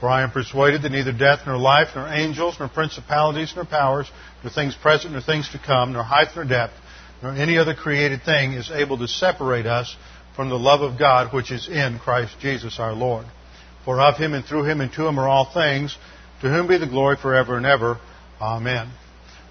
For 0.00 0.08
I 0.08 0.22
am 0.22 0.30
persuaded 0.30 0.82
that 0.82 0.92
neither 0.92 1.12
death, 1.12 1.40
nor 1.46 1.56
life, 1.56 1.88
nor 1.96 2.06
angels, 2.06 2.56
nor 2.58 2.68
principalities, 2.68 3.52
nor 3.56 3.64
powers, 3.64 4.10
nor 4.42 4.52
things 4.52 4.76
present, 4.76 5.12
nor 5.12 5.22
things 5.22 5.48
to 5.50 5.58
come, 5.58 5.92
nor 5.92 6.04
height, 6.04 6.28
nor 6.36 6.44
depth, 6.44 6.74
nor 7.22 7.32
any 7.32 7.58
other 7.58 7.74
created 7.74 8.22
thing 8.22 8.52
is 8.52 8.70
able 8.70 8.98
to 8.98 9.08
separate 9.08 9.66
us 9.66 9.96
from 10.36 10.50
the 10.50 10.58
love 10.58 10.82
of 10.82 10.98
God 10.98 11.34
which 11.34 11.50
is 11.50 11.68
in 11.68 11.98
Christ 11.98 12.36
Jesus 12.40 12.78
our 12.78 12.92
Lord. 12.92 13.26
For 13.84 14.00
of 14.00 14.16
him 14.16 14.34
and 14.34 14.44
through 14.44 14.64
him 14.64 14.80
and 14.80 14.92
to 14.92 15.06
him 15.06 15.18
are 15.18 15.28
all 15.28 15.52
things, 15.52 15.96
to 16.42 16.48
whom 16.48 16.68
be 16.68 16.78
the 16.78 16.86
glory 16.86 17.16
forever 17.16 17.56
and 17.56 17.66
ever. 17.66 17.98
Amen. 18.40 18.90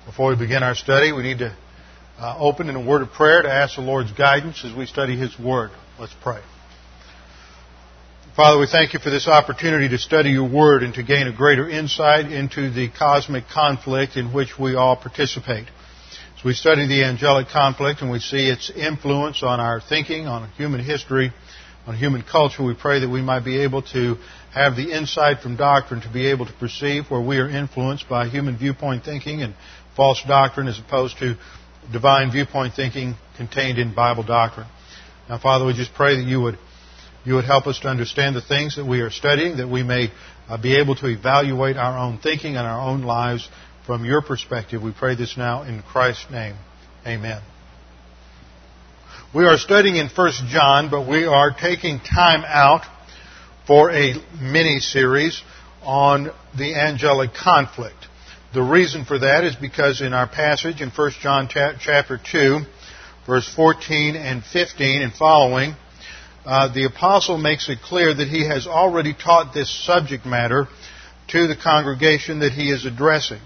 Before 0.05 0.29
we 0.29 0.37
begin 0.37 0.63
our 0.63 0.75
study, 0.75 1.11
we 1.11 1.23
need 1.23 1.39
to 1.39 1.53
uh, 2.17 2.37
open 2.39 2.69
in 2.69 2.75
a 2.75 2.85
word 2.85 3.01
of 3.01 3.11
prayer 3.11 3.41
to 3.41 3.51
ask 3.51 3.75
the 3.75 3.81
Lord's 3.81 4.13
guidance 4.13 4.63
as 4.63 4.73
we 4.73 4.85
study 4.85 5.17
his 5.17 5.37
word. 5.37 5.71
Let's 5.99 6.15
pray. 6.23 6.39
Father, 8.37 8.59
we 8.59 8.67
thank 8.67 8.93
you 8.93 8.99
for 8.99 9.09
this 9.09 9.27
opportunity 9.27 9.89
to 9.89 9.97
study 9.97 10.29
your 10.29 10.47
word 10.47 10.83
and 10.83 10.93
to 10.93 11.01
gain 11.01 11.25
a 11.25 11.35
greater 11.35 11.67
insight 11.67 12.31
into 12.31 12.69
the 12.69 12.87
cosmic 12.87 13.45
conflict 13.51 14.15
in 14.15 14.31
which 14.31 14.59
we 14.59 14.75
all 14.75 14.95
participate. 14.95 15.65
As 16.37 16.45
we 16.45 16.53
study 16.53 16.87
the 16.87 17.03
angelic 17.03 17.47
conflict 17.47 18.03
and 18.03 18.11
we 18.11 18.19
see 18.19 18.47
its 18.47 18.69
influence 18.69 19.41
on 19.41 19.59
our 19.59 19.81
thinking, 19.81 20.27
on 20.27 20.47
human 20.51 20.83
history, 20.83 21.33
on 21.87 21.97
human 21.97 22.21
culture, 22.21 22.63
we 22.63 22.75
pray 22.75 22.99
that 22.99 23.09
we 23.09 23.23
might 23.23 23.43
be 23.43 23.61
able 23.61 23.81
to 23.93 24.17
have 24.53 24.75
the 24.75 24.91
insight 24.95 25.39
from 25.39 25.55
doctrine 25.55 26.01
to 26.01 26.13
be 26.13 26.27
able 26.27 26.45
to 26.45 26.53
perceive 26.59 27.09
where 27.09 27.19
we 27.19 27.39
are 27.39 27.49
influenced 27.49 28.07
by 28.07 28.27
human 28.27 28.55
viewpoint 28.55 29.03
thinking 29.03 29.41
and 29.41 29.55
false 29.95 30.21
doctrine 30.27 30.67
as 30.67 30.77
opposed 30.77 31.17
to 31.17 31.35
divine 31.91 32.31
viewpoint 32.31 32.75
thinking 32.75 33.15
contained 33.35 33.79
in 33.79 33.95
Bible 33.95 34.21
doctrine. 34.21 34.67
Now, 35.27 35.39
Father, 35.39 35.65
we 35.65 35.73
just 35.73 35.95
pray 35.95 36.17
that 36.17 36.27
you 36.27 36.39
would 36.41 36.59
you 37.25 37.35
would 37.35 37.45
help 37.45 37.67
us 37.67 37.79
to 37.79 37.87
understand 37.87 38.35
the 38.35 38.41
things 38.41 38.77
that 38.77 38.85
we 38.85 39.01
are 39.01 39.09
studying, 39.09 39.57
that 39.57 39.67
we 39.67 39.83
may 39.83 40.11
uh, 40.47 40.57
be 40.57 40.77
able 40.77 40.95
to 40.95 41.07
evaluate 41.07 41.77
our 41.77 41.97
own 41.97 42.19
thinking 42.19 42.55
and 42.55 42.65
our 42.65 42.79
own 42.79 43.01
lives 43.01 43.47
from 43.85 44.05
your 44.05 44.21
perspective. 44.21 44.81
We 44.81 44.91
pray 44.91 45.15
this 45.15 45.37
now 45.37 45.63
in 45.63 45.81
Christ's 45.81 46.29
name. 46.31 46.55
Amen. 47.05 47.41
We 49.33 49.45
are 49.45 49.57
studying 49.57 49.97
in 49.97 50.07
1 50.07 50.31
John, 50.47 50.89
but 50.89 51.07
we 51.07 51.25
are 51.25 51.51
taking 51.51 51.99
time 51.99 52.43
out 52.47 52.85
for 53.65 53.91
a 53.91 54.13
mini 54.41 54.79
series 54.79 55.41
on 55.83 56.31
the 56.57 56.75
angelic 56.75 57.33
conflict. 57.33 58.07
The 58.53 58.61
reason 58.61 59.03
for 59.03 59.19
that 59.19 59.43
is 59.43 59.55
because 59.55 60.01
in 60.01 60.13
our 60.13 60.27
passage 60.27 60.81
in 60.81 60.89
1 60.89 61.11
John 61.21 61.49
chapter 61.49 62.17
2, 62.17 62.59
verse 63.25 63.53
14 63.53 64.15
and 64.15 64.43
15 64.43 65.01
and 65.01 65.13
following, 65.13 65.75
uh, 66.47 66.73
the 66.73 66.85
apostle 66.85 67.37
makes 67.37 67.67
it 67.67 67.81
clear 67.81 68.13
that 68.13 68.29
he 68.29 68.47
has 68.47 68.67
already 68.67 69.13
taught 69.13 69.53
this 69.53 69.69
subject 69.85 70.25
matter 70.25 70.67
to 71.27 71.45
the 71.45 71.57
congregation 71.57 72.39
that 72.39 72.53
he 72.53 72.71
is 72.71 72.85
addressing. 72.85 73.41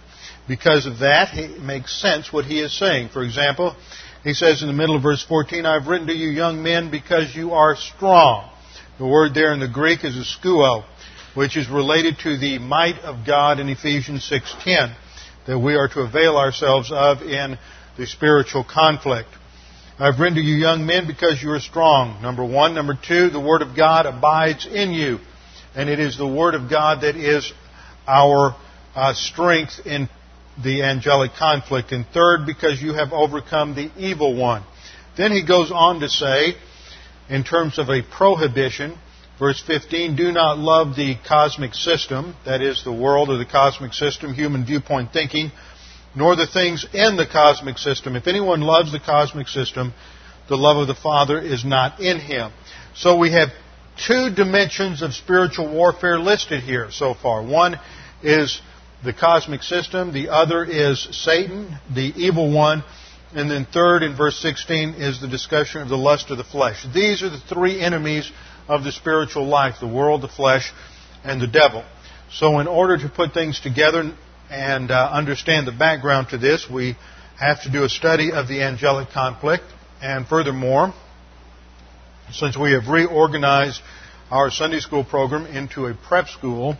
Because 0.47 0.85
of 0.85 1.00
that, 1.00 1.35
it 1.35 1.59
makes 1.59 2.00
sense 2.00 2.31
what 2.31 2.45
he 2.45 2.59
is 2.59 2.78
saying. 2.78 3.09
For 3.09 3.23
example, 3.23 3.75
he 4.23 4.35
says 4.35 4.62
in 4.62 4.67
the 4.67 4.73
middle 4.73 4.95
of 4.95 5.01
verse 5.01 5.25
14, 5.25 5.66
I've 5.66 5.88
written 5.88 6.07
to 6.07 6.13
you 6.13 6.29
young 6.29 6.62
men 6.62 6.91
because 6.91 7.35
you 7.35 7.53
are 7.53 7.75
strong. 7.75 8.51
The 9.00 9.07
word 9.07 9.33
there 9.33 9.51
in 9.51 9.59
the 9.59 9.68
Greek 9.68 10.06
is 10.06 10.16
eskuo, 10.16 10.83
which 11.33 11.57
is 11.57 11.69
related 11.69 12.19
to 12.19 12.38
the 12.38 12.59
might 12.59 13.00
of 13.00 13.25
God 13.25 13.59
in 13.59 13.68
Ephesians 13.68 14.29
6.10, 14.29 14.95
that 15.47 15.57
we 15.57 15.73
are 15.73 15.88
to 15.88 16.01
avail 16.01 16.38
ourselves 16.38 16.91
of 16.94 17.23
in 17.23 17.57
the 17.97 18.06
spiritual 18.06 18.63
conflict. 18.63 19.29
I've 20.01 20.17
to 20.34 20.41
you 20.41 20.56
young 20.56 20.88
men 20.88 21.06
because 21.06 21.44
you 21.44 21.51
are 21.51 21.59
strong. 21.59 22.23
Number 22.23 22.44
one. 22.44 22.73
Number 22.73 22.95
two, 22.95 23.29
the 23.29 23.39
Word 23.39 23.62
of 23.62 23.78
God 23.78 24.07
abides 24.07 24.66
in 24.66 24.89
you. 24.89 25.19
And 25.75 25.89
it 25.89 26.00
is 26.00 26.17
the 26.17 26.25
Word 26.25 26.56
of 26.56 26.72
God 26.72 27.01
that 27.01 27.16
is 27.16 27.53
our 28.07 28.56
uh, 28.95 29.13
strength 29.13 29.73
in 29.85 30.09
the 30.63 30.81
angelic 30.81 31.34
conflict. 31.38 31.91
And 31.91 32.07
third, 32.07 32.47
because 32.47 32.81
you 32.81 32.94
have 32.94 33.13
overcome 33.13 33.75
the 33.75 33.91
evil 33.95 34.35
one. 34.35 34.63
Then 35.17 35.31
he 35.31 35.45
goes 35.45 35.72
on 35.72 36.00
to 36.00 36.09
say, 36.09 36.56
in 37.29 37.44
terms 37.44 37.78
of 37.78 37.89
a 37.89 38.01
prohibition, 38.01 38.97
verse 39.38 39.62
15, 39.68 40.16
do 40.16 40.31
not 40.31 40.57
love 40.57 40.95
the 40.95 41.13
cosmic 41.28 41.75
system, 41.75 42.35
that 42.45 42.63
is 42.63 42.83
the 42.83 42.91
world 42.91 43.29
or 43.29 43.38
the 43.38 43.45
cosmic 43.45 43.94
system, 43.94 44.33
human 44.33 44.66
viewpoint 44.66 45.13
thinking, 45.13 45.51
nor 46.16 46.35
the 46.35 46.47
things 46.47 46.85
in 46.94 47.17
the 47.17 47.25
cosmic 47.25 47.77
system. 47.77 48.16
If 48.16 48.27
anyone 48.27 48.61
loves 48.61 48.91
the 48.91 48.99
cosmic 48.99 49.47
system, 49.47 49.94
the 50.49 50.57
love 50.57 50.77
of 50.77 50.88
the 50.88 50.95
Father 50.95 51.39
is 51.39 51.63
not 51.63 51.99
in 51.99 52.19
him. 52.19 52.51
So 52.95 53.17
we 53.17 53.31
have 53.31 53.49
two 54.05 54.29
dimensions 54.33 55.01
of 55.01 55.13
spiritual 55.13 55.71
warfare 55.73 56.19
listed 56.19 56.61
here 56.61 56.89
so 56.91 57.13
far. 57.13 57.44
One 57.44 57.79
is 58.21 58.61
the 59.03 59.13
cosmic 59.13 59.63
system, 59.63 60.13
the 60.13 60.29
other 60.29 60.63
is 60.63 61.07
Satan, 61.11 61.77
the 61.94 62.13
evil 62.16 62.51
one, 62.51 62.83
and 63.33 63.50
then 63.50 63.66
third 63.66 64.03
in 64.03 64.16
verse 64.16 64.38
16 64.39 64.95
is 64.95 65.21
the 65.21 65.27
discussion 65.27 65.81
of 65.81 65.89
the 65.89 65.97
lust 65.97 66.29
of 66.29 66.38
the 66.38 66.44
flesh. 66.44 66.85
These 66.94 67.23
are 67.23 67.29
the 67.29 67.39
three 67.39 67.79
enemies 67.79 68.31
of 68.67 68.83
the 68.83 68.91
spiritual 68.91 69.45
life, 69.45 69.75
the 69.79 69.88
world, 69.88 70.21
the 70.21 70.27
flesh, 70.27 70.71
and 71.23 71.41
the 71.41 71.47
devil. 71.47 71.83
So 72.31 72.59
in 72.59 72.67
order 72.67 72.97
to 72.97 73.09
put 73.09 73.33
things 73.33 73.59
together, 73.59 74.13
and 74.51 74.91
uh, 74.91 75.09
understand 75.12 75.66
the 75.66 75.72
background 75.72 76.29
to 76.29 76.38
this, 76.38 76.67
we 76.69 76.97
have 77.39 77.63
to 77.63 77.72
do 77.72 77.85
a 77.85 77.89
study 77.89 78.31
of 78.34 78.50
the 78.50 78.62
angelic 78.62 79.09
conflict. 79.09 79.63
And 80.01 80.28
furthermore, 80.28 80.94
since 82.34 82.57
we 82.57 82.73
have 82.73 82.88
reorganized 82.88 83.81
our 84.29 84.51
Sunday 84.51 84.79
school 84.79 85.06
program 85.06 85.45
into 85.45 85.85
a 85.85 85.94
prep 85.94 86.28
school, 86.28 86.75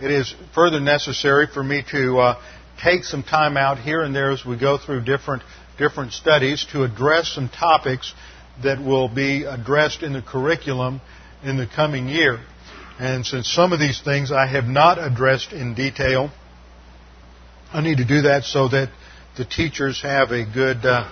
it 0.00 0.10
is 0.10 0.34
further 0.54 0.80
necessary 0.80 1.46
for 1.46 1.62
me 1.62 1.84
to 1.90 2.18
uh, 2.18 2.42
take 2.82 3.04
some 3.04 3.22
time 3.22 3.58
out 3.58 3.78
here 3.78 4.02
and 4.02 4.14
there 4.14 4.30
as 4.30 4.44
we 4.44 4.58
go 4.58 4.78
through 4.78 5.04
different 5.04 5.42
different 5.78 6.12
studies 6.12 6.66
to 6.72 6.84
address 6.84 7.32
some 7.34 7.48
topics 7.48 8.12
that 8.62 8.78
will 8.82 9.08
be 9.08 9.44
addressed 9.44 10.02
in 10.02 10.12
the 10.12 10.22
curriculum 10.22 11.00
in 11.42 11.56
the 11.56 11.66
coming 11.66 12.08
year. 12.08 12.38
And 12.98 13.24
since 13.26 13.50
some 13.50 13.72
of 13.72 13.80
these 13.80 14.00
things 14.02 14.30
I 14.30 14.46
have 14.46 14.64
not 14.64 14.98
addressed 14.98 15.52
in 15.52 15.74
detail, 15.74 16.30
I 17.72 17.80
need 17.80 17.98
to 17.98 18.04
do 18.04 18.22
that 18.22 18.44
so 18.44 18.68
that 18.68 18.90
the 19.38 19.46
teachers 19.46 20.02
have 20.02 20.30
a 20.30 20.44
good, 20.44 20.84
uh, 20.84 21.08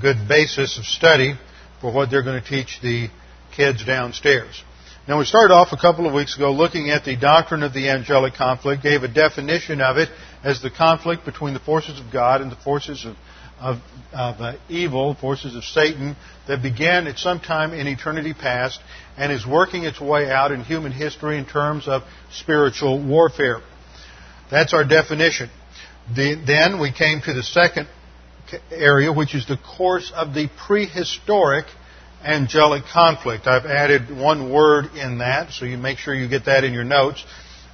good 0.00 0.28
basis 0.28 0.78
of 0.78 0.84
study 0.84 1.34
for 1.80 1.92
what 1.92 2.10
they're 2.10 2.22
going 2.22 2.40
to 2.40 2.48
teach 2.48 2.80
the 2.80 3.08
kids 3.56 3.84
downstairs. 3.84 4.62
Now, 5.08 5.18
we 5.18 5.24
started 5.24 5.52
off 5.52 5.72
a 5.72 5.76
couple 5.76 6.06
of 6.06 6.14
weeks 6.14 6.36
ago 6.36 6.52
looking 6.52 6.90
at 6.90 7.04
the 7.04 7.16
doctrine 7.16 7.64
of 7.64 7.72
the 7.72 7.88
angelic 7.88 8.34
conflict, 8.34 8.84
gave 8.84 9.02
a 9.02 9.08
definition 9.08 9.80
of 9.80 9.96
it 9.96 10.08
as 10.44 10.62
the 10.62 10.70
conflict 10.70 11.24
between 11.24 11.54
the 11.54 11.60
forces 11.60 11.98
of 11.98 12.12
God 12.12 12.40
and 12.40 12.52
the 12.52 12.56
forces 12.56 13.04
of, 13.04 13.16
of, 13.58 13.78
of 14.12 14.40
uh, 14.40 14.56
evil, 14.68 15.16
forces 15.16 15.56
of 15.56 15.64
Satan, 15.64 16.14
that 16.46 16.62
began 16.62 17.08
at 17.08 17.18
some 17.18 17.40
time 17.40 17.72
in 17.72 17.88
eternity 17.88 18.32
past 18.32 18.78
and 19.16 19.32
is 19.32 19.44
working 19.44 19.82
its 19.82 20.00
way 20.00 20.30
out 20.30 20.52
in 20.52 20.62
human 20.62 20.92
history 20.92 21.36
in 21.36 21.46
terms 21.46 21.88
of 21.88 22.02
spiritual 22.30 23.04
warfare. 23.04 23.60
That's 24.52 24.72
our 24.72 24.84
definition. 24.84 25.50
The, 26.14 26.34
then 26.46 26.80
we 26.80 26.92
came 26.92 27.20
to 27.22 27.32
the 27.32 27.42
second 27.42 27.88
area, 28.70 29.12
which 29.12 29.34
is 29.34 29.46
the 29.46 29.56
course 29.56 30.12
of 30.14 30.34
the 30.34 30.48
prehistoric 30.66 31.66
angelic 32.22 32.84
conflict. 32.92 33.46
I've 33.46 33.66
added 33.66 34.16
one 34.16 34.52
word 34.52 34.86
in 34.94 35.18
that, 35.18 35.52
so 35.52 35.64
you 35.64 35.76
make 35.78 35.98
sure 35.98 36.14
you 36.14 36.28
get 36.28 36.46
that 36.46 36.64
in 36.64 36.72
your 36.72 36.84
notes. 36.84 37.24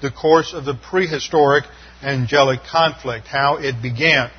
The 0.01 0.11
course 0.11 0.53
of 0.53 0.65
the 0.65 0.75
prehistoric 0.75 1.65
angelic 2.03 2.61
conflict, 2.71 3.27
how 3.27 3.59
it 3.59 3.81
began. 3.83 4.31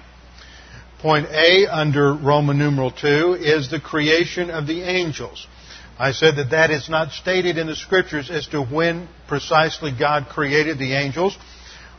Point 0.99 1.27
A 1.29 1.67
under 1.67 2.13
Roman 2.13 2.57
numeral 2.57 2.91
2 2.91 3.37
is 3.39 3.69
the 3.69 3.79
creation 3.79 4.49
of 4.49 4.67
the 4.67 4.81
angels. 4.83 5.47
I 5.99 6.11
said 6.11 6.37
that 6.37 6.51
that 6.51 6.71
is 6.71 6.89
not 6.89 7.11
stated 7.11 7.57
in 7.57 7.67
the 7.67 7.75
scriptures 7.75 8.29
as 8.29 8.47
to 8.47 8.63
when 8.63 9.07
precisely 9.27 9.91
God 9.97 10.27
created 10.29 10.79
the 10.79 10.93
angels. 10.93 11.37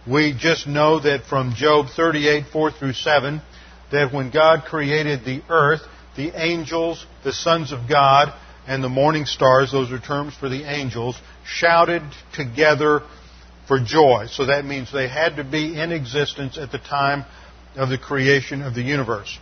We 0.07 0.35
just 0.39 0.67
know 0.67 1.01
that 1.01 1.25
from 1.25 1.55
Job 1.55 1.87
38, 1.95 2.47
4 2.53 2.71
through 2.73 2.93
7, 2.93 3.41
that 3.91 4.13
when 4.13 4.31
God 4.31 4.65
created 4.65 5.25
the 5.25 5.43
earth, 5.49 5.81
the 6.17 6.33
angels, 6.35 7.05
the 7.23 7.33
sons 7.33 7.73
of 7.73 7.89
God, 7.89 8.35
and 8.67 8.83
the 8.83 8.89
morning 8.89 9.25
stars, 9.25 9.73
those 9.73 9.91
are 9.93 9.99
terms 9.99 10.35
for 10.35 10.49
the 10.49 10.65
angels, 10.65 11.17
shouted 11.47 12.03
together 12.35 13.03
for 13.67 13.81
joy. 13.81 14.27
So 14.31 14.47
that 14.47 14.65
means 14.65 14.93
they 14.93 15.09
had 15.09 15.37
to 15.37 15.45
be 15.45 15.79
in 15.79 15.93
existence 15.93 16.59
at 16.59 16.71
the 16.71 16.79
time 16.79 17.25
of 17.77 17.89
the 17.89 17.99
creation 17.99 18.63
of 18.63 18.75
the 18.75 18.83
universe. 18.83 19.39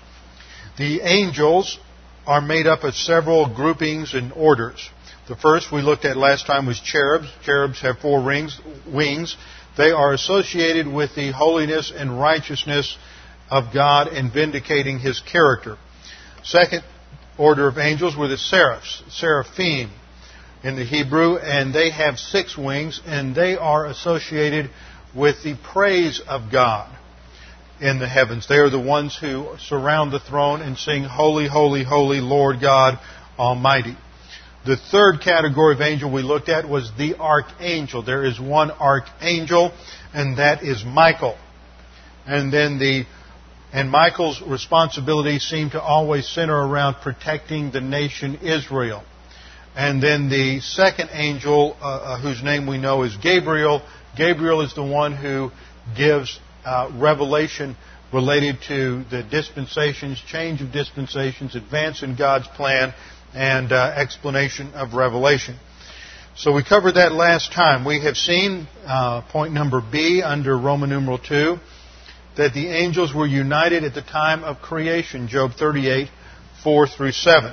The 0.78 1.00
angels 1.02 1.78
are 2.26 2.40
made 2.40 2.66
up 2.66 2.84
of 2.84 2.94
several 2.94 3.52
groupings 3.52 4.14
and 4.14 4.32
orders. 4.32 4.90
The 5.28 5.36
first 5.36 5.72
we 5.72 5.82
looked 5.82 6.04
at 6.04 6.16
last 6.16 6.46
time 6.46 6.66
was 6.66 6.80
cherubs. 6.80 7.28
Cherubs 7.44 7.80
have 7.80 7.98
four 7.98 8.22
rings, 8.22 8.60
wings. 8.86 9.36
They 9.76 9.90
are 9.90 10.12
associated 10.12 10.86
with 10.86 11.14
the 11.14 11.32
holiness 11.32 11.92
and 11.94 12.20
righteousness 12.20 12.96
of 13.50 13.72
God 13.72 14.08
and 14.08 14.32
vindicating 14.32 14.98
His 14.98 15.20
character. 15.20 15.76
Second 16.42 16.82
order 17.38 17.68
of 17.68 17.78
angels 17.78 18.16
were 18.16 18.28
the 18.28 18.36
seraphs, 18.36 19.02
seraphim 19.08 19.90
in 20.62 20.76
the 20.76 20.84
Hebrew, 20.84 21.38
and 21.38 21.74
they 21.74 21.90
have 21.90 22.18
six 22.18 22.56
wings, 22.56 23.00
and 23.06 23.34
they 23.34 23.56
are 23.56 23.86
associated 23.86 24.70
with 25.14 25.42
the 25.42 25.56
praise 25.56 26.20
of 26.26 26.52
God 26.52 26.94
in 27.80 27.98
the 27.98 28.08
heavens. 28.08 28.46
They 28.48 28.58
are 28.58 28.70
the 28.70 28.80
ones 28.80 29.16
who 29.16 29.56
surround 29.58 30.12
the 30.12 30.20
throne 30.20 30.62
and 30.62 30.78
sing, 30.78 31.04
Holy, 31.04 31.48
Holy, 31.48 31.82
Holy, 31.82 32.20
Lord 32.20 32.60
God 32.60 32.98
Almighty. 33.38 33.96
The 34.64 34.76
third 34.76 35.20
category 35.22 35.74
of 35.74 35.80
angel 35.80 36.12
we 36.12 36.22
looked 36.22 36.48
at 36.48 36.68
was 36.68 36.90
the 36.96 37.16
archangel. 37.16 38.02
There 38.02 38.24
is 38.24 38.38
one 38.38 38.70
archangel, 38.70 39.72
and 40.14 40.38
that 40.38 40.62
is 40.62 40.84
Michael. 40.84 41.36
And 42.26 42.52
then 42.52 42.78
the 42.78 43.04
and 43.72 43.90
Michael's 43.90 44.40
responsibilities 44.42 45.42
seem 45.42 45.70
to 45.70 45.80
always 45.80 46.28
center 46.28 46.54
around 46.54 46.96
protecting 47.02 47.70
the 47.72 47.80
nation 47.80 48.38
Israel. 48.42 49.02
And 49.74 50.02
then 50.02 50.28
the 50.28 50.60
second 50.60 51.08
angel, 51.12 51.76
uh, 51.80 51.84
uh, 51.84 52.20
whose 52.20 52.42
name 52.42 52.66
we 52.66 52.76
know 52.76 53.02
is 53.02 53.16
Gabriel, 53.16 53.80
Gabriel 54.16 54.60
is 54.60 54.74
the 54.74 54.84
one 54.84 55.16
who 55.16 55.50
gives 55.96 56.38
uh, 56.66 56.90
revelation 56.94 57.76
related 58.12 58.58
to 58.68 59.04
the 59.10 59.22
dispensations, 59.22 60.22
change 60.28 60.60
of 60.60 60.70
dispensations, 60.70 61.56
advance 61.56 62.02
in 62.02 62.14
God's 62.14 62.46
plan, 62.48 62.92
and 63.34 63.72
uh, 63.72 63.94
explanation 63.96 64.74
of 64.74 64.94
revelation. 64.94 65.56
So 66.36 66.52
we 66.52 66.64
covered 66.64 66.92
that 66.92 67.12
last 67.12 67.52
time. 67.52 67.84
We 67.84 68.00
have 68.04 68.16
seen 68.16 68.66
uh, 68.86 69.22
point 69.30 69.52
number 69.52 69.82
B 69.82 70.22
under 70.22 70.56
Roman 70.56 70.88
numeral 70.88 71.18
2 71.18 71.56
that 72.36 72.54
the 72.54 72.68
angels 72.68 73.14
were 73.14 73.26
united 73.26 73.84
at 73.84 73.94
the 73.94 74.02
time 74.02 74.42
of 74.42 74.62
creation, 74.62 75.28
Job 75.28 75.52
38, 75.52 76.08
4 76.64 76.86
through 76.86 77.12
7. 77.12 77.52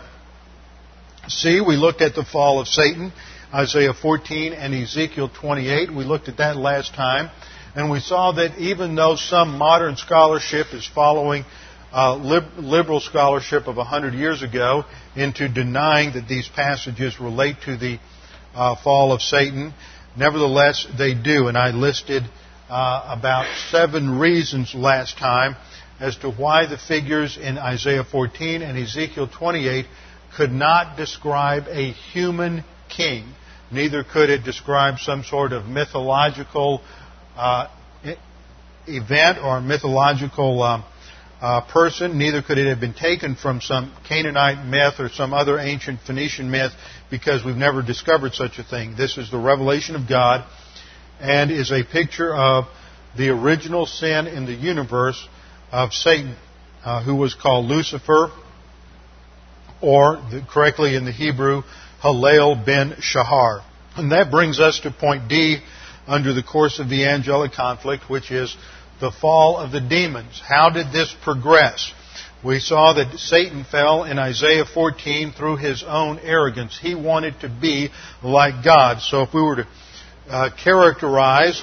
C, 1.28 1.62
we 1.62 1.76
looked 1.76 2.02
at 2.02 2.16
the 2.16 2.24
fall 2.24 2.62
of 2.62 2.68
Satan, 2.68 3.12
Isaiah 3.54 3.94
14 3.94 4.54
and 4.54 4.74
Ezekiel 4.74 5.30
28. 5.30 5.94
We 5.94 6.06
looked 6.06 6.30
at 6.30 6.38
that 6.38 6.56
last 6.56 6.94
time. 6.94 7.30
And 7.76 7.92
we 7.92 8.00
saw 8.00 8.32
that 8.34 8.58
even 8.58 8.96
though 8.96 9.16
some 9.16 9.58
modern 9.58 9.96
scholarship 9.96 10.68
is 10.74 10.88
following 10.88 11.46
uh, 11.92 12.16
liberal 12.16 13.00
scholarship 13.00 13.68
of 13.68 13.78
100 13.78 14.14
years 14.14 14.44
ago 14.44 14.84
into 15.16 15.50
denying 15.50 16.14
that 16.14 16.28
these 16.28 16.48
passages 16.48 17.20
relate 17.20 17.56
to 17.66 17.78
the 17.78 18.00
uh, 18.54 18.76
fall 18.84 19.12
of 19.12 19.22
Satan, 19.22 19.74
nevertheless 20.18 20.86
they 20.98 21.14
do. 21.14 21.48
And 21.48 21.58
I 21.58 21.72
listed 21.72 22.24
uh, 22.70 23.16
about 23.18 23.46
seven 23.72 24.20
reasons 24.20 24.76
last 24.76 25.18
time 25.18 25.56
as 26.00 26.16
to 26.18 26.32
why 26.32 26.66
the 26.66 26.78
figures 26.78 27.38
in 27.38 27.58
Isaiah 27.58 28.04
14 28.04 28.62
and 28.62 28.78
Ezekiel 28.78 29.28
28 29.28 29.86
could 30.38 30.52
not 30.52 30.96
describe 30.96 31.64
a 31.68 31.92
human 31.92 32.64
king. 32.88 33.26
Neither 33.72 34.04
could 34.04 34.30
it 34.30 34.44
describe 34.44 35.00
some 35.00 35.24
sort 35.24 35.52
of 35.54 35.66
mythological 35.66 36.82
uh, 37.36 37.68
event 38.88 39.40
or 39.44 39.62
mythological 39.62 40.62
um, 40.64 40.84
uh, 41.42 41.62
person. 41.62 42.18
Neither 42.18 42.42
could 42.42 42.58
it 42.58 42.68
have 42.68 42.80
been 42.80 42.94
taken 42.94 43.36
from 43.36 43.62
some 43.62 43.94
Canaanite 44.08 44.66
myth 44.66 45.00
or 45.00 45.10
some 45.10 45.34
other 45.34 45.58
ancient 45.60 46.02
Phoenician 46.02 46.52
myth 46.52 46.72
because 47.10 47.44
we've 47.44 47.56
never 47.56 47.82
discovered 47.82 48.34
such 48.34 48.60
a 48.60 48.64
thing. 48.64 48.96
This 48.98 49.18
is 49.18 49.32
the 49.32 49.40
revelation 49.40 49.96
of 49.96 50.08
God 50.08 50.46
and 51.20 51.52
is 51.52 51.72
a 51.72 51.84
picture 51.84 52.34
of 52.34 52.66
the 53.18 53.30
original 53.30 53.86
sin 53.86 54.28
in 54.28 54.46
the 54.46 54.54
universe 54.54 55.28
of 55.72 55.94
Satan, 55.94 56.36
uh, 56.84 57.04
who 57.04 57.16
was 57.16 57.34
called 57.34 57.66
Lucifer, 57.66 58.32
or 59.82 60.18
the, 60.32 60.46
correctly 60.50 60.96
in 60.96 61.06
the 61.06 61.12
Hebrew, 61.12 61.64
Halel 62.02 62.66
ben 62.66 62.96
Shahar. 63.00 63.62
And 63.96 64.12
that 64.12 64.32
brings 64.32 64.60
us 64.60 64.80
to 64.82 64.92
point 64.92 65.30
D 65.30 65.60
under 66.08 66.34
the 66.34 66.44
course 66.44 66.80
of 66.80 66.90
the 66.90 67.06
angelic 67.06 67.54
conflict, 67.54 68.10
which 68.10 68.32
is 68.32 68.56
the 69.00 69.12
fall 69.12 69.58
of 69.58 69.72
the 69.72 69.82
demons. 69.82 70.42
How 70.46 70.70
did 70.70 70.92
this 70.92 71.14
progress? 71.24 71.92
We 72.44 72.60
saw 72.60 72.94
that 72.94 73.18
Satan 73.18 73.66
fell 73.66 74.06
in 74.06 74.18
Isaiah 74.18 74.66
14 74.66 75.34
through 75.34 75.58
his 75.58 75.84
own 75.86 76.20
arrogance. 76.20 76.80
He 76.82 76.96
wanted 76.96 77.40
to 77.42 77.50
be 77.50 77.90
like 78.24 78.64
God. 78.64 79.02
So 79.02 79.24
if 79.24 79.34
we 79.34 79.42
were 79.42 79.58
to 79.58 79.68
uh, 80.30 80.50
characterize 80.64 81.62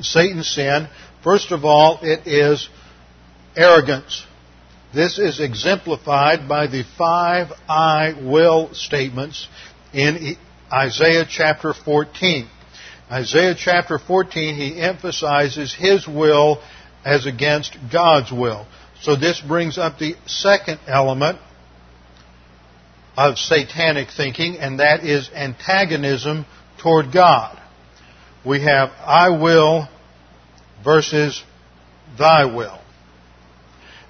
Satan's 0.00 0.48
sin, 0.48 0.88
first 1.22 1.52
of 1.52 1.64
all, 1.64 1.98
it 2.02 2.26
is 2.26 2.68
arrogance. 3.56 4.24
This 4.94 5.18
is 5.18 5.38
exemplified 5.38 6.48
by 6.48 6.66
the 6.66 6.84
five 6.96 7.48
I 7.68 8.14
will 8.22 8.72
statements 8.72 9.48
in 9.92 10.36
Isaiah 10.72 11.26
chapter 11.28 11.74
14. 11.74 12.48
Isaiah 13.10 13.54
chapter 13.58 13.98
14, 13.98 14.54
he 14.54 14.80
emphasizes 14.80 15.74
his 15.74 16.06
will 16.06 16.62
as 17.04 17.26
against 17.26 17.76
God's 17.92 18.30
will. 18.30 18.66
So 19.00 19.16
this 19.16 19.40
brings 19.40 19.78
up 19.78 19.98
the 19.98 20.14
second 20.26 20.78
element 20.86 21.38
of 23.16 23.38
satanic 23.38 24.08
thinking, 24.16 24.58
and 24.58 24.78
that 24.80 25.04
is 25.04 25.28
antagonism 25.34 26.46
toward 26.78 27.12
God. 27.12 27.60
We 28.44 28.62
have 28.62 28.90
I 29.04 29.30
will 29.30 29.88
versus 30.84 31.42
thy 32.18 32.44
will. 32.44 32.80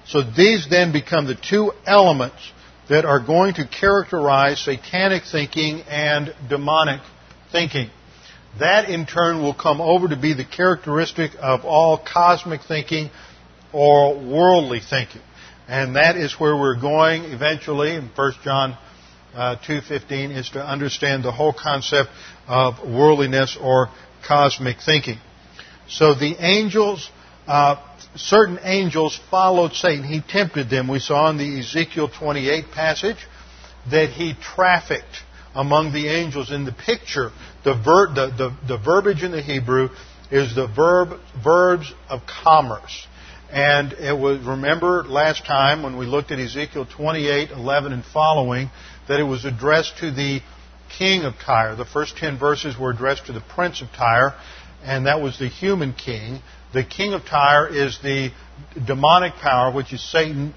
So 0.05 0.21
these 0.21 0.67
then 0.69 0.91
become 0.91 1.25
the 1.25 1.35
two 1.35 1.71
elements 1.85 2.51
that 2.89 3.05
are 3.05 3.25
going 3.25 3.55
to 3.55 3.67
characterize 3.67 4.63
satanic 4.63 5.23
thinking 5.29 5.81
and 5.81 6.33
demonic 6.49 7.01
thinking. 7.51 7.89
That 8.59 8.89
in 8.89 9.05
turn 9.05 9.41
will 9.41 9.53
come 9.53 9.79
over 9.79 10.09
to 10.09 10.17
be 10.17 10.33
the 10.33 10.45
characteristic 10.45 11.31
of 11.39 11.63
all 11.65 11.97
cosmic 11.97 12.61
thinking 12.63 13.09
or 13.71 14.15
worldly 14.15 14.81
thinking. 14.81 15.21
And 15.67 15.95
that 15.95 16.17
is 16.17 16.39
where 16.39 16.55
we're 16.55 16.79
going 16.79 17.23
eventually 17.25 17.95
in 17.95 18.09
1 18.13 18.33
John 18.43 18.77
uh, 19.33 19.55
2.15 19.65 20.35
is 20.35 20.49
to 20.49 20.61
understand 20.61 21.23
the 21.23 21.31
whole 21.31 21.53
concept 21.53 22.09
of 22.47 22.79
worldliness 22.85 23.57
or 23.59 23.89
cosmic 24.27 24.77
thinking. 24.81 25.17
So 25.87 26.13
the 26.13 26.35
angels, 26.39 27.09
uh, 27.47 27.77
certain 28.15 28.59
angels 28.63 29.17
followed 29.29 29.73
Satan. 29.73 30.03
He 30.03 30.21
tempted 30.21 30.69
them. 30.69 30.89
We 30.89 30.99
saw 30.99 31.29
in 31.29 31.37
the 31.37 31.59
Ezekiel 31.59 32.09
28 32.09 32.71
passage 32.71 33.17
that 33.89 34.09
he 34.09 34.33
trafficked 34.33 35.23
among 35.55 35.93
the 35.93 36.07
angels. 36.07 36.51
In 36.51 36.65
the 36.65 36.73
picture, 36.73 37.31
the, 37.63 37.73
ver- 37.73 38.13
the, 38.13 38.27
the, 38.37 38.57
the 38.67 38.77
verbiage 38.77 39.23
in 39.23 39.31
the 39.31 39.41
Hebrew 39.41 39.89
is 40.31 40.55
the 40.55 40.67
verb, 40.67 41.19
verbs 41.43 41.93
of 42.09 42.21
commerce. 42.25 43.07
And 43.51 43.93
it 43.93 44.17
was, 44.17 44.39
remember 44.39 45.03
last 45.03 45.45
time 45.45 45.83
when 45.83 45.97
we 45.97 46.05
looked 46.05 46.31
at 46.31 46.39
Ezekiel 46.39 46.85
28, 46.85 47.51
11 47.51 47.91
and 47.91 48.03
following, 48.05 48.69
that 49.07 49.19
it 49.19 49.23
was 49.23 49.43
addressed 49.43 49.97
to 49.99 50.11
the 50.11 50.39
king 50.97 51.23
of 51.23 51.33
Tyre. 51.45 51.75
The 51.75 51.85
first 51.85 52.17
ten 52.17 52.37
verses 52.37 52.77
were 52.79 52.91
addressed 52.91 53.25
to 53.25 53.33
the 53.33 53.41
prince 53.41 53.81
of 53.81 53.89
Tyre, 53.89 54.33
and 54.83 55.05
that 55.05 55.21
was 55.21 55.37
the 55.37 55.47
human 55.47 55.93
king. 55.93 56.41
The 56.73 56.83
king 56.83 57.13
of 57.13 57.25
Tyre 57.25 57.67
is 57.67 57.99
the 58.01 58.31
demonic 58.85 59.33
power, 59.33 59.73
which 59.73 59.91
is 59.91 60.01
Satan, 60.01 60.53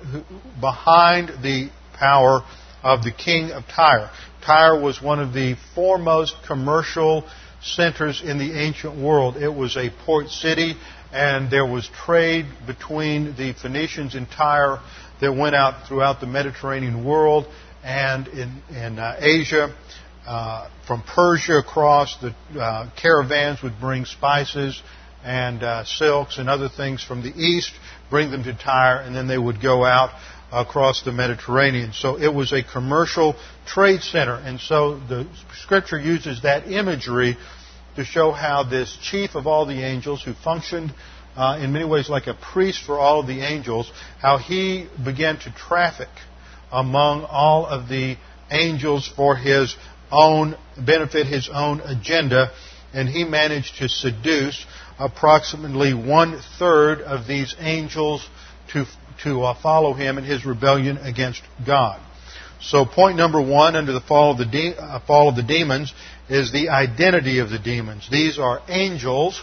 behind 0.60 1.28
the 1.42 1.70
power 1.94 2.42
of 2.82 3.02
the 3.02 3.10
king 3.12 3.50
of 3.50 3.64
Tyre. 3.66 4.10
Tyre 4.44 4.78
was 4.80 5.00
one 5.00 5.20
of 5.20 5.32
the 5.32 5.56
foremost 5.74 6.36
commercial 6.46 7.24
centers 7.62 8.22
in 8.22 8.38
the 8.38 8.60
ancient 8.60 8.96
world. 8.96 9.36
It 9.36 9.52
was 9.52 9.76
a 9.76 9.90
port 10.04 10.28
city 10.28 10.74
and 11.12 11.50
there 11.50 11.64
was 11.64 11.88
trade 12.04 12.46
between 12.66 13.36
the 13.36 13.54
Phoenicians 13.54 14.14
and 14.14 14.28
Tyre 14.28 14.80
that 15.20 15.32
went 15.32 15.54
out 15.54 15.86
throughout 15.86 16.20
the 16.20 16.26
Mediterranean 16.26 17.04
world 17.04 17.46
and 17.82 18.28
in, 18.28 18.62
in 18.70 18.98
uh, 18.98 19.16
Asia. 19.18 19.74
Uh, 20.26 20.68
from 20.86 21.02
Persia 21.02 21.58
across, 21.58 22.16
the 22.20 22.34
uh, 22.58 22.90
caravans 23.00 23.62
would 23.62 23.78
bring 23.78 24.04
spices 24.04 24.82
and 25.22 25.62
uh, 25.62 25.84
silks 25.84 26.38
and 26.38 26.48
other 26.50 26.68
things 26.68 27.02
from 27.02 27.22
the 27.22 27.30
east, 27.30 27.72
bring 28.10 28.30
them 28.30 28.42
to 28.44 28.52
Tyre, 28.54 29.00
and 29.00 29.14
then 29.14 29.26
they 29.26 29.38
would 29.38 29.62
go 29.62 29.84
out 29.84 30.10
across 30.54 31.02
the 31.02 31.12
Mediterranean. 31.12 31.92
So 31.92 32.16
it 32.16 32.32
was 32.32 32.52
a 32.52 32.62
commercial 32.62 33.34
trade 33.66 34.02
center. 34.02 34.34
And 34.34 34.60
so 34.60 34.98
the 34.98 35.26
scripture 35.62 35.98
uses 35.98 36.42
that 36.42 36.70
imagery 36.70 37.36
to 37.96 38.04
show 38.04 38.30
how 38.30 38.62
this 38.64 38.96
chief 39.02 39.34
of 39.34 39.46
all 39.46 39.66
the 39.66 39.82
angels, 39.82 40.22
who 40.22 40.32
functioned 40.32 40.94
uh, 41.36 41.58
in 41.60 41.72
many 41.72 41.84
ways 41.84 42.08
like 42.08 42.26
a 42.26 42.34
priest 42.34 42.84
for 42.84 42.98
all 42.98 43.20
of 43.20 43.26
the 43.26 43.40
angels, 43.40 43.90
how 44.20 44.38
he 44.38 44.88
began 45.04 45.38
to 45.40 45.52
traffic 45.52 46.08
among 46.70 47.24
all 47.24 47.66
of 47.66 47.88
the 47.88 48.16
angels 48.50 49.10
for 49.16 49.36
his 49.36 49.76
own 50.10 50.56
benefit, 50.76 51.26
his 51.26 51.48
own 51.52 51.80
agenda, 51.80 52.50
and 52.92 53.08
he 53.08 53.24
managed 53.24 53.76
to 53.78 53.88
seduce 53.88 54.64
approximately 54.98 55.92
one 55.92 56.40
third 56.58 57.00
of 57.00 57.26
these 57.26 57.54
angels 57.58 58.28
to, 58.72 58.84
to 59.22 59.42
uh, 59.42 59.60
follow 59.60 59.94
him 59.94 60.18
in 60.18 60.24
his 60.24 60.44
rebellion 60.44 60.98
against 60.98 61.42
God. 61.66 62.00
So 62.60 62.86
point 62.86 63.16
number 63.16 63.40
one 63.40 63.76
under 63.76 63.92
the 63.92 64.00
fall 64.00 64.32
of 64.32 64.38
the, 64.38 64.46
de- 64.46 64.76
uh, 64.76 65.00
fall 65.06 65.28
of 65.28 65.36
the 65.36 65.42
demons 65.42 65.92
is 66.28 66.50
the 66.50 66.70
identity 66.70 67.38
of 67.38 67.50
the 67.50 67.58
demons. 67.58 68.08
These 68.10 68.38
are 68.38 68.62
angels 68.68 69.42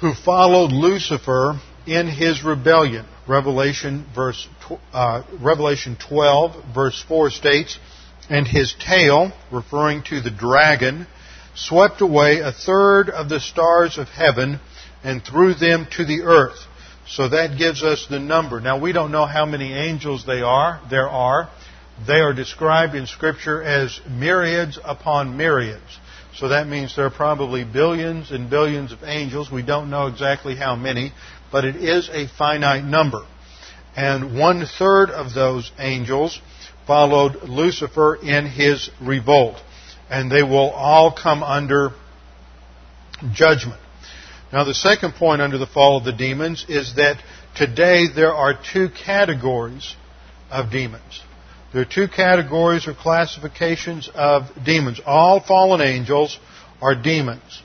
who 0.00 0.14
followed 0.14 0.72
Lucifer 0.72 1.60
in 1.86 2.08
his 2.08 2.44
rebellion. 2.44 3.06
Revelation 3.26 4.06
verse 4.14 4.48
uh, 4.92 5.22
Revelation 5.40 5.96
12 5.96 6.74
verse 6.74 7.04
4 7.06 7.30
states, 7.30 7.78
"And 8.28 8.46
his 8.46 8.74
tail, 8.78 9.32
referring 9.50 10.02
to 10.04 10.20
the 10.20 10.30
dragon, 10.30 11.06
swept 11.54 12.00
away 12.00 12.38
a 12.38 12.52
third 12.52 13.10
of 13.10 13.28
the 13.28 13.40
stars 13.40 13.98
of 13.98 14.08
heaven 14.08 14.60
and 15.02 15.24
threw 15.24 15.54
them 15.54 15.86
to 15.96 16.04
the 16.04 16.22
earth." 16.22 16.66
So 17.10 17.28
that 17.28 17.58
gives 17.58 17.82
us 17.82 18.06
the 18.08 18.20
number. 18.20 18.60
Now 18.60 18.78
we 18.78 18.92
don't 18.92 19.10
know 19.10 19.26
how 19.26 19.44
many 19.44 19.72
angels 19.72 20.24
they 20.24 20.42
are. 20.42 20.80
There 20.90 21.08
are. 21.08 21.50
They 22.06 22.20
are 22.20 22.32
described 22.32 22.94
in 22.94 23.06
Scripture 23.06 23.62
as 23.62 24.00
myriads 24.08 24.78
upon 24.82 25.36
myriads. 25.36 25.98
So 26.36 26.48
that 26.48 26.68
means 26.68 26.94
there 26.94 27.06
are 27.06 27.10
probably 27.10 27.64
billions 27.64 28.30
and 28.30 28.48
billions 28.48 28.92
of 28.92 29.02
angels. 29.02 29.50
We 29.50 29.62
don't 29.62 29.90
know 29.90 30.06
exactly 30.06 30.54
how 30.54 30.76
many, 30.76 31.12
but 31.50 31.64
it 31.64 31.76
is 31.76 32.08
a 32.10 32.28
finite 32.28 32.84
number. 32.84 33.26
And 33.96 34.38
one 34.38 34.64
third 34.64 35.10
of 35.10 35.34
those 35.34 35.72
angels 35.80 36.40
followed 36.86 37.42
Lucifer 37.42 38.14
in 38.22 38.46
his 38.46 38.88
revolt. 39.02 39.60
And 40.08 40.30
they 40.30 40.44
will 40.44 40.70
all 40.70 41.12
come 41.12 41.42
under 41.42 41.90
judgment. 43.32 43.80
Now, 44.52 44.64
the 44.64 44.74
second 44.74 45.12
point 45.14 45.40
under 45.40 45.58
the 45.58 45.66
fall 45.66 45.98
of 45.98 46.04
the 46.04 46.12
demons 46.12 46.66
is 46.68 46.96
that 46.96 47.22
today 47.56 48.06
there 48.12 48.34
are 48.34 48.54
two 48.54 48.88
categories 48.88 49.94
of 50.50 50.70
demons. 50.70 51.22
There 51.72 51.82
are 51.82 51.84
two 51.86 52.08
categories 52.08 52.88
or 52.88 52.94
classifications 52.94 54.10
of 54.12 54.50
demons. 54.64 55.00
All 55.06 55.40
fallen 55.40 55.80
angels 55.80 56.36
are 56.82 56.96
demons. 56.96 57.62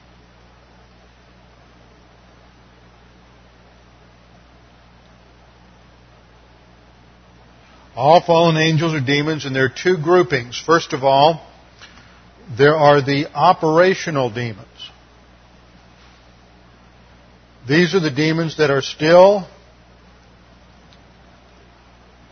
All 7.96 8.22
fallen 8.22 8.58
angels 8.58 8.94
are 8.94 9.00
demons, 9.00 9.46
and 9.46 9.56
there 9.56 9.66
are 9.66 9.74
two 9.76 9.98
groupings. 9.98 10.62
First 10.64 10.94
of 10.94 11.04
all, 11.04 11.42
there 12.58 12.76
are 12.76 13.02
the 13.02 13.28
operational 13.34 14.30
demons. 14.30 14.68
These 17.68 17.96
are 17.96 18.00
the 18.00 18.12
demons 18.12 18.58
that 18.58 18.70
are 18.70 18.84
still 18.84 19.48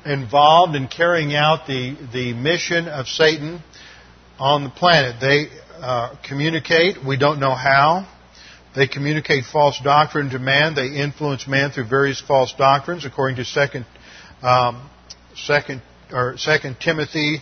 involved 0.06 0.76
in 0.76 0.88
carrying 0.88 1.34
out 1.34 1.66
the, 1.66 1.98
the 2.14 2.34
mission 2.34 2.88
of 2.88 3.08
Satan 3.08 3.60
on 4.38 4.64
the 4.64 4.70
planet. 4.70 5.16
They 5.20 5.48
uh, 5.82 6.16
communicate, 6.28 7.04
we 7.04 7.18
don't 7.18 7.40
know 7.40 7.56
how. 7.56 8.08
They 8.76 8.88
communicate 8.88 9.46
false 9.46 9.80
doctrine 9.84 10.30
to 10.32 10.40
man. 10.40 10.76
They 10.76 11.02
influence 11.02 11.48
man 11.48 11.72
through 11.72 11.88
various 11.88 12.22
false 12.22 12.54
doctrines, 12.56 13.04
according 13.04 13.38
to 13.38 13.46
Second, 13.46 13.88
um, 14.44 14.88
Second 15.36 15.82
or 16.12 16.38
Second 16.38 16.78
Timothy 16.80 17.40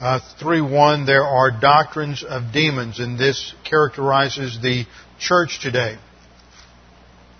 uh, 0.00 0.18
three 0.40 0.60
one. 0.60 1.06
There 1.06 1.24
are 1.24 1.52
doctrines 1.52 2.24
of 2.24 2.52
demons, 2.52 2.98
and 2.98 3.16
this 3.16 3.54
characterizes 3.68 4.60
the 4.60 4.86
church 5.20 5.60
today. 5.60 5.98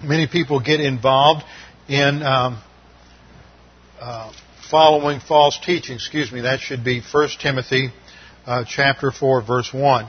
Many 0.03 0.29
people 0.29 0.61
get 0.61 0.81
involved 0.81 1.45
in 1.89 2.23
um, 2.23 2.63
uh, 4.01 4.33
following 4.71 5.19
false 5.19 5.59
teaching. 5.65 5.97
Excuse 5.97 6.31
me, 6.31 6.43
that 6.43 6.61
should 6.61 6.85
be 6.85 7.01
1 7.01 7.29
Timothy 7.41 7.91
uh, 8.47 8.65
chapter 8.65 9.11
4 9.11 9.43
verse 9.43 9.73
1. 9.73 10.07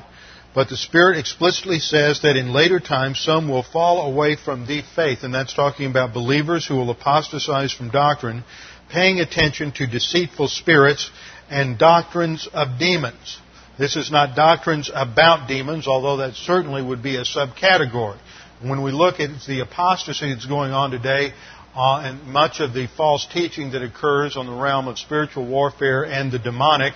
But 0.54 0.70
the 0.70 0.78
Spirit 0.78 1.18
explicitly 1.18 1.80
says 1.80 2.22
that 2.22 2.36
in 2.36 2.54
later 2.54 2.80
times 2.80 3.20
some 3.20 3.50
will 3.50 3.64
fall 3.64 4.12
away 4.12 4.36
from 4.36 4.68
the 4.68 4.84
faith, 4.96 5.24
and 5.24 5.34
that's 5.34 5.54
talking 5.54 5.90
about 5.90 6.14
believers 6.14 6.68
who 6.68 6.76
will 6.76 6.92
apostatize 6.92 7.72
from 7.72 7.90
doctrine, 7.90 8.44
paying 8.92 9.20
attention 9.20 9.72
to 9.74 9.88
deceitful 9.88 10.50
spirits 10.50 11.10
and 11.50 11.80
doctrines 11.80 12.48
of 12.54 12.78
demons. 12.78 13.40
This 13.80 13.96
is 13.96 14.12
not 14.12 14.36
doctrines 14.36 14.92
about 14.94 15.48
demons, 15.48 15.88
although 15.88 16.18
that 16.18 16.36
certainly 16.36 16.84
would 16.84 17.02
be 17.02 17.16
a 17.16 17.24
subcategory. 17.24 18.20
When 18.62 18.82
we 18.84 18.92
look 18.92 19.22
at 19.22 19.30
the 19.48 19.62
apostasy 19.62 20.34
that's 20.34 20.46
going 20.46 20.74
on 20.74 20.92
today, 20.92 21.32
uh, 21.74 22.02
and 22.04 22.28
much 22.28 22.60
of 22.60 22.74
the 22.74 22.88
false 22.98 23.26
teaching 23.32 23.72
that 23.72 23.82
occurs 23.82 24.36
on 24.36 24.48
the 24.48 24.52
realm 24.52 24.90
of 24.90 25.00
spiritual 25.00 25.48
warfare 25.48 26.04
and 26.04 26.30
the 26.30 26.40
demonic, 26.40 26.94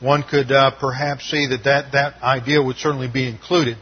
one 0.00 0.22
could 0.22 0.50
uh, 0.50 0.70
perhaps 0.80 1.30
see 1.30 1.48
that, 1.48 1.64
that 1.64 1.92
that 1.92 2.22
idea 2.22 2.62
would 2.62 2.76
certainly 2.76 3.08
be 3.08 3.28
included. 3.28 3.76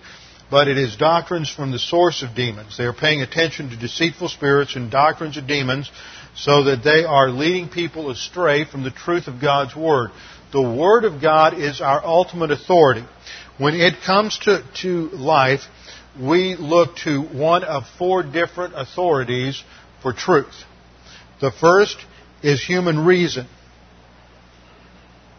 But 0.50 0.66
it 0.66 0.76
is 0.76 0.96
doctrines 0.96 1.49
from 1.49 1.70
the 1.70 1.78
source 1.78 2.25
of 2.25 2.34
demons. 2.34 2.76
They 2.76 2.82
are 2.82 2.92
paying 2.92 3.22
attention 3.22 3.70
to 3.70 3.76
deceitful 3.76 4.28
spirits 4.28 4.75
and 4.75 4.90
doctrines 4.90 5.37
of 5.37 5.46
demons 5.46 5.88
so 6.34 6.64
that 6.64 6.82
they 6.82 7.04
are 7.04 7.30
leading 7.30 7.68
people 7.68 8.10
astray 8.10 8.64
from 8.64 8.82
the 8.82 8.90
truth 8.90 9.28
of 9.28 9.40
God's 9.40 9.76
Word. 9.76 10.10
The 10.52 10.60
Word 10.60 11.04
of 11.04 11.22
God 11.22 11.54
is 11.54 11.80
our 11.80 12.04
ultimate 12.04 12.50
authority. 12.50 13.04
When 13.56 13.75
it 13.75 14.02
comes 14.04 14.37
to, 14.38 14.64
to 14.82 15.10
life, 15.10 15.60
we 16.20 16.56
look 16.56 16.96
to 17.04 17.22
one 17.22 17.64
of 17.64 17.84
four 17.98 18.22
different 18.22 18.74
authorities 18.76 19.62
for 20.02 20.12
truth. 20.12 20.54
The 21.40 21.50
first 21.50 21.96
is 22.42 22.62
human 22.62 23.04
reason. 23.04 23.46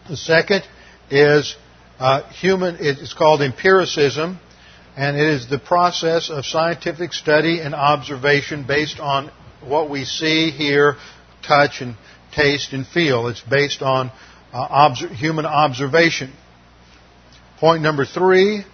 The 0.10 0.18
second 0.18 0.64
is 1.10 1.56
uh, 2.00 2.28
human, 2.30 2.78
it's 2.80 3.14
called 3.14 3.42
empiricism, 3.42 4.40
and 4.98 5.18
it 5.18 5.28
is 5.28 5.48
the 5.48 5.60
process 5.60 6.30
of 6.30 6.46
scientific 6.46 7.14
study 7.14 7.60
and 7.60 7.76
observation 7.76 8.66
based 8.66 9.00
on 9.00 9.32
what 9.64 9.90
we 9.90 10.06
see, 10.06 10.50
hear, 10.50 10.96
touch, 11.48 11.82
and 11.82 11.96
taste 12.34 12.74
and 12.74 12.88
feel. 12.88 13.28
It's 13.28 13.42
based 13.42 13.84
on 13.84 14.12
uh, 14.52 14.96
human 14.96 15.46
observation. 15.46 16.34
Point 17.60 17.84
number 17.84 18.06
three, 18.06 18.66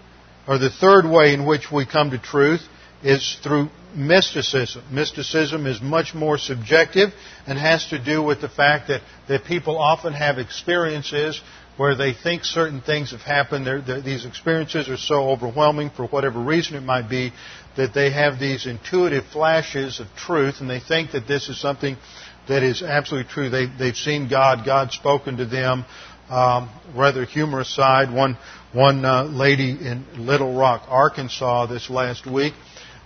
or 0.47 0.57
the 0.57 0.69
third 0.69 1.05
way 1.05 1.33
in 1.33 1.45
which 1.45 1.71
we 1.71 1.85
come 1.85 2.11
to 2.11 2.17
truth, 2.17 2.61
is 3.03 3.37
through 3.43 3.69
mysticism. 3.95 4.83
Mysticism 4.91 5.65
is 5.65 5.81
much 5.81 6.13
more 6.15 6.37
subjective 6.37 7.09
and 7.45 7.57
has 7.57 7.87
to 7.89 8.03
do 8.03 8.23
with 8.23 8.41
the 8.41 8.49
fact 8.49 8.87
that, 8.87 9.01
that 9.27 9.45
people 9.45 9.77
often 9.77 10.13
have 10.13 10.37
experiences 10.39 11.39
where 11.77 11.95
they 11.95 12.13
think 12.13 12.43
certain 12.43 12.81
things 12.81 13.11
have 13.11 13.21
happened. 13.21 13.67
They're, 13.67 13.81
they're, 13.81 14.01
these 14.01 14.25
experiences 14.25 14.89
are 14.89 14.97
so 14.97 15.29
overwhelming 15.29 15.91
for 15.91 16.07
whatever 16.07 16.39
reason 16.39 16.75
it 16.75 16.81
might 16.81 17.07
be 17.09 17.33
that 17.75 17.93
they 17.93 18.11
have 18.11 18.39
these 18.39 18.65
intuitive 18.65 19.25
flashes 19.27 19.99
of 19.99 20.07
truth 20.17 20.55
and 20.59 20.69
they 20.69 20.79
think 20.79 21.11
that 21.11 21.27
this 21.27 21.49
is 21.49 21.61
something 21.61 21.95
that 22.47 22.63
is 22.63 22.81
absolutely 22.81 23.31
true. 23.31 23.49
They, 23.49 23.67
they've 23.67 23.95
seen 23.95 24.27
God, 24.27 24.65
God's 24.65 24.95
spoken 24.95 25.37
to 25.37 25.45
them. 25.45 25.85
Um, 26.29 26.69
rather 26.93 27.23
humorous 27.25 27.73
side. 27.73 28.13
One 28.13 28.37
one 28.73 29.05
uh, 29.05 29.23
lady 29.23 29.71
in 29.71 30.05
Little 30.17 30.53
Rock, 30.53 30.83
Arkansas, 30.89 31.67
this 31.67 31.89
last 31.89 32.25
week 32.25 32.53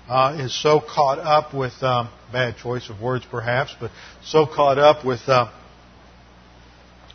uh, 0.09 0.37
is 0.39 0.53
so 0.59 0.81
caught 0.81 1.19
up 1.19 1.53
with 1.53 1.73
um, 1.83 2.09
bad 2.31 2.57
choice 2.57 2.89
of 2.89 2.99
words, 2.99 3.25
perhaps, 3.29 3.75
but 3.79 3.91
so 4.23 4.45
caught 4.45 4.77
up 4.77 5.05
with 5.05 5.21
uh, 5.27 5.51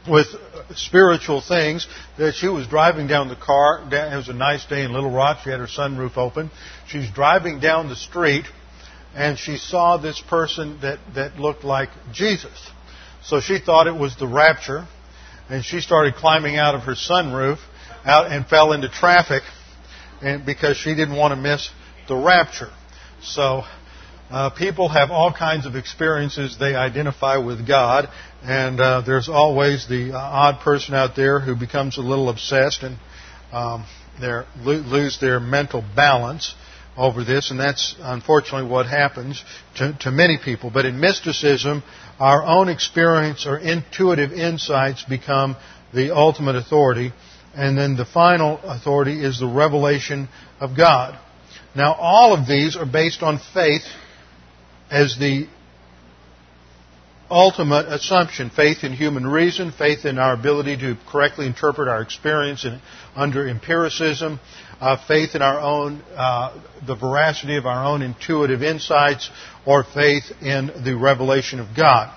with 0.09 0.29
spiritual 0.77 1.41
things 1.41 1.87
that 2.19 2.35
she 2.35 2.49
was 2.49 2.67
driving 2.69 3.07
down 3.07 3.29
the 3.29 3.37
car. 3.37 3.83
It 3.91 4.17
was 4.17 4.29
a 4.29 4.33
nice 4.33 4.65
day 4.65 4.85
in 4.85 4.93
Little 4.93 5.11
Rock. 5.11 5.41
She 5.43 5.51
had 5.51 5.61
her 5.61 5.67
sunroof 5.67 6.17
open. 6.17 6.51
She's 6.87 7.11
driving 7.11 7.61
down 7.61 7.89
the 7.89 7.97
street, 7.97 8.45
and 9.15 9.39
she 9.39 9.57
saw 9.57 9.97
this 9.97 10.21
person 10.21 10.79
that, 10.83 10.99
that 11.15 11.39
looked 11.39 11.65
like 11.65 11.89
Jesus. 12.13 12.71
So 13.25 13.41
she 13.41 13.59
thought 13.59 13.89
it 13.89 13.99
was 13.99 14.17
the 14.17 14.29
rapture, 14.29 14.87
and 15.49 15.65
she 15.65 15.81
started 15.81 16.15
climbing 16.15 16.57
out 16.57 16.75
of 16.75 16.83
her 16.83 16.95
sunroof 16.95 17.59
out 18.05 18.31
and 18.31 18.47
fell 18.47 18.73
into 18.73 18.89
traffic 18.89 19.43
and 20.23 20.47
because 20.47 20.77
she 20.77 20.95
didn't 20.95 21.17
want 21.17 21.33
to 21.33 21.41
miss 21.41 21.71
the 22.09 22.17
rapture. 22.17 22.71
So 23.23 23.63
uh, 24.31 24.51
people 24.51 24.89
have 24.89 25.11
all 25.11 25.33
kinds 25.33 25.67
of 25.67 25.77
experiences 25.77 26.57
they 26.59 26.75
identify 26.75 27.37
with 27.37 27.67
God, 27.67 28.09
and 28.43 28.81
uh, 28.81 29.03
there's 29.03 29.29
always 29.29 29.87
the 29.89 30.13
uh, 30.13 30.19
odd 30.19 30.61
person 30.61 30.95
out 30.95 31.15
there 31.17 31.41
who 31.41 31.55
becomes 31.55 31.99
a 31.99 32.01
little 32.01 32.29
obsessed 32.29 32.83
and 32.83 32.99
um, 33.53 33.87
they 34.21 34.43
lose 34.65 35.19
their 35.21 35.39
mental 35.39 35.85
balance 35.95 36.55
over 36.97 37.25
this, 37.25 37.51
and 37.51 37.61
that's 37.61 37.95
unfortunately 38.01 38.71
what 38.71 38.87
happens 38.87 39.43
to, 39.77 39.97
to 40.01 40.11
many 40.11 40.39
people. 40.43 40.71
But 40.71 40.87
in 40.87 40.99
mysticism, 40.99 41.83
our 42.19 42.43
own 42.43 42.69
experience 42.69 43.47
or 43.47 43.59
intuitive 43.59 44.33
insights 44.33 45.05
become 45.05 45.57
the 45.93 46.15
ultimate 46.15 46.57
authority, 46.57 47.13
and 47.55 47.77
then 47.77 47.97
the 47.97 48.05
final 48.05 48.59
authority 48.63 49.23
is 49.23 49.39
the 49.39 49.47
revelation 49.47 50.29
of 50.61 50.77
God. 50.77 51.19
Now, 51.75 51.95
all 51.95 52.33
of 52.35 52.47
these 52.47 52.77
are 52.77 52.87
based 52.87 53.23
on 53.23 53.39
faith 53.53 53.83
as 54.91 55.17
the 55.19 55.49
ultimate 57.31 57.87
assumption 57.89 58.51
faith 58.51 58.85
in 58.85 58.93
human 58.93 59.27
reason, 59.27 59.73
faith 59.73 60.05
in 60.05 60.19
our 60.19 60.33
ability 60.33 60.77
to 60.79 60.97
correctly 61.09 61.47
interpret 61.47 61.89
our 61.89 62.01
experience 62.01 62.65
under 63.15 63.49
empiricism, 63.49 64.39
uh, 64.81 64.97
faith 65.07 65.35
in 65.35 65.43
our 65.43 65.61
own, 65.61 66.03
uh, 66.15 66.59
the 66.87 66.95
veracity 66.95 67.57
of 67.57 67.67
our 67.67 67.85
own 67.85 68.03
intuitive 68.03 68.63
insights, 68.63 69.31
or 69.65 69.85
faith 69.85 70.25
in 70.43 70.71
the 70.85 70.97
revelation 70.97 71.61
of 71.61 71.69
God. 71.77 72.13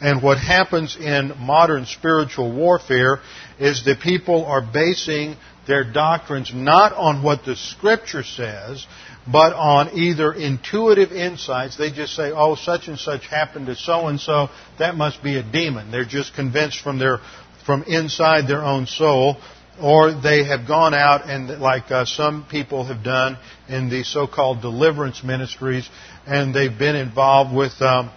And 0.00 0.22
what 0.22 0.38
happens 0.38 0.96
in 0.96 1.32
modern 1.38 1.86
spiritual 1.86 2.52
warfare 2.52 3.20
is 3.58 3.84
that 3.84 4.00
people 4.00 4.44
are 4.44 4.60
basing 4.60 5.36
their 5.66 5.84
doctrines 5.90 6.52
not 6.54 6.92
on 6.92 7.22
what 7.22 7.44
the 7.44 7.56
Scripture 7.56 8.22
says, 8.22 8.86
but 9.26 9.54
on 9.54 9.96
either 9.96 10.32
intuitive 10.32 11.10
insights. 11.12 11.76
They 11.76 11.90
just 11.90 12.14
say, 12.14 12.30
oh, 12.32 12.54
such 12.54 12.88
and 12.88 12.98
such 12.98 13.26
happened 13.26 13.66
to 13.66 13.76
so 13.76 14.08
and 14.08 14.20
so, 14.20 14.48
that 14.78 14.96
must 14.96 15.22
be 15.22 15.38
a 15.38 15.42
demon. 15.42 15.90
They're 15.90 16.04
just 16.04 16.34
convinced 16.34 16.80
from 16.80 16.98
their, 16.98 17.20
from 17.64 17.84
inside 17.84 18.46
their 18.46 18.62
own 18.62 18.86
soul. 18.86 19.36
Or 19.80 20.12
they 20.12 20.44
have 20.44 20.68
gone 20.68 20.94
out 20.94 21.28
and, 21.28 21.60
like 21.60 21.90
uh, 21.90 22.04
some 22.04 22.46
people 22.48 22.84
have 22.84 23.02
done 23.02 23.36
in 23.68 23.90
the 23.90 24.04
so-called 24.04 24.60
deliverance 24.60 25.24
ministries, 25.24 25.88
and 26.26 26.54
they've 26.54 26.78
been 26.78 26.94
involved 26.94 27.54
with, 27.54 27.80
um, 27.82 28.12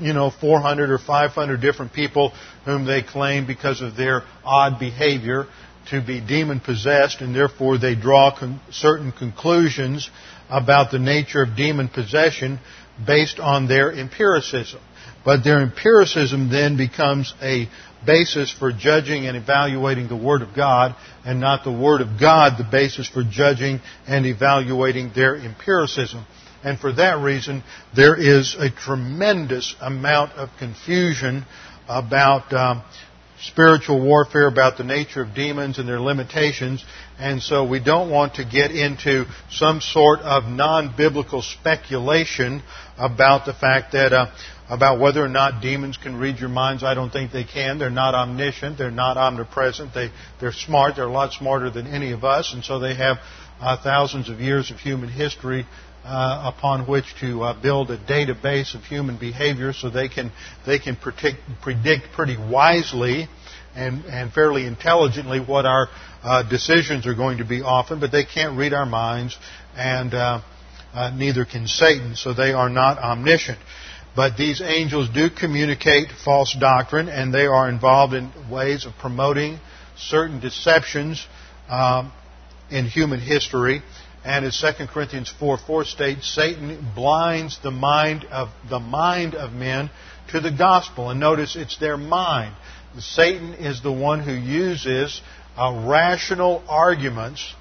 you 0.00 0.12
know, 0.12 0.30
400 0.30 0.90
or 0.90 0.98
500 0.98 1.60
different 1.60 1.92
people 1.92 2.32
whom 2.64 2.84
they 2.84 3.02
claim 3.02 3.46
because 3.46 3.80
of 3.80 3.96
their 3.96 4.22
odd 4.44 4.80
behavior 4.80 5.46
to 5.90 6.04
be 6.04 6.20
demon 6.20 6.60
possessed, 6.60 7.20
and 7.20 7.34
therefore 7.34 7.78
they 7.78 7.94
draw 7.94 8.36
con- 8.36 8.60
certain 8.70 9.12
conclusions 9.12 10.10
about 10.50 10.90
the 10.90 10.98
nature 10.98 11.42
of 11.42 11.56
demon 11.56 11.88
possession 11.88 12.58
based 13.06 13.38
on 13.38 13.68
their 13.68 13.92
empiricism. 13.92 14.80
But 15.24 15.44
their 15.44 15.60
empiricism 15.60 16.50
then 16.50 16.76
becomes 16.76 17.34
a 17.42 17.68
basis 18.04 18.50
for 18.50 18.72
judging 18.72 19.26
and 19.26 19.36
evaluating 19.36 20.08
the 20.08 20.16
Word 20.16 20.42
of 20.42 20.54
God, 20.54 20.94
and 21.24 21.40
not 21.40 21.64
the 21.64 21.72
Word 21.72 22.00
of 22.00 22.20
God 22.20 22.58
the 22.58 22.68
basis 22.70 23.08
for 23.08 23.22
judging 23.22 23.80
and 24.06 24.26
evaluating 24.26 25.12
their 25.14 25.36
empiricism. 25.36 26.24
And 26.64 26.78
for 26.78 26.92
that 26.92 27.18
reason, 27.18 27.62
there 27.94 28.16
is 28.16 28.56
a 28.58 28.70
tremendous 28.70 29.74
amount 29.80 30.32
of 30.32 30.48
confusion 30.58 31.44
about 31.88 32.52
um, 32.52 32.82
spiritual 33.40 34.02
warfare 34.04 34.48
about 34.48 34.76
the 34.76 34.84
nature 34.84 35.22
of 35.22 35.34
demons 35.34 35.78
and 35.78 35.88
their 35.88 36.00
limitations, 36.00 36.84
and 37.18 37.40
so 37.40 37.66
we 37.66 37.78
don't 37.78 38.10
want 38.10 38.34
to 38.34 38.44
get 38.44 38.72
into 38.72 39.24
some 39.50 39.80
sort 39.80 40.20
of 40.20 40.44
non-biblical 40.44 41.42
speculation 41.42 42.62
about 42.96 43.46
the 43.46 43.54
fact 43.54 43.92
that 43.92 44.12
uh, 44.12 44.26
about 44.68 45.00
whether 45.00 45.24
or 45.24 45.28
not 45.28 45.62
demons 45.62 45.96
can 45.96 46.16
read 46.16 46.38
your 46.38 46.48
minds. 46.48 46.82
I 46.82 46.94
don't 46.94 47.10
think 47.10 47.32
they 47.32 47.44
can. 47.44 47.78
They're 47.78 47.90
not 47.90 48.14
omniscient. 48.14 48.78
They're 48.78 48.90
not 48.90 49.16
omnipresent. 49.16 49.94
They 49.94 50.10
they're 50.40 50.52
smart. 50.52 50.96
They're 50.96 51.04
a 51.04 51.12
lot 51.12 51.32
smarter 51.32 51.70
than 51.70 51.86
any 51.86 52.12
of 52.12 52.24
us, 52.24 52.52
and 52.52 52.64
so 52.64 52.78
they 52.78 52.94
have 52.94 53.18
uh, 53.60 53.76
thousands 53.82 54.28
of 54.28 54.40
years 54.40 54.70
of 54.70 54.78
human 54.78 55.08
history 55.08 55.66
uh, 56.04 56.52
upon 56.54 56.86
which 56.86 57.14
to 57.20 57.42
uh, 57.42 57.60
build 57.60 57.90
a 57.90 57.98
database 57.98 58.74
of 58.74 58.82
human 58.84 59.18
behavior 59.18 59.72
so 59.72 59.90
they 59.90 60.08
can 60.08 60.32
they 60.66 60.78
can 60.78 60.96
predict, 60.96 61.38
predict 61.62 62.12
pretty 62.14 62.36
wisely 62.36 63.28
and, 63.74 64.04
and 64.06 64.32
fairly 64.32 64.66
intelligently 64.66 65.38
what 65.40 65.66
our 65.66 65.88
uh, 66.22 66.42
decisions 66.48 67.06
are 67.06 67.14
going 67.14 67.38
to 67.38 67.44
be 67.44 67.62
often, 67.62 68.00
but 68.00 68.10
they 68.10 68.24
can't 68.24 68.58
read 68.58 68.72
our 68.72 68.86
minds, 68.86 69.36
and 69.76 70.14
uh, 70.14 70.40
uh, 70.94 71.10
neither 71.10 71.44
can 71.44 71.66
Satan, 71.66 72.16
so 72.16 72.32
they 72.32 72.52
are 72.52 72.68
not 72.68 72.98
omniscient. 72.98 73.58
But 74.18 74.36
these 74.36 74.60
angels 74.60 75.08
do 75.10 75.30
communicate 75.30 76.08
false 76.24 76.52
doctrine, 76.58 77.08
and 77.08 77.32
they 77.32 77.46
are 77.46 77.68
involved 77.68 78.14
in 78.14 78.32
ways 78.50 78.84
of 78.84 78.94
promoting 78.98 79.60
certain 79.96 80.40
deceptions 80.40 81.24
um, 81.68 82.10
in 82.68 82.86
human 82.86 83.20
history. 83.20 83.80
And 84.24 84.44
as 84.44 84.60
2 84.60 84.86
Corinthians 84.88 85.32
4 85.38 85.58
4 85.58 85.84
states, 85.84 86.34
Satan 86.34 86.84
blinds 86.96 87.60
the 87.62 87.70
mind 87.70 88.24
of 88.24 88.48
the 88.68 88.80
mind 88.80 89.36
of 89.36 89.52
men 89.52 89.88
to 90.32 90.40
the 90.40 90.50
gospel. 90.50 91.10
And 91.10 91.20
notice 91.20 91.54
it's 91.54 91.78
their 91.78 91.96
mind. 91.96 92.56
Satan 92.98 93.54
is 93.54 93.84
the 93.84 93.92
one 93.92 94.18
who 94.18 94.32
uses 94.32 95.22
uh, 95.56 95.84
rational 95.86 96.64
arguments 96.68 97.54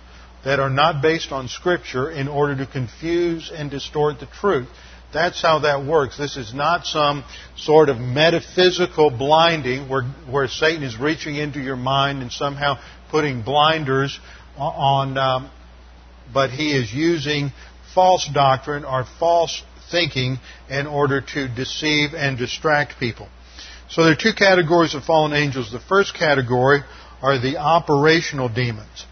that 0.43 0.59
are 0.59 0.71
not 0.71 1.03
based 1.03 1.31
on 1.31 1.49
Scripture 1.49 2.09
in 2.09 2.27
order 2.27 2.55
to 2.55 2.65
confuse 2.65 3.51
and 3.53 3.69
distort 3.69 4.19
the 4.19 4.25
truth. 4.25 4.67
That's 5.13 5.41
how 5.41 5.59
that 5.59 5.85
works. 5.85 6.17
This 6.17 6.35
is 6.35 6.53
not 6.53 6.85
some 6.85 7.23
sort 7.55 7.89
of 7.89 7.97
metaphysical 7.97 9.09
blinding 9.09 9.87
where, 9.87 10.03
where 10.29 10.47
Satan 10.47 10.83
is 10.83 10.97
reaching 10.97 11.35
into 11.35 11.59
your 11.59 11.77
mind 11.77 12.21
and 12.21 12.31
somehow 12.31 12.77
putting 13.09 13.41
blinders 13.41 14.19
on, 14.57 15.17
um, 15.17 15.49
but 16.33 16.49
he 16.49 16.75
is 16.75 16.93
using 16.93 17.51
false 17.93 18.29
doctrine 18.33 18.83
or 18.83 19.05
false 19.19 19.63
thinking 19.89 20.37
in 20.69 20.87
order 20.87 21.21
to 21.21 21.47
deceive 21.47 22.13
and 22.13 22.37
distract 22.37 22.99
people. 22.99 23.29
So 23.89 24.03
there 24.03 24.11
are 24.11 24.15
two 24.15 24.33
categories 24.37 24.93
of 24.93 25.03
fallen 25.05 25.31
angels. 25.31 25.71
The 25.71 25.79
first 25.79 26.13
category 26.13 26.81
are 27.21 27.39
the 27.39 27.57
operational 27.57 28.49
demons. 28.49 29.05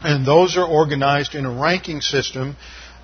And 0.00 0.26
those 0.26 0.56
are 0.56 0.66
organized 0.66 1.34
in 1.34 1.44
a 1.44 1.50
ranking 1.50 2.00
system 2.00 2.56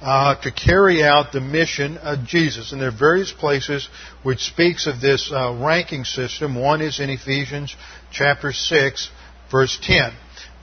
uh, 0.03 0.35
to 0.43 0.51
carry 0.51 1.03
out 1.03 1.33
the 1.33 1.41
mission 1.41 1.97
of 1.99 2.27
Jesus. 2.27 2.73
And 2.73 2.81
there 2.81 2.89
are 2.89 2.97
various 2.97 3.31
places 3.31 3.89
which 4.25 4.41
speaks 4.41 4.89
of 4.89 5.01
this 5.01 5.31
uh, 5.33 5.57
ranking 5.63 6.05
system. 6.05 6.61
One 6.61 6.83
is 6.83 6.99
in 6.99 7.09
Ephesians 7.09 7.75
chapter 8.11 8.53
6, 8.53 9.11
verse 9.51 9.79
10. 9.81 10.13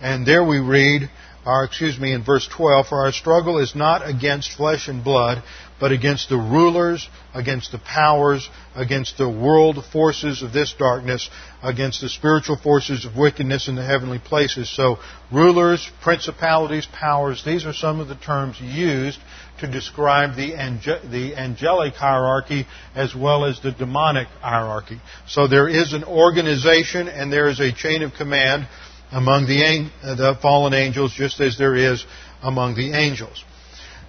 And 0.01 0.25
there 0.25 0.43
we 0.43 0.59
read, 0.59 1.09
or 1.45 1.63
excuse 1.63 1.97
me, 1.97 2.11
in 2.11 2.23
verse 2.23 2.49
12, 2.53 2.87
for 2.87 3.05
our 3.05 3.13
struggle 3.13 3.59
is 3.59 3.75
not 3.75 4.07
against 4.07 4.51
flesh 4.51 4.89
and 4.89 5.05
blood, 5.05 5.41
but 5.79 5.93
against 5.93 6.27
the 6.27 6.35
rulers, 6.35 7.07
against 7.33 7.71
the 7.71 7.79
powers, 7.79 8.49
against 8.75 9.17
the 9.17 9.29
world 9.29 9.83
forces 9.93 10.41
of 10.41 10.51
this 10.51 10.73
darkness, 10.77 11.29
against 11.63 12.01
the 12.01 12.09
spiritual 12.09 12.57
forces 12.57 13.05
of 13.05 13.15
wickedness 13.15 13.69
in 13.69 13.75
the 13.75 13.85
heavenly 13.85 14.19
places. 14.19 14.69
So, 14.69 14.99
rulers, 15.31 15.89
principalities, 16.01 16.85
powers, 16.91 17.43
these 17.45 17.65
are 17.65 17.73
some 17.73 18.01
of 18.01 18.09
the 18.09 18.15
terms 18.15 18.59
used 18.59 19.19
to 19.59 19.71
describe 19.71 20.35
the, 20.35 20.55
ange- 20.55 21.11
the 21.11 21.35
angelic 21.35 21.93
hierarchy 21.93 22.65
as 22.95 23.15
well 23.15 23.45
as 23.45 23.61
the 23.61 23.71
demonic 23.71 24.27
hierarchy. 24.41 24.99
So 25.27 25.47
there 25.47 25.67
is 25.67 25.93
an 25.93 26.03
organization 26.03 27.07
and 27.07 27.31
there 27.31 27.49
is 27.49 27.59
a 27.59 27.71
chain 27.71 28.03
of 28.03 28.13
command 28.13 28.67
among 29.11 29.47
the, 29.47 29.89
the 30.03 30.37
fallen 30.41 30.73
angels, 30.73 31.13
just 31.13 31.39
as 31.39 31.57
there 31.57 31.75
is 31.75 32.05
among 32.41 32.75
the 32.75 32.93
angels. 32.93 33.43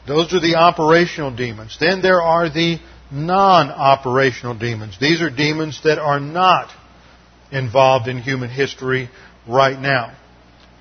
Those 0.07 0.33
are 0.33 0.41
the 0.41 0.57
operational 0.57 1.35
demons. 1.35 1.77
Then 1.81 2.03
there 2.03 2.23
are 2.23 2.49
the 2.49 2.79
non-operational 3.11 4.59
demons. 4.59 4.99
These 5.01 5.21
are 5.23 5.31
demons 5.31 5.81
that 5.85 5.99
are 5.99 6.21
not 6.21 6.71
involved 7.51 8.09
in 8.09 8.19
human 8.19 8.51
history 8.51 9.11
right 9.49 9.79
now. 9.79 10.17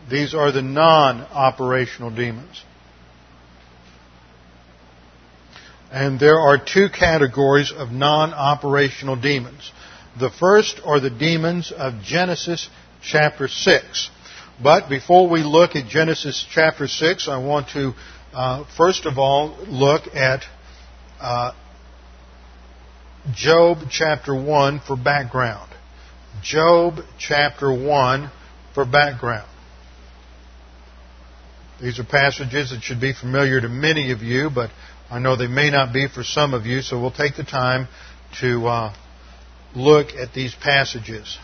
These 0.10 0.34
are 0.34 0.52
the 0.52 0.62
non-operational 0.62 2.12
demons. 2.12 2.64
And 5.92 6.20
there 6.20 6.40
are 6.40 6.58
two 6.64 6.88
categories 6.90 7.72
of 7.76 7.92
non-operational 7.92 9.16
demons. 9.16 9.72
The 10.20 10.30
first 10.30 10.82
are 10.86 11.00
the 11.00 11.10
demons 11.10 11.72
of 11.72 12.02
Genesis 12.04 12.70
chapter 13.02 13.48
6. 13.48 14.10
But 14.62 14.90
before 14.90 15.30
we 15.30 15.42
look 15.44 15.76
at 15.76 15.88
Genesis 15.88 16.46
chapter 16.52 16.88
6, 16.88 17.28
I 17.28 17.38
want 17.38 17.70
to 17.70 17.94
uh, 18.34 18.66
first 18.78 19.06
of 19.06 19.18
all 19.18 19.58
look 19.68 20.14
at 20.14 20.44
uh, 21.20 21.54
Job 23.34 23.80
chapter 23.90 24.36
1 24.36 24.82
for 24.82 24.96
background. 24.96 25.72
Job 26.44 27.00
chapter 27.18 27.72
1 27.72 28.32
for 28.74 28.86
background. 28.86 29.50
These 31.82 32.00
are 32.00 32.04
passages 32.04 32.72
that 32.72 32.82
should 32.82 33.00
be 33.00 33.14
familiar 33.14 33.62
to 33.62 33.70
many 33.70 34.12
of 34.12 34.22
you, 34.22 34.50
but 34.54 34.70
I 35.12 35.18
know 35.18 35.36
they 35.36 35.48
may 35.48 35.72
not 35.72 35.92
be 35.92 36.08
for 36.08 36.24
some 36.24 36.54
of 36.54 36.66
you, 36.68 36.82
so 36.82 37.00
we'll 37.00 37.12
take 37.12 37.36
the 37.36 37.44
time 37.44 37.88
to 38.42 38.68
uh, 38.68 38.94
look 39.76 40.14
at 40.14 40.34
these 40.34 40.54
passages. 40.54 41.38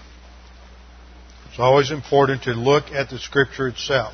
It's 1.50 1.60
always 1.60 1.90
important 1.90 2.44
to 2.44 2.52
look 2.52 2.92
at 2.92 3.10
the 3.10 3.18
Scripture 3.18 3.68
itself. 3.68 4.14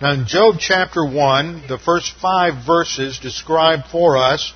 Now, 0.00 0.12
in 0.12 0.26
Job 0.26 0.56
chapter 0.58 1.04
1, 1.04 1.64
the 1.68 1.78
first 1.78 2.14
five 2.22 2.64
verses 2.64 3.18
describe 3.18 3.86
for 3.90 4.16
us 4.16 4.52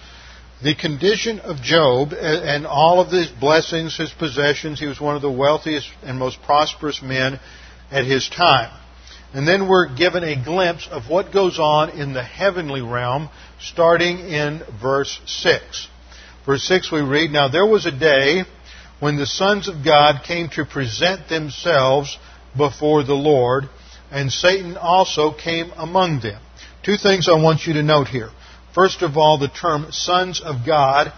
the 0.63 0.75
condition 0.75 1.41
of 1.41 1.61
Job 1.61 2.13
and 2.13 2.67
all 2.67 3.01
of 3.01 3.11
his 3.11 3.29
blessings, 3.29 3.97
his 3.97 4.13
possessions. 4.13 4.79
He 4.79 4.87
was 4.87 5.01
one 5.01 5.17
of 5.17 5.23
the 5.23 5.31
wealthiest 5.31 5.91
and 6.03 6.19
most 6.19 6.41
prosperous 6.43 7.03
men 7.03 7.41
at 7.91 8.05
his 8.05 8.29
time. 8.29 8.71
And 9.35 9.49
then 9.49 9.69
we're 9.69 9.93
given 9.93 10.23
a 10.23 10.43
glimpse 10.43 10.89
of 10.89 11.11
what 11.11 11.33
goes 11.33 11.59
on 11.59 11.91
in 11.91 12.13
the 12.13 12.23
heavenly 12.23 12.83
realm, 12.83 13.29
starting 13.61 14.21
in 14.21 14.63
verse 14.81 15.21
6. 15.27 15.89
Verse 16.47 16.63
6 16.63 16.93
we 16.93 17.01
read, 17.01 17.33
Now 17.33 17.49
there 17.49 17.67
was 17.67 17.85
a 17.85 17.91
day 17.91 18.45
when 19.01 19.17
the 19.17 19.27
sons 19.27 19.69
of 19.69 19.85
God 19.85 20.23
came 20.25 20.51
to 20.51 20.65
present 20.65 21.29
themselves 21.29 22.17
before 22.57 23.03
the 23.03 23.15
Lord, 23.15 23.65
and 24.13 24.31
Satan 24.31 24.77
also 24.77 25.33
came 25.33 25.73
among 25.77 26.21
them. 26.21 26.41
Two 26.85 26.97
things 26.97 27.29
I 27.29 27.33
want 27.33 27.67
you 27.67 27.73
to 27.75 27.83
note 27.83 28.07
here. 28.07 28.31
First 28.73 29.03
of 29.03 29.17
all, 29.17 29.39
the 29.39 29.49
term 29.49 29.91
sons 29.91 30.41
of 30.41 30.65
God 30.65 31.13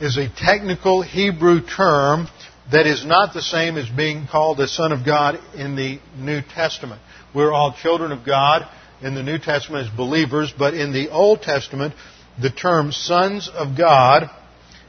is 0.00 0.16
a 0.16 0.28
technical 0.28 1.02
Hebrew 1.02 1.60
term 1.66 2.28
that 2.70 2.86
is 2.86 3.04
not 3.04 3.34
the 3.34 3.42
same 3.42 3.76
as 3.76 3.88
being 3.88 4.28
called 4.30 4.60
a 4.60 4.68
son 4.68 4.92
of 4.92 5.04
God 5.04 5.40
in 5.56 5.74
the 5.74 5.98
New 6.16 6.40
Testament. 6.40 7.00
We're 7.34 7.52
all 7.52 7.74
children 7.80 8.12
of 8.12 8.24
God 8.26 8.68
in 9.00 9.14
the 9.14 9.22
New 9.22 9.38
Testament 9.38 9.88
as 9.88 9.96
believers, 9.96 10.52
but 10.56 10.74
in 10.74 10.92
the 10.92 11.10
Old 11.10 11.42
Testament, 11.42 11.94
the 12.40 12.50
term 12.50 12.92
sons 12.92 13.48
of 13.48 13.76
God 13.76 14.30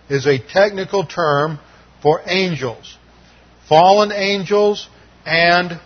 is 0.10 0.28
a 0.28 0.40
technical 0.40 1.06
term 1.06 1.60
for 2.02 2.22
angels. 2.26 2.98
Fallen 3.68 4.12
angels 4.12 4.88
and 5.26 5.80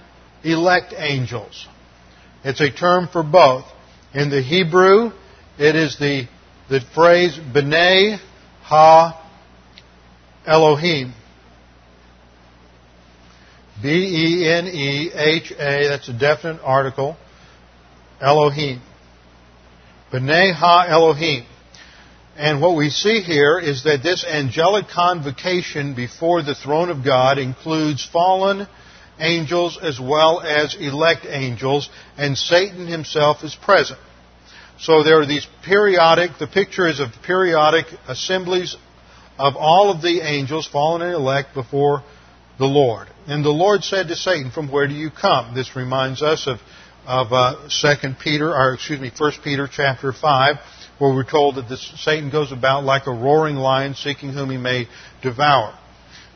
elect 0.44 0.94
angels. 0.98 1.68
It's 2.44 2.62
a 2.62 2.72
term 2.72 3.08
for 3.08 3.24
both. 3.24 3.66
In 4.14 4.30
the 4.30 4.42
Hebrew, 4.42 5.12
it 5.60 5.76
is 5.76 5.98
the, 6.00 6.28
the 6.70 6.82
phrase 6.96 7.38
B'nai 7.38 8.20
Ha 8.64 9.30
Elohim. 10.46 11.14
B 13.82 13.90
E 13.90 14.50
N 14.50 14.68
E 14.68 15.12
H 15.14 15.52
A, 15.52 15.88
that's 15.90 16.10
a 16.10 16.14
definite 16.14 16.62
article. 16.64 17.16
Elohim. 18.20 18.82
B'nai 20.12 20.90
Elohim. 20.90 21.46
And 22.36 22.62
what 22.62 22.76
we 22.76 22.90
see 22.90 23.22
here 23.22 23.60
is 23.60 23.84
that 23.84 24.04
this 24.04 24.24
angelic 24.24 24.88
convocation 24.88 25.96
before 25.96 26.44
the 26.44 26.56
throne 26.56 26.90
of 26.90 27.04
God 27.04 27.38
includes 27.40 28.06
fallen 28.06 28.68
angels 29.20 29.80
as 29.82 30.00
well 30.00 30.42
as 30.42 30.76
elect 30.80 31.26
angels, 31.28 31.90
and 32.18 32.38
Satan 32.38 32.88
himself 32.88 33.44
is 33.44 33.56
present. 33.56 34.00
So 34.80 35.04
there 35.04 35.20
are 35.20 35.26
these 35.26 35.48
periodic, 35.64 36.38
the 36.40 36.48
picture 36.48 36.88
is 36.88 37.00
of 37.00 37.10
periodic 37.26 37.88
assemblies 38.08 38.76
of 39.40 39.56
all 39.56 39.92
of 39.92 40.02
the 40.02 40.22
angels, 40.22 40.68
fallen 40.68 41.02
and 41.02 41.14
elect, 41.14 41.56
before 41.56 42.04
the 42.58 42.66
Lord. 42.66 43.08
And 43.28 43.44
the 43.44 43.50
Lord 43.50 43.84
said 43.84 44.08
to 44.08 44.16
Satan, 44.16 44.52
From 44.52 44.72
where 44.72 44.88
do 44.88 44.94
you 44.94 45.10
come? 45.10 45.54
This 45.54 45.76
reminds 45.76 46.22
us 46.22 46.48
of, 46.48 46.60
of 47.06 47.32
uh, 47.32 47.70
2 47.70 48.16
Peter, 48.24 48.50
or 48.50 48.74
excuse 48.74 49.00
me, 49.00 49.12
1 49.16 49.32
Peter 49.44 49.70
chapter 49.72 50.12
5, 50.12 50.56
where 51.00 51.14
we're 51.14 51.30
told 51.30 51.56
that 51.56 51.70
this, 51.70 51.94
Satan 51.98 52.32
goes 52.32 52.52
about 52.52 52.84
like 52.84 53.08
a 53.08 53.12
roaring 53.12 53.56
lion 53.56 53.94
seeking 53.94 54.34
whom 54.34 54.50
he 54.50 54.58
may 54.58 54.88
devour. 55.22 55.78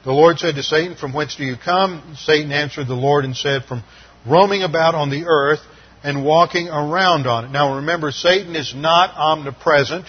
The 0.03 0.11
Lord 0.11 0.39
said 0.39 0.55
to 0.55 0.63
Satan, 0.63 0.95
From 0.95 1.13
whence 1.13 1.35
do 1.35 1.43
you 1.43 1.55
come? 1.63 2.15
Satan 2.17 2.51
answered 2.51 2.87
the 2.87 2.95
Lord 2.95 3.25
and 3.25 3.35
said, 3.35 3.65
From 3.65 3.83
roaming 4.25 4.63
about 4.63 4.95
on 4.95 5.09
the 5.09 5.25
earth 5.25 5.61
and 6.03 6.25
walking 6.25 6.67
around 6.67 7.27
on 7.27 7.45
it. 7.45 7.51
Now 7.51 7.75
remember, 7.75 8.11
Satan 8.11 8.55
is 8.55 8.73
not 8.75 9.15
omnipresent 9.15 10.05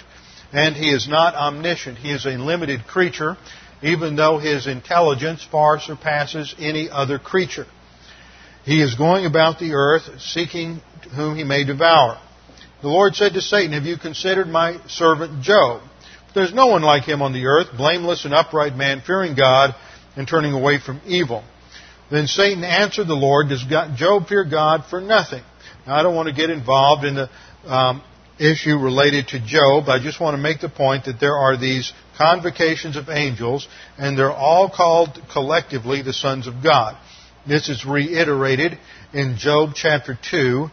and 0.53 0.77
he 0.77 0.91
is 0.91 1.09
not 1.09 1.35
omniscient. 1.35 1.99
He 1.99 2.11
is 2.11 2.27
a 2.27 2.31
limited 2.31 2.87
creature 2.87 3.37
even 3.83 4.17
though 4.17 4.39
his 4.39 4.67
intelligence 4.67 5.47
far 5.51 5.81
surpasses 5.81 6.55
any 6.59 6.89
other 6.91 7.19
creature. 7.19 7.67
He 8.65 8.81
is 8.81 8.95
going 8.95 9.27
about 9.27 9.59
the 9.59 9.73
earth 9.73 10.21
seeking 10.21 10.81
whom 11.17 11.37
he 11.37 11.45
may 11.45 11.65
devour. 11.65 12.21
The 12.81 12.89
Lord 12.89 13.15
said 13.15 13.35
to 13.35 13.41
Satan, 13.41 13.73
Have 13.73 13.85
you 13.85 13.97
considered 13.97 14.49
my 14.49 14.79
servant 14.87 15.43
Job? 15.43 15.83
There's 16.35 16.55
no 16.55 16.69
one 16.69 16.83
like 16.83 17.05
him 17.05 17.23
on 17.23 17.33
the 17.33 17.47
earth, 17.47 17.69
blameless 17.77 18.25
and 18.25 18.33
upright 18.33 18.75
man, 18.77 19.03
fearing 19.05 19.35
God 19.35 19.75
and 20.17 20.27
turning 20.27 20.53
away 20.53 20.79
from 20.79 21.01
evil. 21.07 21.45
Then 22.11 22.27
Satan 22.27 22.65
answered 22.65 23.07
the 23.07 23.15
Lord, 23.15 23.49
Does 23.49 23.65
Job 23.97 24.29
fear 24.29 24.45
God 24.45 24.85
for 24.89 25.01
nothing? 25.01 25.43
Now, 25.87 25.97
I 25.97 26.03
don't 26.03 26.15
want 26.15 26.29
to 26.29 26.35
get 26.35 26.51
involved 26.51 27.05
in 27.05 27.15
the 27.15 27.31
um, 27.67 28.03
issue 28.39 28.77
related 28.77 29.29
to 29.29 29.41
Job. 29.41 29.89
I 29.89 30.03
just 30.03 30.21
want 30.21 30.35
to 30.35 30.43
make 30.43 30.61
the 30.61 30.69
point 30.69 31.07
that 31.07 31.21
there 31.21 31.37
are 31.37 31.57
these 31.57 31.93
convocations 32.23 32.97
of 32.97 33.09
angels, 33.09 33.67
and 33.99 34.17
they're 34.17 34.31
all 34.31 34.71
called 34.71 35.21
collectively 35.33 36.03
the 36.03 36.13
sons 36.13 36.47
of 36.47 36.63
God. 36.63 36.97
This 37.47 37.69
is 37.69 37.85
reiterated 37.85 38.79
in 39.13 39.37
Job 39.37 39.71
chapter 39.75 40.17
2, 40.31 40.69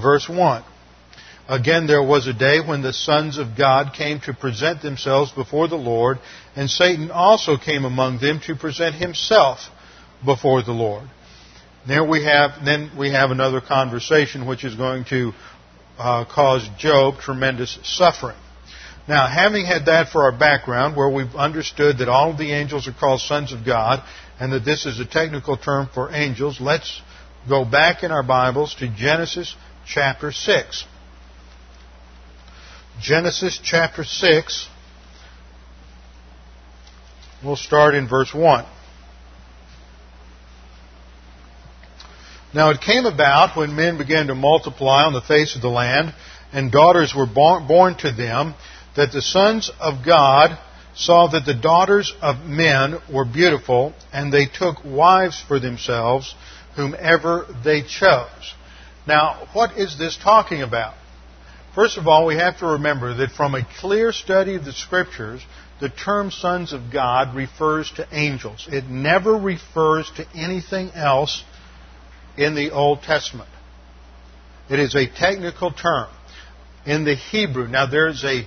verse 0.00 0.28
1. 0.28 0.62
Again, 1.48 1.88
there 1.88 2.02
was 2.02 2.28
a 2.28 2.32
day 2.32 2.60
when 2.64 2.82
the 2.82 2.92
sons 2.92 3.36
of 3.36 3.58
God 3.58 3.94
came 3.94 4.20
to 4.20 4.32
present 4.32 4.80
themselves 4.80 5.32
before 5.32 5.66
the 5.66 5.76
Lord, 5.76 6.18
and 6.54 6.70
Satan 6.70 7.10
also 7.10 7.56
came 7.56 7.84
among 7.84 8.20
them 8.20 8.40
to 8.46 8.54
present 8.54 8.94
himself 8.94 9.58
before 10.24 10.62
the 10.62 10.72
Lord. 10.72 11.08
There 11.86 12.04
we 12.04 12.22
have, 12.24 12.64
then 12.64 12.92
we 12.96 13.10
have 13.10 13.32
another 13.32 13.60
conversation 13.60 14.46
which 14.46 14.64
is 14.64 14.76
going 14.76 15.04
to 15.06 15.32
uh, 15.98 16.24
cause 16.32 16.68
Job 16.78 17.18
tremendous 17.18 17.76
suffering. 17.82 18.36
Now, 19.08 19.26
having 19.26 19.66
had 19.66 19.86
that 19.86 20.10
for 20.10 20.22
our 20.22 20.38
background, 20.38 20.96
where 20.96 21.08
we've 21.08 21.34
understood 21.34 21.98
that 21.98 22.08
all 22.08 22.30
of 22.30 22.38
the 22.38 22.52
angels 22.52 22.86
are 22.86 22.92
called 22.92 23.20
sons 23.20 23.52
of 23.52 23.64
God, 23.64 24.02
and 24.38 24.52
that 24.52 24.64
this 24.64 24.86
is 24.86 25.00
a 25.00 25.04
technical 25.04 25.56
term 25.56 25.88
for 25.92 26.12
angels, 26.12 26.60
let's 26.60 27.02
go 27.48 27.64
back 27.64 28.04
in 28.04 28.12
our 28.12 28.22
Bibles 28.22 28.74
to 28.76 28.88
Genesis 28.88 29.56
chapter 29.84 30.30
6. 30.30 30.84
Genesis 33.00 33.58
chapter 33.62 34.04
6, 34.04 34.68
we'll 37.44 37.56
start 37.56 37.94
in 37.94 38.08
verse 38.08 38.32
1. 38.32 38.64
Now 42.54 42.70
it 42.70 42.80
came 42.80 43.06
about 43.06 43.56
when 43.56 43.74
men 43.74 43.98
began 43.98 44.28
to 44.28 44.34
multiply 44.34 45.04
on 45.04 45.14
the 45.14 45.22
face 45.22 45.56
of 45.56 45.62
the 45.62 45.68
land, 45.68 46.14
and 46.52 46.70
daughters 46.70 47.14
were 47.16 47.26
born 47.26 47.96
to 47.98 48.12
them, 48.12 48.54
that 48.96 49.12
the 49.12 49.22
sons 49.22 49.70
of 49.80 50.04
God 50.04 50.58
saw 50.94 51.28
that 51.28 51.46
the 51.46 51.54
daughters 51.54 52.14
of 52.20 52.44
men 52.44 52.98
were 53.12 53.24
beautiful, 53.24 53.94
and 54.12 54.32
they 54.32 54.46
took 54.46 54.84
wives 54.84 55.42
for 55.48 55.58
themselves, 55.58 56.34
whomever 56.76 57.46
they 57.64 57.82
chose. 57.82 58.54
Now, 59.06 59.48
what 59.52 59.78
is 59.78 59.98
this 59.98 60.16
talking 60.16 60.62
about? 60.62 60.94
First 61.74 61.96
of 61.96 62.06
all, 62.06 62.26
we 62.26 62.36
have 62.36 62.58
to 62.58 62.66
remember 62.66 63.14
that 63.14 63.30
from 63.30 63.54
a 63.54 63.66
clear 63.80 64.12
study 64.12 64.56
of 64.56 64.64
the 64.64 64.72
Scriptures, 64.72 65.40
the 65.80 65.88
term 65.88 66.30
sons 66.30 66.72
of 66.72 66.92
God 66.92 67.34
refers 67.34 67.90
to 67.92 68.06
angels. 68.12 68.68
It 68.70 68.84
never 68.84 69.32
refers 69.32 70.10
to 70.16 70.26
anything 70.34 70.90
else 70.90 71.42
in 72.36 72.54
the 72.54 72.70
Old 72.70 73.02
Testament. 73.02 73.48
It 74.70 74.78
is 74.78 74.94
a 74.94 75.06
technical 75.06 75.72
term. 75.72 76.08
In 76.84 77.04
the 77.04 77.14
Hebrew, 77.14 77.68
now 77.68 77.86
there's 77.86 78.22
a 78.24 78.46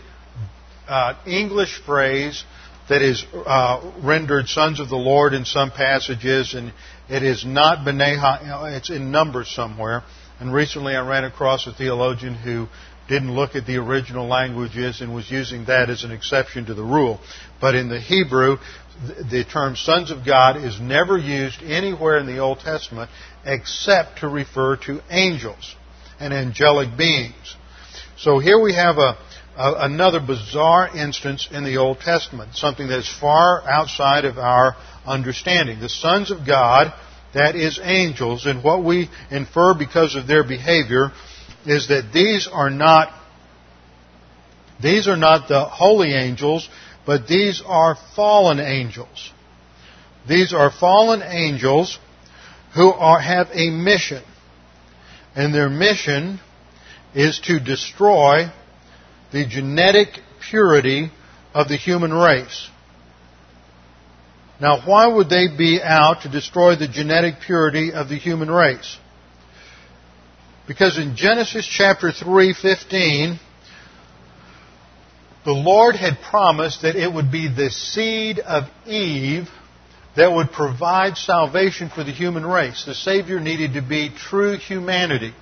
uh, 0.88 1.16
English 1.26 1.82
phrase 1.86 2.44
that 2.90 3.02
is 3.02 3.26
uh, 3.34 3.92
rendered 4.04 4.48
sons 4.48 4.80
of 4.80 4.90
the 4.90 4.96
Lord 4.96 5.34
in 5.34 5.46
some 5.46 5.72
passages, 5.72 6.54
and 6.54 6.72
it 7.10 7.24
is 7.24 7.46
not 7.46 7.86
Beneha, 7.86 8.76
it's 8.76 8.90
in 8.90 9.12
Numbers 9.12 9.50
somewhere. 9.50 10.04
And 10.40 10.54
recently 10.54 10.96
I 10.96 11.08
ran 11.08 11.24
across 11.24 11.66
a 11.66 11.74
theologian 11.74 12.36
who 12.36 12.68
didn't 13.08 13.34
look 13.34 13.56
at 13.56 13.66
the 13.66 13.78
original 13.78 14.28
languages 14.28 15.02
and 15.02 15.14
was 15.14 15.30
using 15.30 15.66
that 15.66 15.90
as 15.90 16.04
an 16.04 16.12
exception 16.12 16.66
to 16.66 16.74
the 16.74 16.84
rule. 16.84 17.20
But 17.62 17.76
in 17.76 17.90
the 17.90 18.00
Hebrew, 18.00 18.58
the 19.04 19.44
term 19.44 19.76
sons 19.76 20.12
of 20.12 20.26
God 20.26 20.58
is 20.58 20.80
never 20.80 21.18
used 21.18 21.62
anywhere 21.62 22.18
in 22.18 22.26
the 22.26 22.40
Old 22.40 22.60
Testament 22.60 23.10
except 23.46 24.20
to 24.20 24.28
refer 24.28 24.78
to 24.78 25.02
angels 25.10 25.76
and 26.20 26.34
angelic 26.34 26.98
beings. 26.98 27.56
So 28.18 28.40
here 28.40 28.60
we 28.60 28.74
have 28.74 28.98
a, 28.98 29.18
a, 29.58 29.86
another 29.86 30.20
bizarre 30.20 30.96
instance 30.96 31.48
in 31.52 31.64
the 31.64 31.78
Old 31.78 32.00
Testament, 32.00 32.56
something 32.56 32.88
that 32.88 33.00
is 33.00 33.10
far 33.20 33.62
outside 33.68 34.26
of 34.26 34.38
our 34.38 34.76
understanding. 35.06 35.80
The 35.80 35.90
sons 35.90 36.32
of 36.32 36.46
God, 36.46 36.94
that 37.34 37.56
is 37.56 37.80
angels, 37.82 38.46
and 38.46 38.64
what 38.64 38.84
we 38.84 39.10
infer 39.32 39.74
because 39.74 40.16
of 40.16 40.28
their 40.28 40.44
behavior 40.44 41.12
is 41.66 41.88
that 41.88 42.12
these 42.14 42.48
are 42.52 42.70
not 42.70 43.12
these 44.82 45.08
are 45.08 45.16
not 45.16 45.48
the 45.48 45.64
holy 45.64 46.14
angels, 46.14 46.68
but 47.06 47.28
these 47.28 47.64
are 47.66 47.96
fallen 48.16 48.60
angels. 48.60 49.32
These 50.28 50.54
are 50.54 50.72
fallen 50.72 51.22
angels 51.22 51.98
who 52.74 52.92
are, 52.92 53.20
have 53.20 53.48
a 53.54 53.70
mission. 53.70 54.24
And 55.36 55.54
their 55.54 55.70
mission 55.70 56.40
is 57.14 57.40
to 57.46 57.60
destroy 57.60 58.52
the 59.36 59.46
genetic 59.46 60.08
purity 60.50 61.12
of 61.54 61.68
the 61.68 61.76
human 61.76 62.14
race. 62.14 62.70
Now, 64.62 64.80
why 64.86 65.08
would 65.08 65.28
they 65.28 65.48
be 65.50 65.82
out 65.84 66.22
to 66.22 66.30
destroy 66.30 66.78
the 66.78 66.88
genetic 66.88 67.42
purity 67.46 67.92
of 67.92 68.08
the 68.08 68.16
human 68.16 68.50
race? 68.50 68.98
Because 70.68 70.98
in 70.98 71.18
Genesis 71.18 71.68
chapter 71.68 72.14
3:15, 72.14 73.38
the 75.44 75.52
Lord 75.52 75.98
had 75.98 76.22
promised 76.22 76.84
that 76.84 76.96
it 76.96 77.12
would 77.12 77.30
be 77.30 77.50
the 77.50 77.70
seed 77.70 78.40
of 78.40 78.70
Eve 78.88 79.50
that 80.16 80.32
would 80.32 80.54
provide 80.54 81.18
salvation 81.18 81.90
for 81.90 82.06
the 82.06 82.14
human 82.14 82.46
race. 82.46 82.86
The 82.86 82.96
Savior 82.96 83.42
needed 83.42 83.74
to 83.74 83.82
be 83.82 84.10
true 84.10 84.56
humanity. 84.56 85.34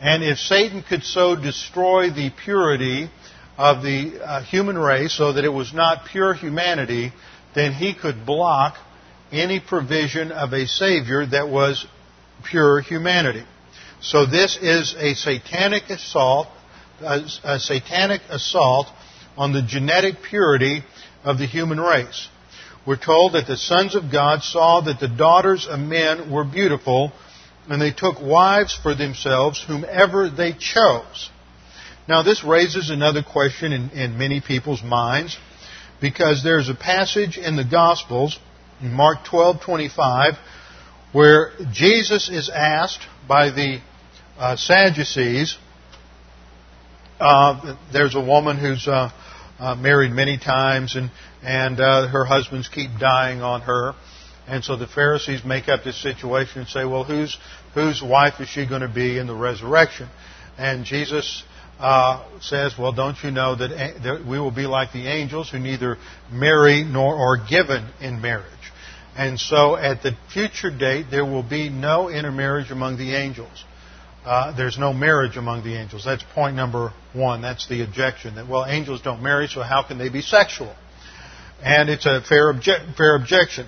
And 0.00 0.22
if 0.22 0.38
Satan 0.38 0.84
could 0.88 1.02
so 1.02 1.34
destroy 1.34 2.10
the 2.10 2.30
purity 2.30 3.10
of 3.56 3.82
the 3.82 4.20
uh, 4.20 4.42
human 4.42 4.76
race 4.76 5.16
so 5.16 5.32
that 5.32 5.44
it 5.44 5.52
was 5.52 5.72
not 5.72 6.06
pure 6.06 6.34
humanity, 6.34 7.12
then 7.54 7.72
he 7.72 7.94
could 7.94 8.26
block 8.26 8.76
any 9.30 9.60
provision 9.60 10.32
of 10.32 10.52
a 10.52 10.66
Savior 10.66 11.26
that 11.26 11.48
was 11.48 11.86
pure 12.44 12.80
humanity. 12.80 13.44
So 14.00 14.26
this 14.26 14.58
is 14.60 14.94
a 14.98 15.14
satanic 15.14 15.88
assault, 15.88 16.48
a, 17.00 17.22
a 17.42 17.58
satanic 17.58 18.22
assault 18.28 18.86
on 19.36 19.52
the 19.52 19.62
genetic 19.62 20.16
purity 20.22 20.82
of 21.24 21.38
the 21.38 21.46
human 21.46 21.80
race. 21.80 22.28
We're 22.86 22.96
told 22.96 23.32
that 23.32 23.46
the 23.46 23.56
sons 23.56 23.94
of 23.94 24.12
God 24.12 24.42
saw 24.42 24.82
that 24.82 25.00
the 25.00 25.08
daughters 25.08 25.66
of 25.66 25.80
men 25.80 26.30
were 26.30 26.44
beautiful, 26.44 27.12
and 27.68 27.80
they 27.80 27.92
took 27.92 28.20
wives 28.20 28.78
for 28.82 28.94
themselves 28.94 29.64
whomever 29.66 30.28
they 30.28 30.52
chose. 30.52 31.30
Now, 32.06 32.22
this 32.22 32.44
raises 32.44 32.90
another 32.90 33.22
question 33.22 33.72
in, 33.72 33.90
in 33.90 34.18
many 34.18 34.40
people's 34.40 34.82
minds 34.82 35.38
because 36.00 36.42
there's 36.44 36.68
a 36.68 36.74
passage 36.74 37.38
in 37.38 37.56
the 37.56 37.64
Gospels, 37.64 38.38
in 38.80 38.92
Mark 38.92 39.24
12:25, 39.24 40.36
where 41.12 41.52
Jesus 41.72 42.28
is 42.28 42.50
asked 42.50 43.06
by 43.26 43.50
the 43.50 43.80
uh, 44.38 44.56
Sadducees. 44.56 45.56
Uh, 47.18 47.76
there's 47.92 48.14
a 48.14 48.20
woman 48.20 48.58
who's 48.58 48.86
uh, 48.86 49.10
uh 49.58 49.74
married 49.76 50.10
many 50.10 50.36
times, 50.36 50.96
and 50.96 51.10
and 51.42 51.80
uh, 51.80 52.08
her 52.08 52.24
husbands 52.24 52.68
keep 52.68 52.90
dying 52.98 53.40
on 53.40 53.62
her. 53.62 53.94
And 54.46 54.62
so 54.62 54.76
the 54.76 54.86
Pharisees 54.86 55.44
make 55.44 55.68
up 55.68 55.84
this 55.84 56.00
situation 56.02 56.60
and 56.60 56.68
say, 56.68 56.84
well, 56.84 57.04
whose, 57.04 57.36
whose 57.72 58.02
wife 58.02 58.40
is 58.40 58.48
she 58.48 58.66
going 58.66 58.82
to 58.82 58.88
be 58.88 59.18
in 59.18 59.26
the 59.26 59.34
resurrection? 59.34 60.08
And 60.58 60.84
Jesus 60.84 61.44
uh, 61.78 62.24
says, 62.40 62.74
well, 62.78 62.92
don't 62.92 63.16
you 63.22 63.30
know 63.30 63.56
that, 63.56 63.70
that 64.02 64.24
we 64.26 64.38
will 64.38 64.50
be 64.50 64.66
like 64.66 64.92
the 64.92 65.06
angels 65.06 65.50
who 65.50 65.58
neither 65.58 65.98
marry 66.30 66.84
nor 66.84 67.16
are 67.16 67.48
given 67.48 67.88
in 68.00 68.20
marriage? 68.20 68.50
And 69.16 69.38
so 69.38 69.76
at 69.76 70.02
the 70.02 70.16
future 70.32 70.76
date, 70.76 71.06
there 71.10 71.24
will 71.24 71.42
be 71.42 71.68
no 71.68 72.08
intermarriage 72.08 72.70
among 72.70 72.96
the 72.98 73.14
angels. 73.14 73.64
Uh, 74.24 74.56
there's 74.56 74.78
no 74.78 74.92
marriage 74.92 75.36
among 75.36 75.64
the 75.64 75.76
angels. 75.76 76.04
That's 76.04 76.24
point 76.34 76.56
number 76.56 76.92
one. 77.12 77.42
That's 77.42 77.68
the 77.68 77.82
objection 77.84 78.36
that, 78.36 78.48
well, 78.48 78.64
angels 78.66 79.02
don't 79.02 79.22
marry, 79.22 79.48
so 79.48 79.62
how 79.62 79.82
can 79.82 79.98
they 79.98 80.08
be 80.08 80.22
sexual? 80.22 80.74
And 81.62 81.88
it's 81.90 82.06
a 82.06 82.22
fair, 82.22 82.52
obje- 82.52 82.96
fair 82.96 83.16
objection. 83.16 83.66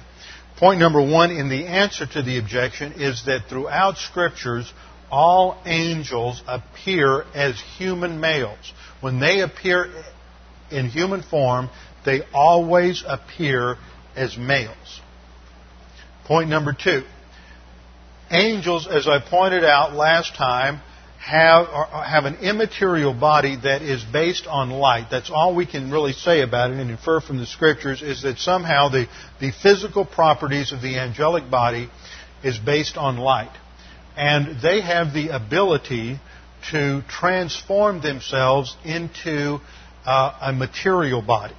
Point 0.57 0.81
number 0.81 1.01
one 1.01 1.31
in 1.31 1.51
the 1.51 1.67
answer 1.67 2.07
to 2.07 2.23
the 2.23 2.39
objection 2.39 2.95
is 2.97 3.27
that 3.27 3.49
throughout 3.49 3.99
scriptures, 3.99 4.73
all 5.11 5.61
angels 5.65 6.43
appear 6.47 7.25
as 7.35 7.61
human 7.79 8.21
males. 8.21 8.73
When 9.01 9.21
they 9.21 9.41
appear 9.41 9.91
in 10.71 10.89
human 10.89 11.23
form, 11.23 11.71
they 12.05 12.23
always 12.33 13.05
appear 13.07 13.77
as 14.15 14.37
males. 14.37 15.01
Point 16.25 16.49
number 16.49 16.73
two. 16.73 17.05
Angels, 18.31 18.89
as 18.89 19.07
I 19.07 19.21
pointed 19.21 19.65
out 19.65 19.93
last 19.93 20.35
time, 20.35 20.81
have, 21.19 21.67
have 21.67 22.25
an 22.25 22.37
immaterial 22.37 23.15
body 23.15 23.57
that 23.63 23.83
is 23.83 24.03
based 24.05 24.47
on 24.47 24.71
light. 24.71 25.09
That's 25.11 25.31
all 25.31 25.55
we 25.55 25.67
can 25.67 25.91
really 25.91 26.13
say 26.13 26.43
about 26.43 26.71
it 26.71 26.79
and 26.79 26.91
infer 26.91 27.21
from 27.21 27.39
the 27.39 27.47
scriptures 27.47 28.03
is 28.03 28.23
that 28.23 28.39
somehow 28.39 28.89
the, 28.89 29.09
the 29.41 29.53
physical 29.63 30.05
properties 30.05 30.73
of 30.73 30.83
the 30.83 30.99
angelic 30.99 31.51
body 31.51 31.89
is 32.43 32.59
based 32.59 32.97
on 32.97 33.17
light 33.19 33.51
and 34.17 34.61
they 34.63 34.81
have 34.81 35.13
the 35.13 35.29
ability 35.29 36.19
to 36.71 37.03
transform 37.09 38.01
themselves 38.01 38.77
into 38.85 39.59
uh, 40.05 40.39
a 40.41 40.53
material 40.53 41.23
body 41.23 41.55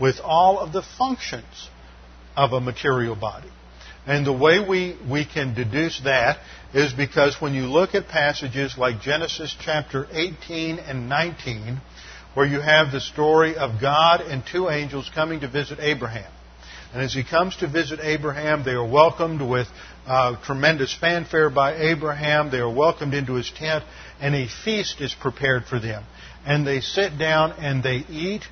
with 0.00 0.20
all 0.22 0.58
of 0.58 0.72
the 0.72 0.82
functions 0.82 1.68
of 2.36 2.52
a 2.52 2.60
material 2.60 3.16
body. 3.16 3.50
And 4.06 4.24
the 4.24 4.32
way 4.32 4.64
we, 4.66 4.96
we 5.10 5.24
can 5.24 5.54
deduce 5.54 6.00
that 6.04 6.38
is 6.72 6.92
because 6.92 7.40
when 7.40 7.54
you 7.54 7.62
look 7.62 7.94
at 7.94 8.06
passages 8.06 8.78
like 8.78 9.00
Genesis 9.00 9.54
chapter 9.60 10.06
18 10.12 10.78
and 10.78 11.08
19, 11.08 11.80
where 12.34 12.46
you 12.46 12.60
have 12.60 12.92
the 12.92 13.00
story 13.00 13.56
of 13.56 13.80
God 13.80 14.20
and 14.20 14.44
two 14.46 14.68
angels 14.68 15.10
coming 15.12 15.40
to 15.40 15.48
visit 15.48 15.80
Abraham. 15.80 16.30
And 16.92 17.02
as 17.02 17.12
he 17.12 17.24
comes 17.24 17.56
to 17.56 17.66
visit 17.66 17.98
Abraham, 18.00 18.62
they 18.62 18.72
are 18.72 18.86
welcomed 18.86 19.42
with 19.42 19.66
uh, 20.06 20.36
tremendous 20.44 20.94
fanfare 20.94 21.50
by 21.50 21.74
Abraham. 21.76 22.50
They 22.50 22.58
are 22.58 22.72
welcomed 22.72 23.14
into 23.14 23.34
his 23.34 23.50
tent, 23.50 23.84
and 24.20 24.34
a 24.34 24.48
feast 24.64 25.00
is 25.00 25.14
prepared 25.14 25.64
for 25.64 25.78
them. 25.78 26.04
And 26.44 26.66
they 26.66 26.80
sit 26.80 27.18
down 27.18 27.52
and 27.52 27.82
they 27.82 28.04
eat 28.08 28.42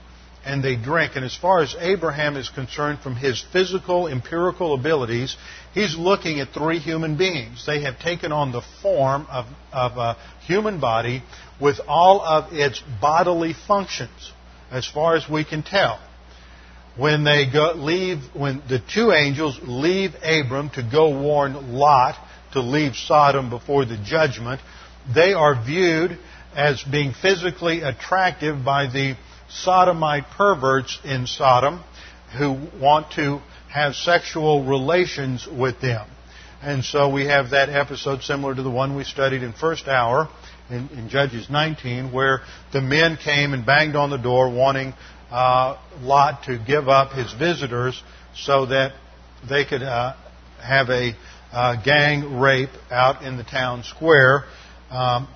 and 0.45 0.63
they 0.63 0.77
drink. 0.77 1.13
And 1.17 1.25
as 1.25 1.35
far 1.35 1.63
as 1.63 1.75
Abraham 1.79 2.37
is 2.37 2.51
concerned, 2.51 2.99
from 3.01 3.17
his 3.17 3.43
physical, 3.53 4.09
empirical 4.09 4.75
abilities, 4.75 5.37
he's 5.73 5.97
looking 5.97 6.41
at 6.41 6.53
three 6.53 6.79
human 6.79 7.17
beings. 7.17 7.65
They 7.67 7.83
have 7.83 7.99
taken 7.99 8.33
on 8.33 8.53
the 8.53 8.63
form 8.83 9.27
of, 9.31 9.47
of 9.73 9.97
a 9.97 10.17
human 10.47 10.81
body 10.81 11.23
with 11.61 11.81
all 11.87 12.21
of 12.21 12.53
its 12.53 12.83
bodily 13.01 13.55
functions, 13.67 14.33
as 14.71 14.87
far 14.87 15.17
as 15.17 15.29
we 15.31 15.45
can 15.45 15.63
tell 15.63 16.01
when 16.97 17.25
they 17.25 17.51
go, 17.51 17.73
leave, 17.75 18.19
when 18.35 18.63
the 18.69 18.81
two 18.93 19.13
angels 19.13 19.59
leave 19.63 20.15
Abram 20.23 20.71
to 20.71 20.83
go 20.83 21.21
warn 21.21 21.73
Lot 21.73 22.17
to 22.53 22.61
leave 22.61 22.95
Sodom 22.95 23.51
before 23.51 23.85
the 23.85 23.97
judgment, 23.97 24.61
they 25.13 25.33
are 25.33 25.61
viewed 25.65 26.19
as 26.55 26.83
being 26.85 27.13
physically 27.13 27.83
attractive 27.83 28.65
by 28.65 28.87
the 28.87 29.17
sodomite 29.49 30.25
perverts 30.37 30.99
in 31.05 31.27
Sodom 31.27 31.83
who 32.39 32.69
want 32.81 33.11
to 33.13 33.41
have 33.69 33.95
sexual 33.95 34.65
relations 34.65 35.47
with 35.47 35.81
them. 35.81 36.07
And 36.63 36.85
so 36.85 37.11
we 37.11 37.27
have 37.27 37.51
that 37.51 37.69
episode 37.69 38.23
similar 38.23 38.55
to 38.55 38.63
the 38.63 38.71
one 38.71 38.97
we 38.97 39.05
studied 39.05 39.43
in 39.43 39.53
first 39.53 39.87
hour 39.87 40.29
in, 40.71 40.89
in 40.97 41.09
Judges 41.11 41.51
19, 41.51 42.13
where 42.13 42.41
the 42.73 42.81
men 42.81 43.19
came 43.23 43.53
and 43.53 43.67
banged 43.67 43.97
on 43.97 44.11
the 44.11 44.17
door 44.17 44.49
wanting 44.49 44.95
uh, 45.31 45.79
Lot 46.01 46.45
to 46.45 46.59
give 46.59 46.89
up 46.89 47.13
his 47.13 47.33
visitors 47.33 48.01
so 48.35 48.67
that 48.67 48.93
they 49.49 49.65
could 49.65 49.83
uh, 49.83 50.15
have 50.63 50.89
a 50.91 51.15
uh, 51.53 51.83
gang 51.83 52.39
rape 52.39 52.71
out 52.91 53.23
in 53.23 53.37
the 53.37 53.45
town 53.45 53.83
square 53.85 54.45
um, 54.91 55.29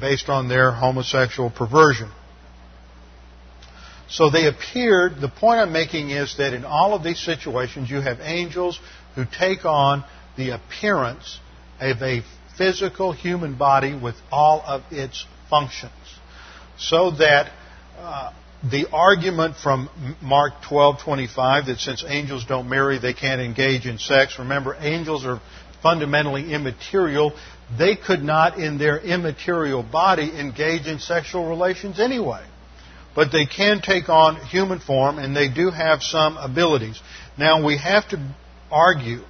based 0.00 0.28
on 0.28 0.48
their 0.48 0.72
homosexual 0.72 1.50
perversion. 1.50 2.10
So 4.10 4.30
they 4.30 4.46
appeared, 4.46 5.20
the 5.20 5.28
point 5.28 5.60
I'm 5.60 5.72
making 5.72 6.10
is 6.10 6.36
that 6.38 6.54
in 6.54 6.64
all 6.64 6.94
of 6.94 7.04
these 7.04 7.20
situations 7.20 7.90
you 7.90 8.00
have 8.00 8.20
angels 8.20 8.80
who 9.14 9.24
take 9.24 9.64
on 9.64 10.04
the 10.36 10.50
appearance 10.50 11.38
of 11.78 12.02
a 12.02 12.22
physical 12.56 13.12
human 13.12 13.56
body 13.56 13.94
with 13.94 14.16
all 14.32 14.62
of 14.66 14.82
its 14.90 15.26
functions. 15.50 15.92
So 16.78 17.10
that 17.12 17.52
uh, 17.98 18.32
the 18.70 18.86
argument 18.92 19.56
from 19.56 19.88
Mark 20.20 20.54
12:25 20.68 21.66
that 21.66 21.78
since 21.78 22.04
angels 22.06 22.44
don't 22.44 22.68
marry, 22.68 22.98
they 22.98 23.14
can't 23.14 23.40
engage 23.40 23.86
in 23.86 23.98
sex. 23.98 24.38
Remember, 24.38 24.76
angels 24.80 25.24
are 25.24 25.40
fundamentally 25.82 26.52
immaterial, 26.52 27.32
they 27.76 27.96
could 27.96 28.22
not, 28.22 28.58
in 28.58 28.78
their 28.78 28.98
immaterial 28.98 29.82
body, 29.82 30.30
engage 30.38 30.86
in 30.86 30.98
sexual 30.98 31.48
relations 31.48 32.00
anyway. 32.00 32.44
But 33.14 33.30
they 33.32 33.46
can 33.46 33.80
take 33.82 34.08
on 34.08 34.36
human 34.36 34.80
form, 34.80 35.18
and 35.18 35.36
they 35.36 35.48
do 35.48 35.70
have 35.70 36.02
some 36.02 36.36
abilities. 36.36 37.00
Now, 37.36 37.64
we 37.64 37.76
have 37.78 38.08
to 38.10 38.34
argue, 38.70 39.20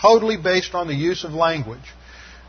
totally 0.00 0.36
based 0.36 0.74
on 0.74 0.88
the 0.88 0.94
use 0.94 1.24
of 1.24 1.32
language. 1.32 1.80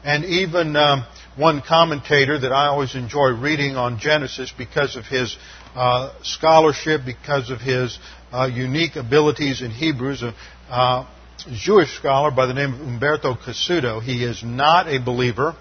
And 0.03 0.25
even 0.25 0.75
um, 0.75 1.05
one 1.37 1.61
commentator 1.61 2.37
that 2.37 2.51
I 2.51 2.67
always 2.67 2.95
enjoy 2.95 3.29
reading 3.29 3.75
on 3.75 3.99
Genesis 3.99 4.53
because 4.57 4.95
of 4.95 5.05
his 5.05 5.37
uh, 5.75 6.13
scholarship, 6.23 7.01
because 7.05 7.49
of 7.49 7.59
his 7.59 7.97
uh, 8.31 8.49
unique 8.51 8.95
abilities 8.95 9.61
in 9.61 9.71
Hebrews, 9.71 10.23
a 10.23 10.33
uh, 10.69 11.07
Jewish 11.53 11.97
scholar 11.97 12.31
by 12.31 12.45
the 12.45 12.53
name 12.53 12.73
of 12.73 12.81
Umberto 12.81 13.35
Cassuto. 13.35 14.01
He 14.01 14.23
is 14.23 14.43
not 14.43 14.87
a 14.87 14.99
believer, 14.99 15.55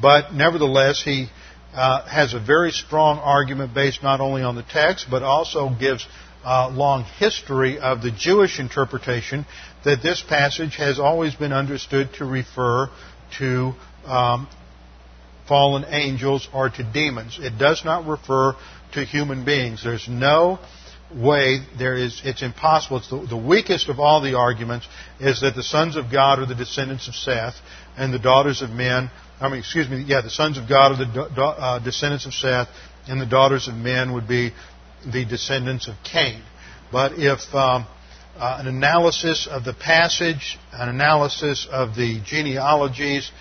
but 0.00 0.34
nevertheless, 0.34 1.02
he 1.02 1.28
uh, 1.74 2.06
has 2.06 2.34
a 2.34 2.40
very 2.40 2.70
strong 2.70 3.18
argument 3.18 3.74
based 3.74 4.02
not 4.02 4.20
only 4.20 4.42
on 4.42 4.54
the 4.54 4.62
text, 4.62 5.06
but 5.10 5.22
also 5.22 5.70
gives 5.70 6.06
uh, 6.44 6.70
long 6.70 7.04
history 7.18 7.78
of 7.78 8.02
the 8.02 8.10
Jewish 8.10 8.58
interpretation 8.58 9.46
that 9.84 10.02
this 10.02 10.22
passage 10.22 10.76
has 10.76 10.98
always 10.98 11.34
been 11.34 11.52
understood 11.52 12.12
to 12.14 12.24
refer 12.24 12.88
to 13.38 13.72
um, 14.06 14.48
fallen 15.50 15.84
angels 15.88 16.48
or 16.54 16.70
to 16.70 16.84
demons. 16.84 17.36
It 17.42 17.58
does 17.58 17.84
not 17.84 18.06
refer 18.06 18.54
to 18.92 19.04
human 19.04 19.44
beings. 19.44 19.82
There's 19.82 20.08
no 20.08 20.60
way 21.12 21.58
there 21.76 21.96
is 21.96 22.22
it's 22.24 22.40
impossible 22.40 22.98
it's 22.98 23.10
the, 23.10 23.26
the, 23.30 23.36
weakest 23.36 23.88
of 23.88 23.98
all 23.98 24.20
the 24.20 24.34
arguments 24.38 24.86
is 25.18 25.40
that 25.40 25.56
the 25.56 25.62
sons 25.62 25.96
of 25.96 26.04
god 26.12 26.38
are 26.38 26.46
the 26.46 26.54
descendants 26.54 27.08
of 27.08 27.16
seth 27.16 27.54
and 27.96 28.14
the 28.14 28.18
daughters 28.20 28.62
of 28.62 28.70
men 28.70 29.10
i 29.40 29.48
mean 29.48 29.58
excuse 29.58 29.88
me 29.88 30.04
yeah 30.06 30.20
the 30.20 30.30
sons 30.30 30.56
of 30.56 30.68
god 30.68 30.92
are 30.92 31.04
the 31.04 31.42
uh, 31.42 31.80
descendants 31.80 32.26
of 32.26 32.32
seth 32.32 32.68
and 33.08 33.20
the 33.20 33.26
daughters 33.26 33.66
of 33.66 33.74
men 33.74 34.12
would 34.12 34.28
be 34.28 34.52
the 35.04 35.24
descendants 35.24 35.88
of 35.88 35.96
cain 36.04 36.40
but 36.92 37.10
if 37.16 37.40
um, 37.56 37.84
uh, 38.38 38.58
an 38.60 38.68
analysis 38.68 39.48
of 39.50 39.64
the 39.64 39.74
passage 39.74 40.60
an 40.72 40.88
analysis 40.88 41.66
of 41.72 41.96
the 41.96 42.20
genealogies 42.24 43.32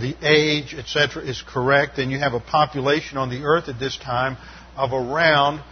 the 0.00 0.16
age 0.22 0.74
etc 0.74 1.22
is 1.22 1.42
correct 1.46 1.96
then 1.96 2.10
you 2.10 2.18
have 2.18 2.34
a 2.34 2.40
population 2.40 3.18
on 3.18 3.30
the 3.30 3.42
earth 3.42 3.68
at 3.68 3.78
this 3.78 3.96
time 3.98 4.36
of 4.76 4.92
around 4.92 5.62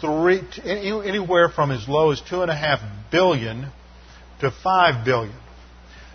three, 0.00 0.42
anywhere 0.64 1.48
from 1.48 1.70
as 1.70 1.88
low 1.88 2.10
as 2.10 2.20
two 2.20 2.42
and 2.42 2.50
a 2.50 2.56
half 2.56 2.80
billion 3.10 3.70
to 4.40 4.50
five 4.50 5.04
billion. 5.04 5.36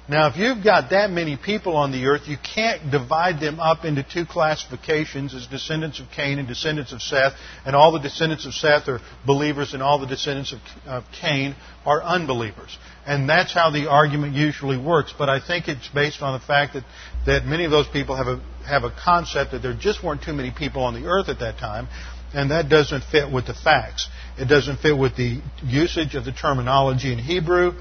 Now, 0.08 0.28
if 0.28 0.38
you've 0.38 0.64
got 0.64 0.90
that 0.90 1.12
many 1.12 1.38
people 1.38 1.76
on 1.76 1.92
the 1.92 2.08
earth, 2.08 2.24
you 2.26 2.38
can't 2.38 2.90
divide 2.90 3.40
them 3.40 3.60
up 3.60 3.86
into 3.86 4.02
two 4.02 4.26
classifications 4.26 5.36
as 5.36 5.46
descendants 5.46 6.00
of 6.00 6.08
Cain 6.10 6.40
and 6.40 6.48
descendants 6.48 6.92
of 6.94 7.02
Seth, 7.04 7.34
and 7.64 7.76
all 7.76 7.92
the 7.92 8.00
descendants 8.00 8.48
of 8.48 8.56
Seth 8.56 8.88
are 8.88 9.02
believers 9.24 9.76
and 9.76 9.84
all 9.84 10.00
the 10.00 10.08
descendants 10.08 10.54
of 10.88 11.04
Cain 11.22 11.56
are 11.86 12.02
unbelievers. 12.02 12.76
And 13.10 13.28
that's 13.28 13.52
how 13.52 13.72
the 13.72 13.90
argument 13.90 14.36
usually 14.36 14.78
works. 14.78 15.16
But 15.18 15.30
I 15.30 15.40
think 15.40 15.68
it's 15.68 15.88
based 15.88 16.22
on 16.22 16.40
the 16.40 16.46
fact 16.46 16.76
that, 16.76 16.84
that 17.26 17.44
many 17.44 17.66
of 17.66 17.72
those 17.72 17.88
people 17.88 18.16
have 18.16 18.28
a, 18.28 18.40
have 18.68 18.84
a 18.84 18.92
concept 18.92 19.52
that 19.54 19.64
there 19.64 19.74
just 19.74 20.04
weren't 20.04 20.22
too 20.22 20.32
many 20.32 20.52
people 20.52 20.84
on 20.84 20.94
the 20.94 21.08
earth 21.08 21.28
at 21.28 21.40
that 21.40 21.58
time, 21.58 21.88
and 22.36 22.52
that 22.52 22.70
doesn't 22.70 23.04
fit 23.06 23.34
with 23.34 23.48
the 23.48 23.56
facts. 23.56 24.08
It 24.38 24.46
doesn't 24.46 24.82
fit 24.82 24.96
with 24.96 25.16
the 25.16 25.42
usage 25.64 26.14
of 26.14 26.24
the 26.24 26.32
terminology 26.32 27.12
in 27.12 27.18
Hebrew. 27.18 27.72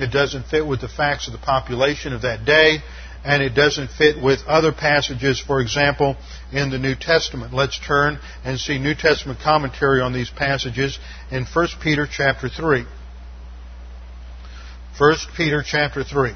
It 0.00 0.10
doesn't 0.10 0.46
fit 0.46 0.66
with 0.66 0.80
the 0.80 0.88
facts 0.88 1.28
of 1.28 1.32
the 1.32 1.38
population 1.38 2.12
of 2.12 2.22
that 2.22 2.44
day. 2.44 2.78
And 3.24 3.40
it 3.40 3.54
doesn't 3.54 3.92
fit 3.92 4.20
with 4.20 4.40
other 4.48 4.72
passages, 4.72 5.38
for 5.38 5.60
example, 5.60 6.16
in 6.50 6.70
the 6.70 6.78
New 6.80 6.96
Testament. 6.96 7.54
Let's 7.54 7.78
turn 7.78 8.18
and 8.44 8.58
see 8.58 8.80
New 8.80 8.96
Testament 8.96 9.38
commentary 9.38 10.00
on 10.00 10.12
these 10.12 10.28
passages 10.28 10.98
in 11.30 11.44
1 11.44 11.68
Peter 11.80 12.08
chapter 12.10 12.48
3. 12.48 12.84
1 14.98 15.14
Peter 15.36 15.62
chapter 15.66 16.04
3, 16.04 16.32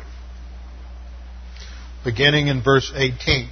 beginning 2.05 2.49
in 2.49 2.63
verse 2.63 2.91
18. 2.95 3.51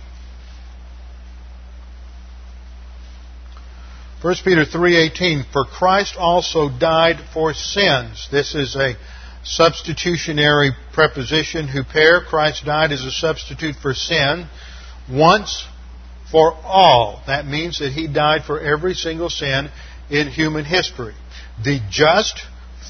1 4.25 4.35
Peter 4.43 4.64
3:18 4.64 5.45
For 5.53 5.67
Christ 5.67 6.17
also 6.17 6.71
died 6.71 7.21
for 7.35 7.53
sins. 7.53 8.27
This 8.31 8.55
is 8.55 8.75
a 8.75 8.97
substitutionary 9.43 10.71
preposition 10.95 11.69
huper. 11.69 12.25
Christ 12.25 12.64
died 12.64 12.90
as 12.90 13.05
a 13.05 13.11
substitute 13.11 13.77
for 13.77 13.93
sin 13.93 14.47
once 15.11 15.67
for 16.31 16.55
all. 16.64 17.23
That 17.27 17.47
means 17.47 17.81
that 17.81 17.93
he 17.93 18.07
died 18.07 18.45
for 18.45 18.59
every 18.59 18.95
single 18.95 19.29
sin 19.29 19.69
in 20.09 20.29
human 20.29 20.64
history. 20.64 21.14
The 21.62 21.81
just 21.90 22.40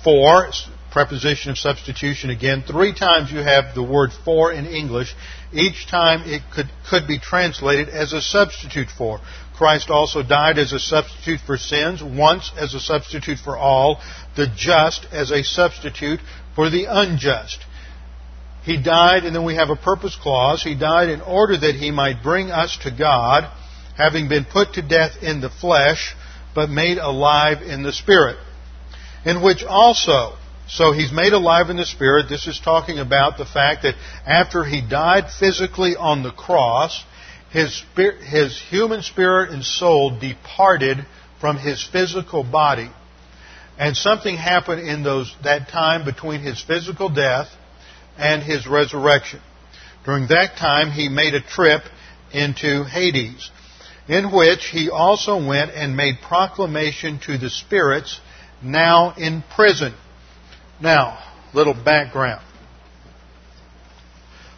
for 0.05 0.53
preposition 0.95 1.51
of 1.51 1.59
substitution 1.59 2.31
again. 2.31 2.63
Three 2.63 2.95
times 2.95 3.33
you 3.33 3.41
have 3.41 3.75
the 3.75 3.83
word 3.83 4.11
for 4.25 4.53
in 4.53 4.65
English. 4.65 5.13
Each 5.53 5.89
time 5.89 6.23
it 6.25 6.43
could, 6.55 6.71
could 6.89 7.09
be 7.09 7.19
translated 7.19 7.89
as 7.89 8.13
a 8.13 8.23
substitute 8.23 8.87
for. 8.97 9.19
Christ 9.57 9.91
also 9.91 10.23
died 10.23 10.57
as 10.57 10.73
a 10.73 10.79
substitute 10.79 11.41
for 11.45 11.59
sins, 11.59 12.01
once 12.01 12.53
as 12.57 12.75
a 12.75 12.81
substitute 12.81 13.39
for 13.39 13.57
all, 13.59 14.01
the 14.37 14.47
just 14.57 15.05
as 15.11 15.33
a 15.33 15.43
substitute 15.43 16.21
for 16.55 16.71
the 16.71 16.87
unjust. 16.89 17.59
He 18.63 18.81
died, 18.81 19.25
and 19.25 19.35
then 19.35 19.45
we 19.45 19.57
have 19.57 19.71
a 19.71 19.77
purpose 19.77 20.15
clause. 20.15 20.63
He 20.63 20.77
died 20.77 21.09
in 21.09 21.21
order 21.21 21.59
that 21.59 21.75
he 21.75 21.91
might 21.91 22.23
bring 22.23 22.53
us 22.53 22.79
to 22.85 22.93
God, 22.93 23.51
having 23.97 24.29
been 24.29 24.45
put 24.45 24.75
to 24.75 24.83
death 24.83 25.23
in 25.23 25.41
the 25.41 25.51
flesh, 25.51 26.15
but 26.55 26.71
made 26.71 26.99
alive 26.99 27.63
in 27.63 27.83
the 27.83 27.93
Spirit. 27.93 28.37
In 29.25 29.43
which 29.43 29.65
also, 29.65 30.37
so 30.69 30.93
he's 30.93 31.13
made 31.13 31.33
alive 31.33 31.71
in 31.71 31.77
the 31.77 31.85
Spirit. 31.85 32.29
This 32.29 32.47
is 32.47 32.59
talking 32.59 32.99
about 32.99 33.37
the 33.37 33.45
fact 33.45 33.83
that 33.83 33.95
after 34.27 34.65
he 34.65 34.81
died 34.81 35.31
physically 35.31 35.95
on 35.97 36.23
the 36.23 36.33
cross, 36.33 37.05
his, 37.51 37.77
spirit, 37.77 38.23
his 38.23 38.61
human 38.61 39.03
spirit 39.03 39.51
and 39.51 39.63
soul 39.63 40.19
departed 40.19 41.07
from 41.41 41.59
his 41.59 41.85
physical 41.85 42.43
body. 42.43 42.91
And 43.79 43.97
something 43.97 44.37
happened 44.37 44.89
in 44.89 45.03
those, 45.03 45.35
that 45.45 45.69
time 45.69 46.05
between 46.05 46.41
his 46.41 46.63
physical 46.63 47.09
death 47.09 47.49
and 48.17 48.43
his 48.43 48.67
resurrection. 48.67 49.41
During 50.05 50.29
that 50.29 50.57
time, 50.57 50.91
he 50.91 51.09
made 51.09 51.35
a 51.35 51.41
trip 51.41 51.83
into 52.33 52.85
Hades, 52.85 53.51
in 54.09 54.33
which 54.33 54.67
he 54.67 54.91
also 54.91 55.47
went 55.47 55.71
and 55.73 55.97
made 55.97 56.17
proclamation 56.23 57.21
to 57.27 57.39
the 57.39 57.51
spirits 57.51 58.21
now 58.63 59.15
in 59.17 59.43
prison. 59.55 59.95
Now, 60.81 61.19
little 61.53 61.75
background. 61.75 62.45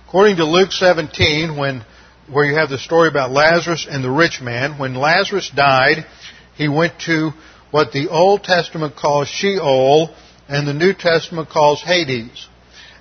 According 0.07 0.37
to 0.37 0.45
Luke 0.45 0.73
17, 0.73 1.57
when 1.57 1.85
where 2.31 2.45
you 2.45 2.57
have 2.57 2.71
the 2.71 2.79
story 2.79 3.09
about 3.09 3.31
Lazarus 3.31 3.87
and 3.89 4.03
the 4.03 4.11
rich 4.11 4.41
man. 4.41 4.79
When 4.79 4.95
Lazarus 4.95 5.51
died, 5.55 6.07
he 6.57 6.69
went 6.69 7.01
to 7.07 7.31
what 7.71 7.93
the 7.93 8.09
Old 8.09 8.43
Testament 8.43 8.97
calls 8.97 9.29
Sheol 9.29 10.15
and 10.49 10.67
the 10.67 10.75
New 10.75 10.93
Testament 10.93 11.49
calls 11.49 11.83
Hades. 11.83 12.49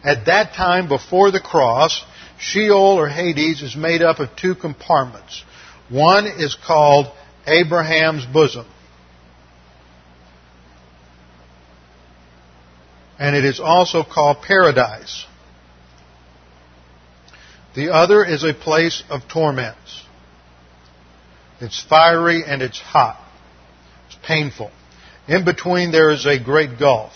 At 0.03 0.25
that 0.25 0.53
time 0.53 0.87
before 0.87 1.31
the 1.31 1.39
cross, 1.39 2.03
Sheol 2.39 2.99
or 2.99 3.09
Hades 3.09 3.61
is 3.61 3.75
made 3.75 4.01
up 4.01 4.19
of 4.19 4.35
two 4.35 4.55
compartments. 4.55 5.43
One 5.89 6.27
is 6.27 6.55
called 6.55 7.07
Abraham's 7.47 8.25
bosom. 8.25 8.65
And 13.17 13.35
it 13.35 13.45
is 13.45 13.59
also 13.59 14.03
called 14.03 14.41
paradise. 14.41 15.25
The 17.75 17.93
other 17.93 18.23
is 18.23 18.43
a 18.43 18.53
place 18.53 19.03
of 19.09 19.27
torments. 19.27 20.03
It's 21.59 21.81
fiery 21.81 22.43
and 22.45 22.61
it's 22.61 22.79
hot. 22.79 23.21
It's 24.07 24.17
painful. 24.25 24.71
In 25.27 25.45
between 25.45 25.91
there 25.91 26.11
is 26.11 26.25
a 26.25 26.41
great 26.41 26.77
gulf. 26.77 27.13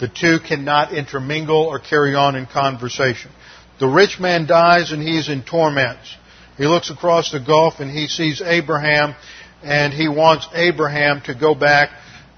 The 0.00 0.08
two 0.08 0.38
cannot 0.40 0.94
intermingle 0.94 1.64
or 1.64 1.78
carry 1.78 2.14
on 2.14 2.34
in 2.34 2.46
conversation. 2.46 3.30
The 3.78 3.86
rich 3.86 4.18
man 4.18 4.46
dies 4.46 4.92
and 4.92 5.02
he 5.02 5.18
is 5.18 5.28
in 5.28 5.42
torments. 5.42 6.16
He 6.56 6.66
looks 6.66 6.90
across 6.90 7.32
the 7.32 7.40
gulf 7.40 7.80
and 7.80 7.90
he 7.90 8.08
sees 8.08 8.42
Abraham 8.42 9.14
and 9.62 9.92
he 9.92 10.08
wants 10.08 10.48
Abraham 10.54 11.20
to 11.22 11.34
go 11.34 11.54
back 11.54 11.90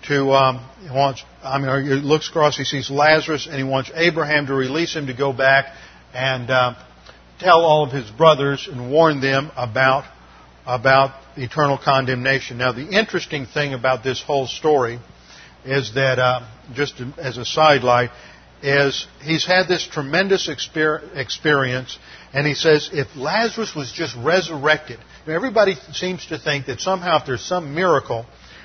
to, 0.09 0.33
um, 0.33 0.69
he 0.83 0.91
wants, 0.91 1.23
I 1.43 1.59
mean, 1.59 1.85
he 1.85 1.95
looks 1.95 2.29
across, 2.29 2.57
he 2.57 2.65
sees 2.65 2.91
Lazarus 2.91 3.47
and 3.47 3.57
he 3.57 3.65
wants 3.65 3.91
Abraham 3.95 4.47
to 4.47 4.55
release 4.55 4.95
him 4.95 5.07
to 5.07 5.15
go 5.15 5.33
back 5.33 5.67
and 6.13 6.51
uh, 6.51 6.75
tell 7.39 7.65
all 7.65 7.85
of 7.85 7.93
his 7.93 8.11
brothers 8.11 8.69
and 8.71 8.91
warn 8.91 9.21
them 9.21 9.51
about 9.57 10.05
about 10.65 11.21
eternal 11.37 11.79
condemnation. 11.79 12.59
Now, 12.59 12.73
the 12.73 12.89
interesting 12.89 13.47
thing 13.47 13.75
about 13.75 14.05
this 14.05 14.23
whole 14.23 14.47
story 14.47 15.01
is 15.65 15.95
that, 15.95 16.19
uh, 16.19 16.49
just 16.75 17.01
as 17.19 17.37
a 17.37 17.45
sidelight, 17.45 18.11
is 18.63 19.07
he's 19.23 19.45
had 19.45 19.67
this 19.67 19.87
tremendous 19.87 20.49
experience, 20.49 21.99
and 22.33 22.47
he 22.47 22.55
says 22.55 22.91
if 22.93 23.09
Lazarus 23.17 23.75
was 23.75 23.91
just 23.93 24.17
resurrected, 24.17 25.01
everybody 25.27 25.75
seems 25.93 26.27
to 26.27 26.39
think 26.39 26.67
that 26.67 26.81
somehow 26.81 27.19
if 27.19 27.27
there's 27.27 27.45
some 27.45 27.75
miracle, 27.75 28.25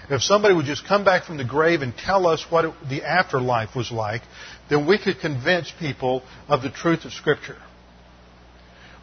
if 0.10 0.22
somebody 0.22 0.53
would 0.53 0.66
just 0.66 0.86
come 0.86 1.03
back 1.03 1.26
from 1.26 1.38
the 1.38 1.43
grave 1.43 1.82
and 1.82 1.95
tell 1.95 2.28
us 2.28 2.45
what 2.49 2.66
it, 2.66 2.74
the 2.89 3.03
afterlife 3.03 3.76
was 3.76 3.91
like, 3.91 4.22
then 4.70 4.88
we 4.88 4.97
could 4.97 5.20
convince 5.20 5.72
people 5.80 6.24
of 6.47 6.62
the 6.62 6.70
truth 6.70 7.05
of 7.05 7.14
Scripture. 7.14 7.58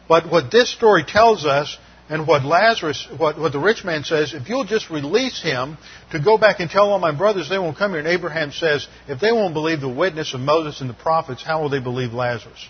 But 0.07 0.29
what 0.29 0.51
this 0.51 0.71
story 0.71 1.03
tells 1.03 1.45
us, 1.45 1.77
and 2.07 2.27
what 2.27 2.43
Lazarus, 2.43 3.07
what, 3.17 3.39
what 3.39 3.51
the 3.51 3.59
rich 3.59 3.83
man 3.83 4.03
says, 4.03 4.33
if 4.33 4.47
you'll 4.47 4.65
just 4.65 4.91
release 4.91 5.41
him 5.41 5.77
to 6.11 6.19
go 6.19 6.37
back 6.37 6.59
and 6.59 6.69
tell 6.69 6.91
all 6.91 6.99
my 6.99 7.15
brothers 7.15 7.49
they 7.49 7.57
won't 7.57 7.77
come 7.77 7.91
here. 7.91 7.99
And 7.99 8.07
Abraham 8.07 8.51
says, 8.51 8.87
if 9.07 9.19
they 9.19 9.31
won't 9.31 9.55
believe 9.55 9.81
the 9.81 9.89
witness 9.89 10.35
of 10.35 10.39
Moses 10.39 10.81
and 10.81 10.89
the 10.89 10.93
prophets, 10.93 11.41
how 11.43 11.61
will 11.61 11.69
they 11.69 11.79
believe 11.79 12.13
Lazarus? 12.13 12.69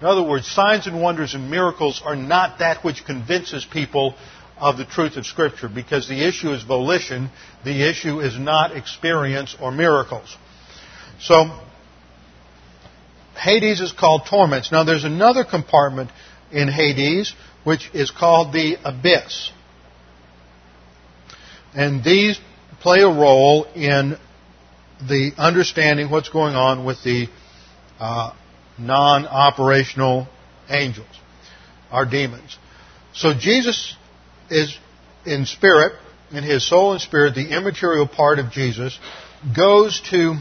In 0.00 0.06
other 0.06 0.22
words, 0.22 0.46
signs 0.46 0.86
and 0.86 1.02
wonders 1.02 1.34
and 1.34 1.50
miracles 1.50 2.00
are 2.04 2.16
not 2.16 2.60
that 2.60 2.84
which 2.84 3.04
convinces 3.04 3.66
people 3.70 4.14
of 4.60 4.76
the 4.76 4.84
truth 4.84 5.16
of 5.16 5.26
Scripture 5.26 5.68
because 5.68 6.08
the 6.08 6.26
issue 6.26 6.52
is 6.52 6.62
volition, 6.62 7.30
the 7.64 7.88
issue 7.88 8.20
is 8.20 8.38
not 8.38 8.76
experience 8.76 9.56
or 9.60 9.70
miracles. 9.70 10.36
So, 11.20 11.58
Hades 13.36 13.80
is 13.80 13.92
called 13.92 14.22
torments. 14.28 14.72
Now, 14.72 14.84
there's 14.84 15.04
another 15.04 15.44
compartment 15.44 16.10
in 16.50 16.68
Hades 16.68 17.34
which 17.64 17.90
is 17.94 18.10
called 18.10 18.52
the 18.52 18.76
abyss. 18.84 19.52
And 21.74 22.02
these 22.02 22.40
play 22.80 23.00
a 23.00 23.08
role 23.08 23.64
in 23.74 24.16
the 25.00 25.32
understanding 25.36 26.10
what's 26.10 26.28
going 26.28 26.54
on 26.54 26.84
with 26.84 27.02
the 27.04 27.28
uh, 28.00 28.34
non 28.78 29.26
operational 29.26 30.26
angels, 30.68 31.06
our 31.90 32.04
demons. 32.04 32.56
So 33.12 33.34
Jesus 33.34 33.96
is 34.50 34.76
in 35.24 35.46
spirit, 35.46 35.92
in 36.30 36.44
his 36.44 36.66
soul 36.66 36.92
and 36.92 37.00
spirit, 37.00 37.34
the 37.34 37.56
immaterial 37.56 38.06
part 38.06 38.38
of 38.38 38.50
Jesus, 38.50 38.98
goes 39.54 40.00
to 40.10 40.36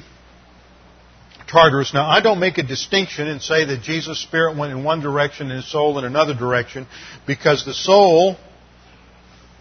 Tartarus. 1.48 1.94
Now, 1.94 2.08
I 2.10 2.22
don't 2.22 2.40
make 2.40 2.58
a 2.58 2.64
distinction 2.64 3.28
and 3.28 3.42
say 3.42 3.66
that 3.66 3.82
Jesus' 3.82 4.22
spirit 4.22 4.58
went 4.58 4.72
in 4.72 4.84
one 4.84 5.02
direction 5.02 5.48
and 5.50 5.58
his 5.58 5.72
soul 5.72 5.98
in 5.98 6.06
another 6.06 6.34
direction, 6.34 6.88
because 7.26 7.66
the 7.66 7.74
soul 7.74 8.38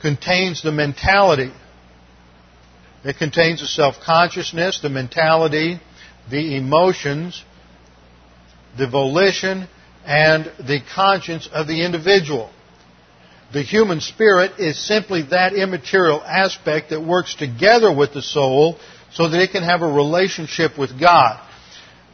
contains 0.03 0.63
the 0.63 0.73
mentality. 0.73 1.53
It 3.05 3.19
contains 3.19 3.61
the 3.61 3.67
self 3.67 3.97
consciousness, 4.05 4.81
the 4.81 4.89
mentality, 4.89 5.81
the 6.31 6.57
emotions, 6.57 7.43
the 8.77 8.89
volition, 8.89 9.69
and 10.05 10.47
the 10.59 10.81
conscience 10.95 11.49
of 11.53 11.69
the 11.69 11.85
individual. 11.85 12.51
The 13.53 13.63
human 13.63 14.01
spirit 14.01 14.59
is 14.59 14.79
simply 14.79 15.23
that 15.31 15.53
immaterial 15.55 16.23
aspect 16.23 16.91
that 16.91 17.01
works 17.01 17.35
together 17.35 17.95
with 17.95 18.13
the 18.13 18.23
soul 18.23 18.79
so 19.13 19.29
that 19.29 19.41
it 19.41 19.53
can 19.53 19.63
have 19.63 19.83
a 19.83 19.93
relationship 19.93 20.77
with 20.79 20.99
God. 20.99 21.41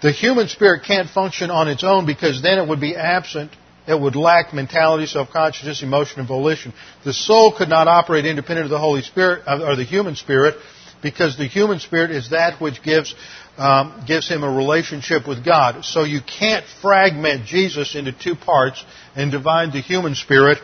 The 0.03 0.13
human 0.13 0.49
spirit 0.49 0.85
can't 0.85 1.09
function 1.09 1.51
on 1.51 1.69
its 1.69 1.85
own 1.85 2.07
because 2.07 2.43
then 2.43 2.59
it 2.59 2.69
would 2.69 2.81
be 2.81 2.97
absent. 2.97 3.53
It 3.87 3.99
would 3.99 4.15
lack 4.15 4.53
mentality, 4.53 5.07
self-consciousness, 5.07 5.83
emotion, 5.83 6.21
and 6.21 6.29
volition. 6.29 6.73
The 7.05 7.13
soul 7.13 7.55
could 7.57 7.69
not 7.69 7.89
operate 7.89 8.27
independent 8.27 8.67
of 8.67 8.71
the 8.71 8.79
Holy 8.79 9.03
Spirit 9.03 9.43
or 9.47 9.75
the 9.75 9.85
human 9.85 10.17
spirit 10.17 10.57
because 11.03 11.37
the 11.37 11.47
human 11.47 11.81
spirit 11.81 12.11
is 12.11 12.31
that 12.31 12.61
which 12.61 12.83
gives 12.83 13.15
um, 13.59 14.05
gives 14.07 14.29
him 14.29 14.45
a 14.45 14.51
relationship 14.51 15.29
with 15.29 15.45
God. 15.45 15.85
So 15.85 16.05
you 16.05 16.21
can't 16.21 16.65
fragment 16.81 17.45
Jesus 17.45 17.95
into 17.95 18.13
two 18.13 18.35
parts 18.35 18.83
and 19.15 19.31
divide 19.31 19.73
the 19.73 19.81
human 19.81 20.15
spirit 20.15 20.59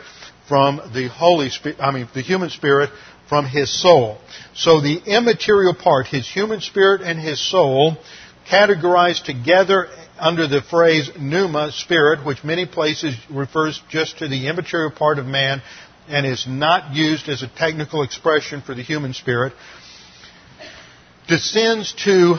from 0.49 0.81
the 0.93 1.07
Holy 1.07 1.49
Spirit, 1.49 1.77
I 1.79 1.91
mean, 1.91 2.09
the 2.13 2.21
human 2.21 2.49
spirit 2.49 2.89
from 3.29 3.45
his 3.45 3.71
soul. 3.81 4.17
So 4.55 4.81
the 4.81 4.99
immaterial 5.05 5.75
part, 5.75 6.07
his 6.07 6.27
human 6.27 6.59
spirit 6.59 7.01
and 7.01 7.19
his 7.19 7.39
soul, 7.39 7.95
categorized 8.51 9.23
together 9.23 9.87
under 10.17 10.47
the 10.47 10.61
phrase 10.61 11.09
pneuma, 11.17 11.71
spirit, 11.71 12.25
which 12.25 12.43
many 12.43 12.65
places 12.65 13.15
refers 13.29 13.79
just 13.89 14.17
to 14.17 14.27
the 14.27 14.47
immaterial 14.47 14.91
part 14.91 15.19
of 15.19 15.25
man 15.25 15.61
and 16.07 16.25
is 16.25 16.45
not 16.47 16.95
used 16.95 17.29
as 17.29 17.43
a 17.43 17.47
technical 17.47 18.01
expression 18.01 18.61
for 18.61 18.73
the 18.73 18.81
human 18.81 19.13
spirit, 19.13 19.53
descends 21.27 21.93
to 22.03 22.35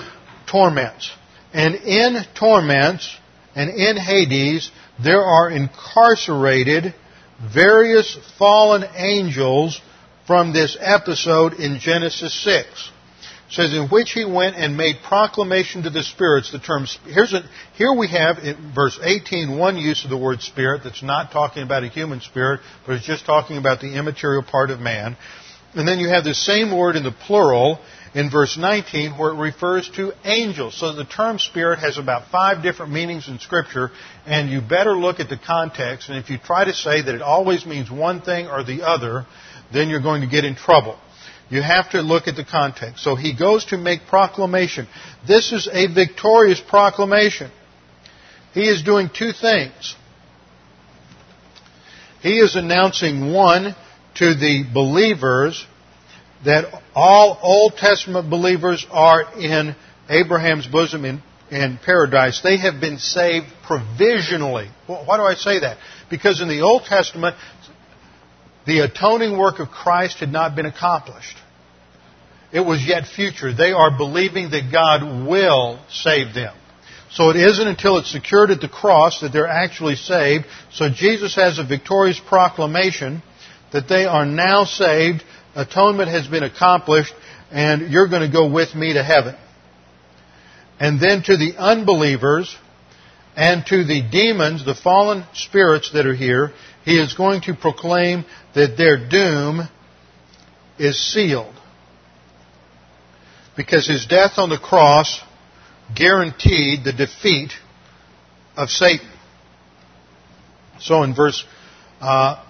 torments. 0.50 1.10
And 1.52 1.76
in 1.76 2.16
torments 2.34 3.16
and 3.54 3.70
in 3.70 3.96
Hades, 3.96 4.70
there 5.02 5.22
are 5.22 5.48
incarcerated 5.48 6.94
various 7.40 8.18
fallen 8.38 8.84
angels 8.94 9.80
from 10.26 10.52
this 10.52 10.76
episode 10.80 11.54
in 11.54 11.78
Genesis 11.78 12.34
6. 12.44 12.90
It 13.50 13.54
says, 13.54 13.74
in 13.74 13.88
which 13.88 14.12
he 14.12 14.24
went 14.24 14.54
and 14.54 14.76
made 14.76 14.98
proclamation 15.02 15.82
to 15.82 15.90
the 15.90 16.04
spirits. 16.04 16.52
The 16.52 16.60
term, 16.60 16.86
here's 17.06 17.32
a, 17.32 17.42
here 17.74 17.92
we 17.92 18.06
have 18.08 18.38
in 18.38 18.72
verse 18.72 18.96
18 19.02 19.58
one 19.58 19.76
use 19.76 20.04
of 20.04 20.10
the 20.10 20.16
word 20.16 20.40
spirit 20.40 20.82
that's 20.84 21.02
not 21.02 21.32
talking 21.32 21.64
about 21.64 21.82
a 21.82 21.88
human 21.88 22.20
spirit, 22.20 22.60
but 22.86 22.94
it's 22.94 23.06
just 23.06 23.26
talking 23.26 23.56
about 23.56 23.80
the 23.80 23.92
immaterial 23.98 24.44
part 24.44 24.70
of 24.70 24.78
man. 24.78 25.16
And 25.74 25.86
then 25.86 25.98
you 25.98 26.08
have 26.08 26.22
the 26.22 26.34
same 26.34 26.76
word 26.76 26.94
in 26.94 27.02
the 27.02 27.10
plural 27.10 27.80
in 28.14 28.30
verse 28.30 28.56
19 28.56 29.12
where 29.12 29.32
it 29.32 29.38
refers 29.38 29.88
to 29.90 30.12
angels. 30.24 30.78
So 30.78 30.94
the 30.94 31.04
term 31.04 31.38
spirit 31.38 31.78
has 31.78 31.98
about 31.98 32.30
five 32.30 32.62
different 32.62 32.92
meanings 32.92 33.28
in 33.28 33.38
Scripture, 33.38 33.90
and 34.26 34.50
you 34.50 34.60
better 34.60 34.92
look 34.92 35.20
at 35.20 35.28
the 35.28 35.38
context. 35.38 36.08
And 36.08 36.18
if 36.18 36.30
you 36.30 36.38
try 36.38 36.64
to 36.64 36.72
say 36.72 37.02
that 37.02 37.14
it 37.14 37.22
always 37.22 37.64
means 37.66 37.90
one 37.90 38.20
thing 38.22 38.48
or 38.48 38.64
the 38.64 38.86
other, 38.86 39.26
then 39.72 39.88
you're 39.88 40.02
going 40.02 40.22
to 40.22 40.28
get 40.28 40.44
in 40.44 40.56
trouble. 40.56 40.98
You 41.50 41.62
have 41.62 41.90
to 41.90 42.02
look 42.02 42.28
at 42.28 42.36
the 42.36 42.44
context. 42.44 43.02
So 43.02 43.16
he 43.16 43.36
goes 43.36 43.66
to 43.66 43.76
make 43.76 44.06
proclamation. 44.06 44.86
This 45.26 45.52
is 45.52 45.68
a 45.70 45.92
victorious 45.92 46.60
proclamation. 46.60 47.50
He 48.54 48.68
is 48.68 48.82
doing 48.82 49.10
two 49.12 49.32
things. 49.32 49.96
He 52.20 52.38
is 52.38 52.54
announcing 52.54 53.32
one 53.32 53.74
to 54.16 54.34
the 54.34 54.64
believers 54.72 55.66
that 56.44 56.82
all 56.94 57.38
Old 57.42 57.76
Testament 57.76 58.30
believers 58.30 58.86
are 58.90 59.38
in 59.38 59.74
Abraham's 60.08 60.66
bosom 60.66 61.04
in, 61.04 61.22
in 61.50 61.78
paradise. 61.84 62.40
They 62.42 62.56
have 62.58 62.80
been 62.80 62.98
saved 62.98 63.46
provisionally. 63.64 64.68
Why 64.86 65.16
do 65.16 65.22
I 65.22 65.34
say 65.34 65.60
that? 65.60 65.76
Because 66.08 66.40
in 66.40 66.48
the 66.48 66.62
Old 66.62 66.84
Testament, 66.84 67.36
the 68.66 68.80
atoning 68.80 69.38
work 69.38 69.58
of 69.58 69.68
Christ 69.68 70.18
had 70.18 70.30
not 70.30 70.56
been 70.56 70.66
accomplished. 70.66 71.36
It 72.52 72.60
was 72.60 72.84
yet 72.84 73.06
future. 73.06 73.52
They 73.54 73.72
are 73.72 73.96
believing 73.96 74.50
that 74.50 74.72
God 74.72 75.26
will 75.28 75.78
save 75.88 76.34
them. 76.34 76.54
So 77.12 77.30
it 77.30 77.36
isn't 77.36 77.66
until 77.66 77.98
it's 77.98 78.10
secured 78.10 78.50
at 78.50 78.60
the 78.60 78.68
cross 78.68 79.20
that 79.20 79.32
they're 79.32 79.46
actually 79.46 79.96
saved. 79.96 80.46
So 80.72 80.88
Jesus 80.88 81.34
has 81.36 81.58
a 81.58 81.64
victorious 81.64 82.20
proclamation 82.20 83.22
that 83.72 83.88
they 83.88 84.04
are 84.04 84.26
now 84.26 84.64
saved 84.64 85.22
atonement 85.60 86.10
has 86.10 86.26
been 86.26 86.42
accomplished, 86.42 87.14
and 87.50 87.90
you're 87.90 88.08
going 88.08 88.22
to 88.22 88.32
go 88.32 88.50
with 88.50 88.74
me 88.74 88.94
to 88.94 89.02
heaven. 89.02 89.36
And 90.78 91.00
then 91.00 91.22
to 91.24 91.36
the 91.36 91.54
unbelievers 91.58 92.56
and 93.36 93.64
to 93.66 93.84
the 93.84 94.02
demons, 94.10 94.64
the 94.64 94.74
fallen 94.74 95.24
spirits 95.34 95.92
that 95.92 96.06
are 96.06 96.14
here, 96.14 96.52
he 96.84 96.98
is 96.98 97.12
going 97.14 97.42
to 97.42 97.54
proclaim 97.54 98.24
that 98.54 98.76
their 98.76 99.08
doom 99.08 99.68
is 100.78 100.98
sealed. 101.12 101.54
Because 103.56 103.86
his 103.86 104.06
death 104.06 104.32
on 104.38 104.48
the 104.48 104.58
cross 104.58 105.20
guaranteed 105.94 106.84
the 106.84 106.92
defeat 106.92 107.52
of 108.56 108.70
Satan. 108.70 109.10
So 110.78 111.02
in 111.02 111.14
verse 111.14 111.44
uh, 112.00 112.42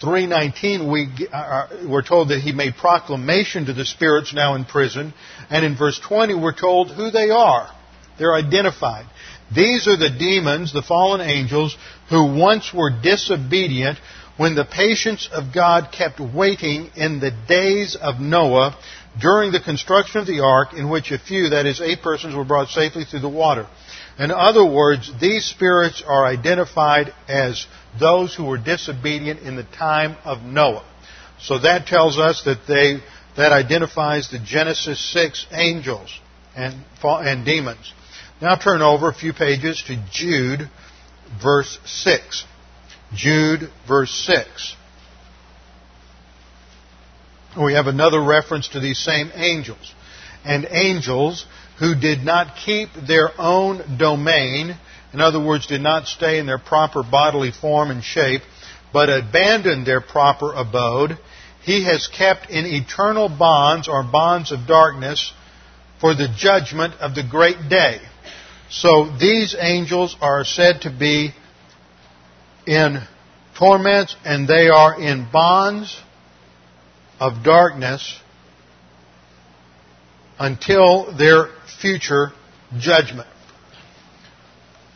319, 0.00 0.90
we, 0.90 1.08
uh, 1.32 1.36
uh, 1.36 1.68
we're 1.88 2.02
told 2.02 2.28
that 2.28 2.40
he 2.40 2.52
made 2.52 2.74
proclamation 2.76 3.66
to 3.66 3.72
the 3.72 3.84
spirits 3.84 4.34
now 4.34 4.54
in 4.54 4.64
prison. 4.64 5.14
And 5.48 5.64
in 5.64 5.76
verse 5.76 5.98
20, 5.98 6.34
we're 6.34 6.58
told 6.58 6.90
who 6.90 7.10
they 7.10 7.30
are. 7.30 7.70
They're 8.18 8.34
identified. 8.34 9.06
These 9.54 9.86
are 9.86 9.96
the 9.96 10.10
demons, 10.10 10.72
the 10.72 10.82
fallen 10.82 11.20
angels, 11.20 11.76
who 12.10 12.38
once 12.38 12.72
were 12.74 12.90
disobedient 12.90 13.98
when 14.36 14.54
the 14.54 14.64
patience 14.64 15.28
of 15.32 15.54
God 15.54 15.92
kept 15.92 16.20
waiting 16.20 16.90
in 16.94 17.20
the 17.20 17.30
days 17.48 17.96
of 17.96 18.20
Noah 18.20 18.76
during 19.18 19.52
the 19.52 19.60
construction 19.60 20.20
of 20.20 20.26
the 20.26 20.40
ark 20.40 20.74
in 20.74 20.90
which 20.90 21.10
a 21.10 21.18
few, 21.18 21.50
that 21.50 21.64
is, 21.64 21.80
eight 21.80 22.02
persons, 22.02 22.34
were 22.34 22.44
brought 22.44 22.68
safely 22.68 23.04
through 23.04 23.20
the 23.20 23.28
water. 23.28 23.66
In 24.18 24.30
other 24.30 24.64
words, 24.64 25.10
these 25.20 25.44
spirits 25.44 26.02
are 26.06 26.26
identified 26.26 27.14
as 27.28 27.66
those 27.98 28.34
who 28.34 28.44
were 28.44 28.58
disobedient 28.58 29.40
in 29.40 29.56
the 29.56 29.64
time 29.64 30.16
of 30.24 30.42
Noah. 30.42 30.84
So 31.40 31.58
that 31.58 31.86
tells 31.86 32.18
us 32.18 32.42
that 32.44 32.66
they 32.66 33.00
that 33.36 33.52
identifies 33.52 34.30
the 34.30 34.38
Genesis 34.38 34.98
6 35.12 35.46
angels 35.52 36.18
and, 36.56 36.74
and 37.02 37.44
demons. 37.44 37.92
Now 38.40 38.56
turn 38.56 38.80
over 38.82 39.08
a 39.08 39.14
few 39.14 39.32
pages 39.32 39.82
to 39.86 40.02
Jude, 40.10 40.70
verse 41.42 41.78
6. 41.84 42.44
Jude, 43.14 43.70
verse 43.86 44.10
6. 44.10 44.76
We 47.62 47.74
have 47.74 47.86
another 47.86 48.22
reference 48.22 48.68
to 48.68 48.80
these 48.80 48.98
same 48.98 49.30
angels. 49.34 49.94
And 50.44 50.66
angels 50.70 51.46
who 51.78 51.94
did 51.94 52.20
not 52.20 52.56
keep 52.64 52.88
their 53.06 53.30
own 53.38 53.98
domain, 53.98 54.76
in 55.12 55.20
other 55.20 55.42
words, 55.42 55.66
did 55.66 55.80
not 55.80 56.06
stay 56.06 56.38
in 56.38 56.46
their 56.46 56.58
proper 56.58 57.02
bodily 57.02 57.50
form 57.50 57.90
and 57.90 58.02
shape, 58.02 58.42
but 58.92 59.08
abandoned 59.08 59.86
their 59.86 60.00
proper 60.00 60.52
abode, 60.52 61.18
he 61.62 61.84
has 61.84 62.06
kept 62.06 62.50
in 62.50 62.64
eternal 62.64 63.28
bonds 63.28 63.88
or 63.88 64.02
bonds 64.04 64.52
of 64.52 64.66
darkness 64.66 65.32
for 66.00 66.14
the 66.14 66.28
judgment 66.36 66.94
of 67.00 67.14
the 67.14 67.24
great 67.28 67.68
day. 67.68 68.00
So 68.70 69.16
these 69.18 69.56
angels 69.58 70.16
are 70.20 70.44
said 70.44 70.82
to 70.82 70.90
be 70.90 71.32
in 72.66 73.00
torments 73.58 74.14
and 74.24 74.46
they 74.46 74.68
are 74.68 75.00
in 75.00 75.28
bonds 75.32 76.00
of 77.18 77.42
darkness 77.42 78.18
until 80.38 81.16
their 81.16 81.48
future 81.80 82.32
judgment. 82.78 83.28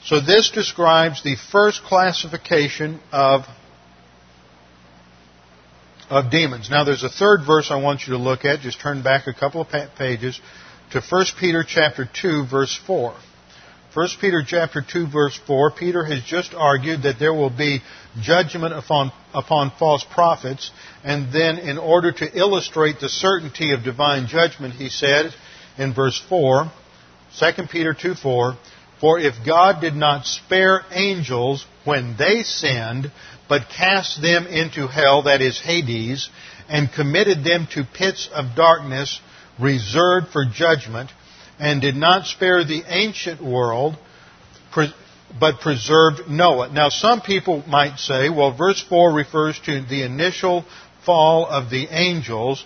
So 0.05 0.20
this 0.20 0.51
describes 0.51 1.22
the 1.22 1.36
first 1.53 1.82
classification 1.82 3.01
of, 3.12 3.42
of 6.09 6.30
demons. 6.30 6.70
Now 6.70 6.84
there's 6.84 7.05
a 7.05 7.11
third 7.11 7.40
verse 7.46 7.70
I 7.70 7.76
want 7.76 8.07
you 8.07 8.14
to 8.14 8.18
look 8.18 8.44
at. 8.44 8.61
Just 8.61 8.80
turn 8.80 9.03
back 9.03 9.26
a 9.26 9.34
couple 9.34 9.61
of 9.61 9.68
pages 9.96 10.40
to 10.92 11.01
1 11.01 11.24
Peter 11.38 11.64
chapter 11.66 12.09
2 12.20 12.46
verse 12.46 12.78
4. 12.86 13.14
1 13.92 14.09
Peter 14.20 14.42
chapter 14.46 14.82
2 14.88 15.09
verse 15.09 15.38
4, 15.48 15.72
Peter 15.72 16.05
has 16.05 16.22
just 16.22 16.55
argued 16.55 17.03
that 17.03 17.18
there 17.18 17.34
will 17.34 17.51
be 17.51 17.82
judgment 18.20 18.72
upon, 18.72 19.11
upon 19.34 19.72
false 19.80 20.05
prophets, 20.05 20.70
and 21.03 21.32
then 21.32 21.59
in 21.59 21.76
order 21.76 22.12
to 22.12 22.38
illustrate 22.38 23.01
the 23.01 23.09
certainty 23.09 23.72
of 23.72 23.82
divine 23.82 24.28
judgment, 24.28 24.74
he 24.74 24.88
said 24.88 25.32
in 25.76 25.92
verse 25.92 26.22
4, 26.28 26.70
2 27.36 27.66
Peter 27.68 27.92
2 27.92 28.14
4, 28.14 28.57
For 29.01 29.18
if 29.18 29.34
God 29.46 29.80
did 29.80 29.94
not 29.94 30.26
spare 30.26 30.82
angels 30.92 31.64
when 31.84 32.16
they 32.18 32.42
sinned, 32.42 33.11
but 33.48 33.70
cast 33.74 34.20
them 34.20 34.46
into 34.46 34.86
hell, 34.86 35.22
that 35.22 35.40
is 35.40 35.59
Hades, 35.59 36.28
and 36.68 36.92
committed 36.92 37.42
them 37.42 37.66
to 37.72 37.84
pits 37.84 38.28
of 38.32 38.55
darkness 38.55 39.20
reserved 39.59 40.28
for 40.28 40.44
judgment, 40.44 41.11
and 41.59 41.80
did 41.80 41.96
not 41.96 42.26
spare 42.26 42.64
the 42.64 42.82
ancient 42.86 43.42
world, 43.42 43.96
but 45.38 45.61
preserved 45.61 46.28
Noah. 46.28 46.72
Now, 46.72 46.88
some 46.88 47.20
people 47.20 47.62
might 47.66 47.98
say, 47.98 48.28
well, 48.28 48.53
verse 48.57 48.82
4 48.88 49.12
refers 49.12 49.59
to 49.61 49.82
the 49.82 50.03
initial 50.03 50.64
fall 51.05 51.46
of 51.46 51.70
the 51.70 51.88
angels 51.90 52.64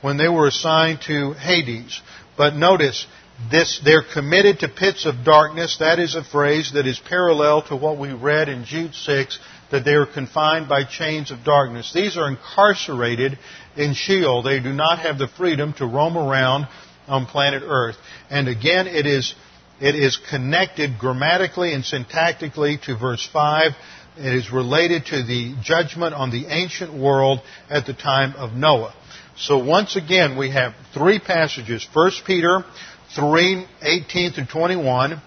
when 0.00 0.16
they 0.16 0.28
were 0.28 0.48
assigned 0.48 1.00
to 1.02 1.32
Hades. 1.32 2.00
But 2.36 2.54
notice, 2.54 3.06
this, 3.50 3.80
they're 3.84 4.04
committed 4.04 4.60
to 4.60 4.68
pits 4.68 5.06
of 5.06 5.24
darkness. 5.24 5.78
That 5.78 5.98
is 5.98 6.14
a 6.14 6.24
phrase 6.24 6.72
that 6.74 6.86
is 6.86 6.98
parallel 6.98 7.62
to 7.68 7.76
what 7.76 7.98
we 7.98 8.12
read 8.12 8.48
in 8.48 8.64
Jude 8.64 8.94
6, 8.94 9.38
that 9.70 9.84
they 9.84 9.94
are 9.94 10.06
confined 10.06 10.68
by 10.68 10.84
chains 10.84 11.30
of 11.30 11.44
darkness. 11.44 11.92
These 11.92 12.16
are 12.16 12.28
incarcerated 12.28 13.38
in 13.76 13.94
Sheol. 13.94 14.42
They 14.42 14.60
do 14.60 14.72
not 14.72 15.00
have 15.00 15.18
the 15.18 15.28
freedom 15.28 15.72
to 15.74 15.86
roam 15.86 16.16
around 16.16 16.68
on 17.08 17.26
planet 17.26 17.62
Earth. 17.66 17.96
And 18.30 18.48
again, 18.48 18.86
it 18.86 19.06
is, 19.06 19.34
it 19.80 19.94
is 19.94 20.16
connected 20.30 20.98
grammatically 20.98 21.74
and 21.74 21.84
syntactically 21.84 22.80
to 22.82 22.96
verse 22.96 23.28
5. 23.32 23.72
It 24.16 24.32
is 24.32 24.52
related 24.52 25.06
to 25.06 25.24
the 25.24 25.56
judgment 25.60 26.14
on 26.14 26.30
the 26.30 26.46
ancient 26.46 26.94
world 26.94 27.40
at 27.68 27.84
the 27.84 27.94
time 27.94 28.34
of 28.36 28.52
Noah. 28.52 28.94
So 29.36 29.58
once 29.58 29.96
again, 29.96 30.38
we 30.38 30.52
have 30.52 30.74
three 30.92 31.18
passages. 31.18 31.86
1 31.92 32.12
Peter 32.24 32.64
3, 33.14 33.66
18 33.82 34.32
through 34.32 34.46
21, 34.46 35.20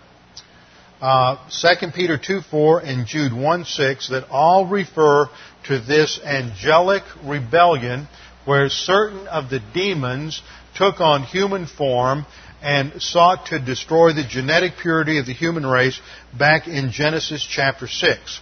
uh, 1.01 1.49
2 1.49 1.87
Peter 1.93 2.17
2, 2.17 2.41
4, 2.41 2.79
and 2.79 3.07
Jude 3.07 3.33
1, 3.33 3.65
6 3.65 4.09
that 4.09 4.27
all 4.29 4.65
refer 4.65 5.29
to 5.65 5.79
this 5.79 6.19
angelic 6.23 7.03
rebellion 7.23 8.07
where 8.45 8.69
certain 8.69 9.27
of 9.27 9.49
the 9.49 9.61
demons 9.73 10.41
took 10.75 10.99
on 11.01 11.23
human 11.23 11.65
form 11.65 12.25
and 12.61 13.01
sought 13.01 13.47
to 13.47 13.59
destroy 13.59 14.13
the 14.13 14.23
genetic 14.23 14.73
purity 14.81 15.19
of 15.19 15.25
the 15.25 15.33
human 15.33 15.65
race 15.65 15.99
back 16.37 16.67
in 16.67 16.91
Genesis 16.91 17.45
chapter 17.47 17.87
6. 17.87 18.41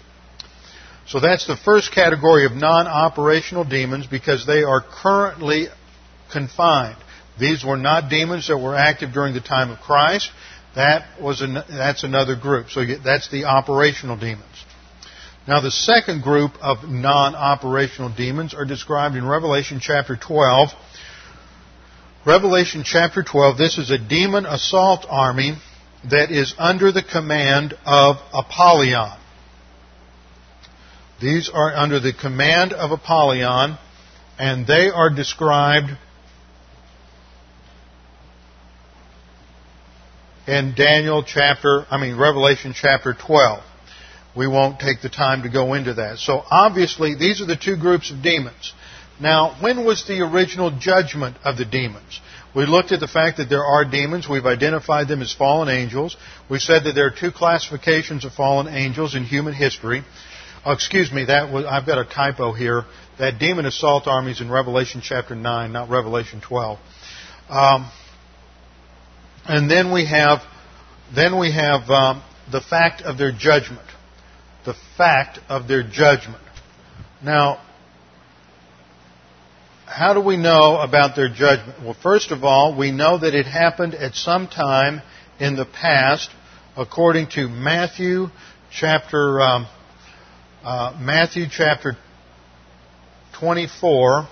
So 1.07 1.19
that's 1.19 1.45
the 1.45 1.57
first 1.57 1.93
category 1.93 2.45
of 2.45 2.53
non-operational 2.53 3.65
demons 3.65 4.07
because 4.07 4.45
they 4.45 4.63
are 4.63 4.81
currently 4.81 5.67
confined. 6.31 6.97
These 7.39 7.63
were 7.63 7.77
not 7.77 8.09
demons 8.09 8.47
that 8.47 8.57
were 8.57 8.75
active 8.75 9.11
during 9.13 9.33
the 9.33 9.41
time 9.41 9.71
of 9.71 9.79
Christ. 9.79 10.29
That 10.75 11.21
was 11.21 11.41
an, 11.41 11.55
that's 11.69 12.03
another 12.03 12.35
group. 12.35 12.69
So 12.69 12.83
that's 13.03 13.29
the 13.29 13.45
operational 13.45 14.17
demons. 14.17 14.65
Now 15.47 15.61
the 15.61 15.71
second 15.71 16.23
group 16.23 16.53
of 16.61 16.89
non-operational 16.89 18.13
demons 18.15 18.53
are 18.53 18.65
described 18.65 19.15
in 19.15 19.25
Revelation 19.25 19.79
chapter 19.81 20.15
12 20.15 20.69
Revelation 22.25 22.81
chapter 22.83 23.21
12, 23.21 23.55
this 23.55 23.77
is 23.77 23.91
a 23.91 23.99
demon 23.99 24.47
assault 24.47 25.05
army 25.07 25.57
that 26.09 26.31
is 26.31 26.55
under 26.57 26.91
the 26.91 27.03
command 27.03 27.75
of 27.85 28.15
Apollyon. 28.33 29.19
These 31.21 31.51
are 31.53 31.71
under 31.75 31.99
the 31.99 32.13
command 32.13 32.73
of 32.73 32.89
Apollyon, 32.89 33.77
and 34.39 34.65
they 34.65 34.89
are 34.89 35.11
described 35.11 35.91
in 40.47 40.73
Daniel 40.75 41.23
chapter, 41.23 41.85
I 41.89 41.99
mean 41.99 42.17
Revelation 42.17 42.73
chapter 42.75 43.13
12. 43.13 43.63
We 44.35 44.47
won't 44.47 44.79
take 44.79 45.01
the 45.01 45.09
time 45.09 45.43
to 45.43 45.49
go 45.49 45.73
into 45.73 45.95
that. 45.95 46.17
So 46.17 46.43
obviously, 46.49 47.15
these 47.15 47.41
are 47.41 47.45
the 47.45 47.55
two 47.55 47.77
groups 47.77 48.11
of 48.11 48.21
demons. 48.21 48.73
Now, 49.19 49.55
when 49.61 49.85
was 49.85 50.05
the 50.05 50.21
original 50.21 50.71
judgment 50.77 51.37
of 51.45 51.57
the 51.57 51.63
demons? 51.63 52.19
We 52.53 52.65
looked 52.65 52.91
at 52.91 52.99
the 52.99 53.07
fact 53.07 53.37
that 53.37 53.49
there 53.49 53.63
are 53.63 53.85
demons. 53.85 54.27
We've 54.27 54.45
identified 54.45 55.07
them 55.07 55.21
as 55.21 55.33
fallen 55.33 55.69
angels. 55.69 56.17
We 56.49 56.59
said 56.59 56.83
that 56.83 56.93
there 56.93 57.07
are 57.07 57.11
two 57.17 57.31
classifications 57.31 58.25
of 58.25 58.33
fallen 58.33 58.67
angels 58.67 59.15
in 59.15 59.23
human 59.23 59.53
history. 59.53 60.03
Oh, 60.65 60.71
excuse 60.71 61.11
me, 61.11 61.25
that 61.25 61.51
was, 61.51 61.65
I've 61.65 61.85
got 61.85 61.97
a 61.97 62.05
typo 62.05 62.51
here. 62.51 62.83
That 63.19 63.39
demon 63.39 63.65
assault 63.65 64.07
army 64.07 64.31
is 64.31 64.41
in 64.41 64.49
Revelation 64.49 65.01
chapter 65.03 65.35
9, 65.35 65.71
not 65.71 65.89
Revelation 65.89 66.41
12. 66.41 66.79
Um, 67.49 67.91
and 69.47 69.69
then 69.69 69.91
we 69.91 70.05
have, 70.05 70.39
then 71.13 71.39
we 71.39 71.51
have 71.51 71.89
um, 71.89 72.23
the 72.51 72.61
fact 72.61 73.01
of 73.01 73.17
their 73.17 73.31
judgment. 73.31 73.87
The 74.65 74.75
fact 74.97 75.39
of 75.47 75.67
their 75.67 75.83
judgment. 75.83 76.41
Now, 77.23 77.61
how 79.85 80.13
do 80.13 80.21
we 80.21 80.37
know 80.37 80.77
about 80.77 81.15
their 81.15 81.29
judgment? 81.29 81.83
Well, 81.83 81.95
first 82.01 82.31
of 82.31 82.43
all, 82.43 82.75
we 82.75 82.91
know 82.91 83.19
that 83.19 83.35
it 83.35 83.45
happened 83.45 83.93
at 83.93 84.15
some 84.15 84.47
time 84.47 85.01
in 85.39 85.55
the 85.55 85.65
past, 85.65 86.29
according 86.75 87.29
to 87.31 87.47
Matthew 87.47 88.27
chapter 88.71 89.39
um, 89.41 89.67
uh, 90.63 90.97
Matthew 90.99 91.45
chapter 91.49 91.95
24. 93.39 94.27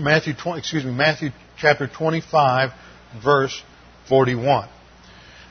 Matthew 0.00 0.34
20, 0.34 0.58
excuse 0.58 0.84
me, 0.84 0.92
Matthew 0.92 1.30
chapter 1.60 1.86
25, 1.86 2.70
verse 3.22 3.62
41. 4.08 4.68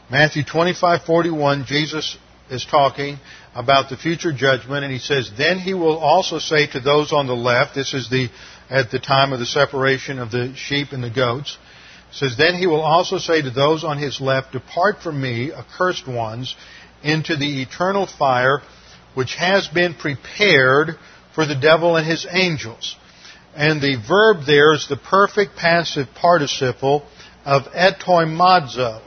Matthew 0.10 0.43
25, 0.43 1.03
41, 1.03 1.66
Jesus 1.66 2.18
is 2.49 2.66
talking 2.66 3.20
about 3.53 3.89
the 3.89 3.97
future 3.97 4.34
judgment, 4.34 4.84
and 4.84 4.91
he 4.91 4.99
says, 4.99 5.32
Then 5.38 5.60
he 5.60 5.76
will 5.76 5.97
also 5.97 6.39
say 6.39 6.66
to 6.68 6.80
those 6.80 7.14
on 7.14 7.28
the 7.28 7.36
left, 7.36 7.76
this 7.76 7.93
is 7.93 8.10
the 8.10 8.30
at 8.70 8.91
the 8.91 8.99
time 8.99 9.34
of 9.34 9.39
the 9.39 9.45
separation 9.45 10.20
of 10.20 10.32
the 10.32 10.53
sheep 10.55 10.89
and 10.91 11.03
the 11.03 11.10
goats. 11.10 11.57
says, 12.12 12.36
Then 12.38 12.55
he 12.55 12.66
will 12.66 12.82
also 12.82 13.18
say 13.20 13.41
to 13.41 13.51
those 13.51 13.84
on 13.84 13.97
his 13.99 14.20
left, 14.20 14.53
Depart 14.53 15.01
from 15.01 15.22
me, 15.22 15.51
accursed 15.51 16.07
ones, 16.07 16.55
into 17.03 17.36
the 17.36 17.62
eternal 17.62 18.07
fire 18.07 18.62
which 19.14 19.36
has 19.36 19.68
been 19.68 19.93
prepared 19.93 20.95
for 21.34 21.45
the 21.45 21.55
devil 21.55 21.95
and 21.95 22.05
his 22.05 22.28
angels. 22.30 22.95
And 23.56 23.82
the 23.82 23.95
verb 24.08 24.45
there 24.45 24.74
is 24.74 24.88
the 24.88 24.97
perfect 24.97 25.56
passive 25.56 26.08
participle 26.16 27.06
of 27.45 27.64
etoimazo 27.64 29.02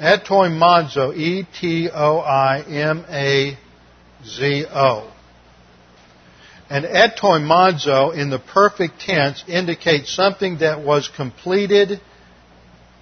Etoimazo, 0.00 1.14
E-T-O-I-M-A-Z-O. 1.14 1.92
And 6.70 6.84
etoimazo 6.86 8.16
in 8.16 8.30
the 8.30 8.38
perfect 8.38 9.00
tense 9.00 9.44
indicates 9.46 10.14
something 10.14 10.58
that 10.58 10.80
was 10.82 11.08
completed 11.08 12.00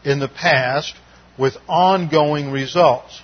in 0.05 0.19
the 0.19 0.29
past 0.29 0.95
with 1.39 1.57
ongoing 1.69 2.51
results. 2.51 3.23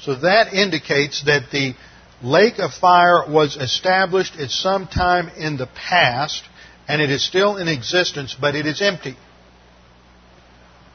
So 0.00 0.16
that 0.16 0.52
indicates 0.52 1.22
that 1.26 1.50
the 1.52 1.74
lake 2.22 2.58
of 2.58 2.72
fire 2.72 3.24
was 3.28 3.56
established 3.56 4.36
at 4.36 4.50
some 4.50 4.86
time 4.86 5.28
in 5.36 5.56
the 5.56 5.66
past, 5.66 6.42
and 6.88 7.02
it 7.02 7.10
is 7.10 7.24
still 7.24 7.56
in 7.56 7.68
existence, 7.68 8.36
but 8.38 8.54
it 8.54 8.66
is 8.66 8.80
empty. 8.80 9.16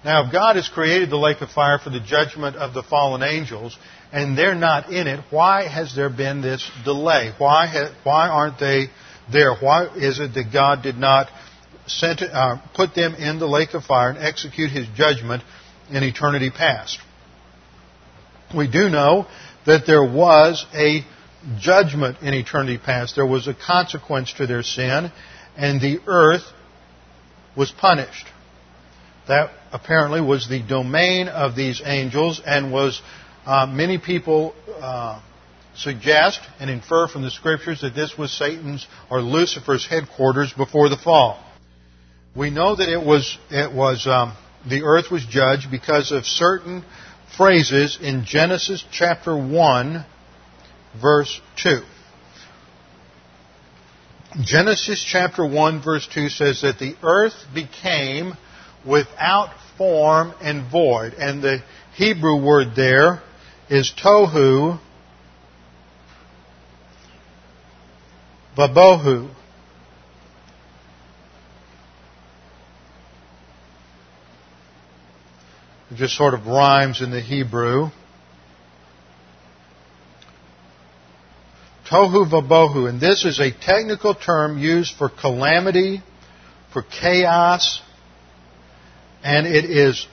Now, 0.04 0.26
if 0.26 0.32
God 0.32 0.56
has 0.56 0.68
created 0.68 1.12
the 1.12 1.18
lake 1.18 1.42
of 1.42 1.52
fire 1.52 1.78
for 1.78 1.92
the 1.92 2.00
judgment 2.00 2.56
of 2.56 2.74
the 2.74 2.82
fallen 2.82 3.22
angels, 3.22 3.78
and 4.12 4.36
they're 4.38 4.56
not 4.56 4.92
in 4.92 5.08
it, 5.08 5.24
why 5.30 5.68
has 5.68 5.96
there 5.96 6.10
been 6.10 6.42
this 6.42 6.70
delay? 6.84 7.32
Why, 7.38 7.68
ha- 7.68 7.94
why 8.04 8.28
aren't 8.28 8.60
they 8.60 8.88
there? 9.32 9.56
Why 9.56 9.88
is 9.96 10.20
it 10.20 10.34
that 10.34 10.52
God 10.52 10.82
did 10.82 10.98
not 10.98 11.30
sent, 11.86 12.24
uh, 12.24 12.58
put 12.74 12.96
them 12.96 13.14
in 13.14 13.38
the 13.38 13.48
lake 13.48 13.76
of 13.76 13.84
fire 13.84 14.10
and 14.10 14.18
execute 14.18 14.72
his 14.72 14.88
judgment 14.96 15.44
in 15.92 16.04
eternity 16.04 16.50
past? 16.50 17.00
We 18.56 18.68
do 18.70 18.90
know 18.90 19.28
that 19.66 19.86
there 19.86 20.04
was 20.04 20.66
a 20.74 21.06
judgment 21.60 22.18
in 22.22 22.34
eternity 22.34 22.78
past. 22.78 23.16
There 23.16 23.26
was 23.26 23.48
a 23.48 23.54
consequence 23.54 24.34
to 24.34 24.48
their 24.48 24.64
sin, 24.64 25.12
and 25.58 25.82
the 25.82 26.00
earth 26.08 26.44
was 27.56 27.72
punished. 27.72 28.26
That 29.28 29.52
apparently 29.72 30.22
was 30.22 30.48
the 30.48 30.62
domain 30.62 31.28
of 31.28 31.56
these 31.56 31.82
angels 31.84 32.42
and 32.46 32.72
was, 32.72 33.02
uh, 33.46 33.66
many 33.66 33.98
people 33.98 34.56
uh, 34.80 35.22
suggest 35.76 36.40
and 36.60 36.70
infer 36.70 37.08
from 37.08 37.22
the 37.22 37.32
scriptures 37.32 37.82
that 37.82 37.96
this 37.96 38.18
was 38.18 38.32
Satan's 38.32 38.88
or 39.10 39.22
Lucifer's 39.22 39.86
headquarters 39.88 40.52
before 40.54 40.90
the 40.90 40.98
fall. 40.98 41.44
We 42.36 42.50
know 42.50 42.76
that 42.76 42.90
it 42.90 43.06
was, 43.06 43.38
it 43.50 43.72
was 43.74 44.08
um, 44.08 44.36
the 44.70 44.84
earth 44.84 45.12
was 45.12 45.26
judged 45.26 45.70
because 45.70 46.12
of 46.12 46.26
certain 46.26 46.86
phrases 47.38 47.98
in 48.02 48.26
Genesis 48.26 48.84
chapter 48.92 49.36
1, 49.36 50.06
verse 51.02 51.42
2. 51.58 51.82
Genesis 54.44 55.04
chapter 55.04 55.46
1, 55.46 55.84
verse 55.84 56.08
2 56.14 56.30
says 56.30 56.62
that 56.62 56.80
the 56.80 56.96
earth 57.04 57.34
became 57.54 58.34
without 58.86 59.50
form 59.78 60.34
and 60.42 60.70
void. 60.72 61.14
And 61.14 61.42
the 61.42 61.64
Hebrew 61.96 62.44
word 62.44 62.76
there 62.76 63.22
is 63.70 63.92
tohu 63.92 64.80
vabohu. 68.58 69.34
It 75.92 75.96
just 75.96 76.16
sort 76.16 76.34
of 76.34 76.48
rhymes 76.48 77.02
in 77.02 77.12
the 77.12 77.20
Hebrew. 77.20 77.90
Tohu 81.90 82.32
vabohu, 82.32 82.88
and 82.88 83.02
this 83.02 83.26
is 83.26 83.42
a 83.42 83.52
technical 83.52 84.16
term 84.16 84.58
used 84.58 84.96
for 84.96 85.10
calamity, 85.10 86.02
for 86.72 86.82
chaos, 86.82 87.82
and 89.22 89.46
it 89.46 89.66
is 89.66 90.08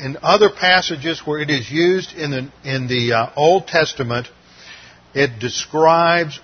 in 0.00 0.18
other 0.22 0.50
passages 0.50 1.22
where 1.24 1.38
it 1.38 1.50
is 1.50 1.70
used 1.70 2.12
in 2.12 2.32
the, 2.32 2.50
in 2.64 2.88
the 2.88 3.12
uh, 3.12 3.30
Old 3.36 3.68
Testament, 3.68 4.26
it 5.14 5.38
describes 5.38 6.40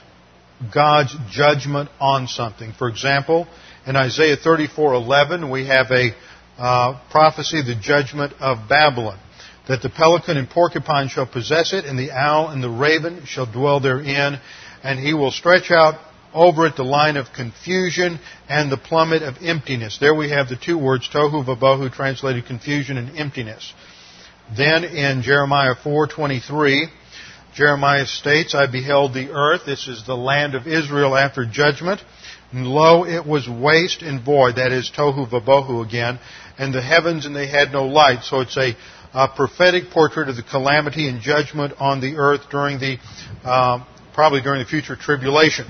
God's 0.72 1.16
judgment 1.30 1.90
on 2.00 2.28
something. 2.28 2.72
For 2.74 2.88
example, 2.88 3.48
in 3.86 3.96
Isaiah 3.96 4.36
34:11, 4.36 5.50
we 5.50 5.66
have 5.66 5.90
a 5.90 6.14
uh, 6.60 7.00
prophecy, 7.10 7.62
the 7.62 7.74
judgment 7.74 8.34
of 8.38 8.68
Babylon, 8.68 9.18
that 9.66 9.82
the 9.82 9.88
pelican 9.88 10.36
and 10.36 10.48
porcupine 10.48 11.08
shall 11.08 11.26
possess 11.26 11.72
it, 11.72 11.86
and 11.86 11.98
the 11.98 12.10
owl 12.10 12.48
and 12.48 12.62
the 12.62 12.70
raven 12.70 13.24
shall 13.24 13.50
dwell 13.50 13.80
therein, 13.80 14.38
and 14.82 14.98
he 15.00 15.14
will 15.14 15.30
stretch 15.30 15.70
out 15.70 15.94
over 16.34 16.66
it 16.66 16.76
the 16.76 16.84
line 16.84 17.16
of 17.16 17.32
confusion 17.34 18.20
and 18.48 18.70
the 18.70 18.76
plummet 18.76 19.22
of 19.22 19.36
emptiness. 19.42 19.98
There 19.98 20.14
we 20.14 20.30
have 20.30 20.48
the 20.48 20.56
two 20.56 20.78
words, 20.78 21.08
tohu 21.08 21.44
vabohu, 21.44 21.92
translated 21.92 22.46
confusion 22.46 22.98
and 22.98 23.18
emptiness. 23.18 23.72
Then 24.56 24.84
in 24.84 25.22
Jeremiah 25.22 25.74
4:23, 25.74 26.88
Jeremiah 27.54 28.06
states, 28.06 28.54
I 28.54 28.66
beheld 28.66 29.12
the 29.12 29.30
earth, 29.30 29.62
this 29.66 29.88
is 29.88 30.06
the 30.06 30.16
land 30.16 30.54
of 30.54 30.68
Israel 30.68 31.16
after 31.16 31.44
judgment, 31.44 32.00
and 32.52 32.66
lo, 32.66 33.04
it 33.04 33.26
was 33.26 33.48
waste 33.48 34.02
and 34.02 34.20
void, 34.20 34.56
that 34.56 34.72
is 34.72 34.90
tohu 34.90 35.28
vabohu 35.28 35.84
again, 35.84 36.20
and 36.58 36.74
the 36.74 36.82
heavens 36.82 37.26
and 37.26 37.34
they 37.34 37.48
had 37.48 37.72
no 37.72 37.86
light. 37.86 38.22
So 38.24 38.40
it's 38.40 38.56
a, 38.56 38.76
a 39.12 39.28
prophetic 39.28 39.90
portrait 39.90 40.28
of 40.28 40.36
the 40.36 40.42
calamity 40.42 41.08
and 41.08 41.20
judgment 41.20 41.74
on 41.78 42.00
the 42.00 42.16
earth 42.16 42.50
during 42.50 42.78
the, 42.78 42.98
uh, 43.44 43.84
probably 44.14 44.40
during 44.42 44.60
the 44.60 44.68
future 44.68 44.96
tribulation 44.96 45.66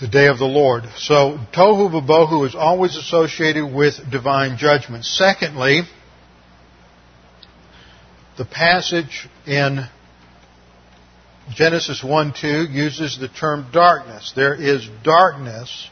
the 0.00 0.08
day 0.08 0.26
of 0.26 0.38
the 0.38 0.44
Lord. 0.44 0.84
So 0.98 1.38
tohu 1.54 1.90
vabohu 1.90 2.46
is 2.46 2.54
always 2.54 2.96
associated 2.96 3.66
with 3.66 3.94
divine 4.10 4.58
judgment. 4.58 5.04
Secondly, 5.04 5.82
the 8.36 8.44
passage 8.44 9.28
in 9.46 9.86
Genesis 11.54 12.02
1 12.04 12.34
2 12.38 12.66
uses 12.70 13.18
the 13.18 13.28
term 13.28 13.68
darkness. 13.72 14.32
There 14.36 14.54
is 14.54 14.86
darkness 15.02 15.88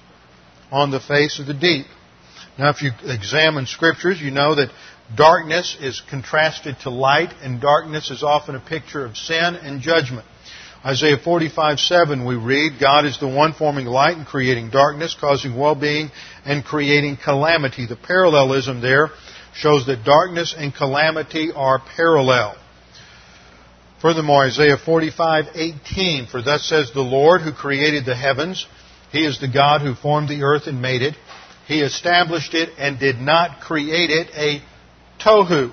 on 0.70 0.91
the 0.91 1.01
face 1.01 1.39
of 1.39 1.47
the 1.47 1.55
deep. 1.55 1.87
Now, 2.59 2.71
if 2.71 2.83
you 2.83 2.93
examine 3.05 3.67
scriptures, 3.67 4.21
you 4.21 4.31
know 4.31 4.55
that 4.55 4.71
darkness 5.17 5.77
is 5.81 6.01
contrasted 6.09 6.77
to 6.83 6.91
light, 6.91 7.35
and 7.43 7.61
darkness 7.61 8.11
is 8.11 8.23
often 8.23 8.55
a 8.55 8.61
picture 8.61 9.05
of 9.05 9.17
sin 9.17 9.57
and 9.57 9.81
judgment. 9.81 10.27
Isaiah 10.85 11.17
45, 11.17 11.81
7, 11.81 12.27
we 12.27 12.37
read, 12.37 12.79
God 12.79 13.07
is 13.07 13.19
the 13.19 13.27
one 13.27 13.55
forming 13.55 13.87
light 13.87 14.19
and 14.19 14.27
creating 14.27 14.71
darkness, 14.71 15.17
causing 15.19 15.57
well-being 15.57 16.11
and 16.45 16.63
creating 16.63 17.17
calamity. 17.17 17.87
The 17.87 17.97
parallelism 17.97 18.83
there 18.83 19.09
shows 19.55 19.87
that 19.87 20.05
darkness 20.05 20.55
and 20.57 20.75
calamity 20.75 21.51
are 21.55 21.81
parallel. 21.97 22.57
Furthermore, 24.03 24.45
Isaiah 24.45 24.77
45:18, 24.77 26.27
for 26.27 26.43
thus 26.43 26.65
says 26.65 26.91
the 26.93 27.01
Lord 27.01 27.41
who 27.41 27.53
created 27.53 28.05
the 28.05 28.15
heavens, 28.15 28.67
he 29.11 29.25
is 29.25 29.41
the 29.41 29.49
God 29.49 29.81
who 29.81 29.95
formed 29.95 30.29
the 30.29 30.43
earth 30.43 30.67
and 30.67 30.83
made 30.83 31.01
it. 31.01 31.15
He 31.67 31.81
established 31.81 32.55
it 32.55 32.71
and 32.79 32.99
did 32.99 33.17
not 33.17 33.61
create 33.61 34.11
it 34.11 34.29
a 34.35 34.62
tohu. 35.23 35.73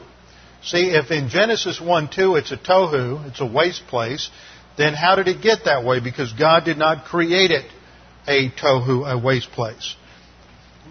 See, 0.64 0.92
if 0.92 1.12
in 1.12 1.30
Genesis 1.30 1.82
1 1.82 2.10
2 2.16 2.36
it's 2.36 2.52
a 2.52 2.58
tohu, 2.58 3.28
it's 3.28 3.42
a 3.42 3.46
waste 3.46 3.84
place, 3.88 4.30
then 4.78 4.94
how 4.94 5.16
did 5.16 5.28
it 5.28 5.42
get 5.42 5.66
that 5.66 5.84
way? 5.84 6.00
Because 6.00 6.32
God 6.34 6.66
did 6.66 6.78
not 6.78 7.06
create 7.06 7.52
it 7.52 7.66
a 8.28 8.50
tohu, 8.52 9.12
a 9.12 9.18
waste 9.18 9.52
place. 9.52 9.96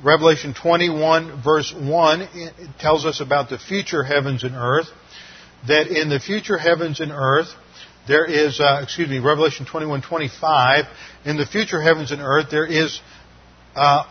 Revelation 0.02 0.54
21 0.54 1.42
verse 1.42 1.74
1 1.74 2.28
tells 2.78 3.04
us 3.04 3.20
about 3.20 3.50
the 3.50 3.58
future 3.58 4.02
heavens 4.02 4.44
and 4.44 4.54
earth 4.54 4.88
that 5.66 5.88
in 5.88 6.08
the 6.08 6.20
future 6.20 6.56
heavens 6.56 7.00
and 7.00 7.12
earth, 7.12 7.48
there 8.08 8.24
is, 8.24 8.60
uh, 8.60 8.80
excuse 8.82 9.08
me, 9.08 9.18
Revelation 9.18 9.66
21:25. 9.66 10.86
In 11.24 11.36
the 11.36 11.46
future 11.46 11.80
heavens 11.80 12.12
and 12.12 12.22
earth, 12.22 12.50
there 12.50 12.64
is 12.66 12.98
uh, 13.76 14.04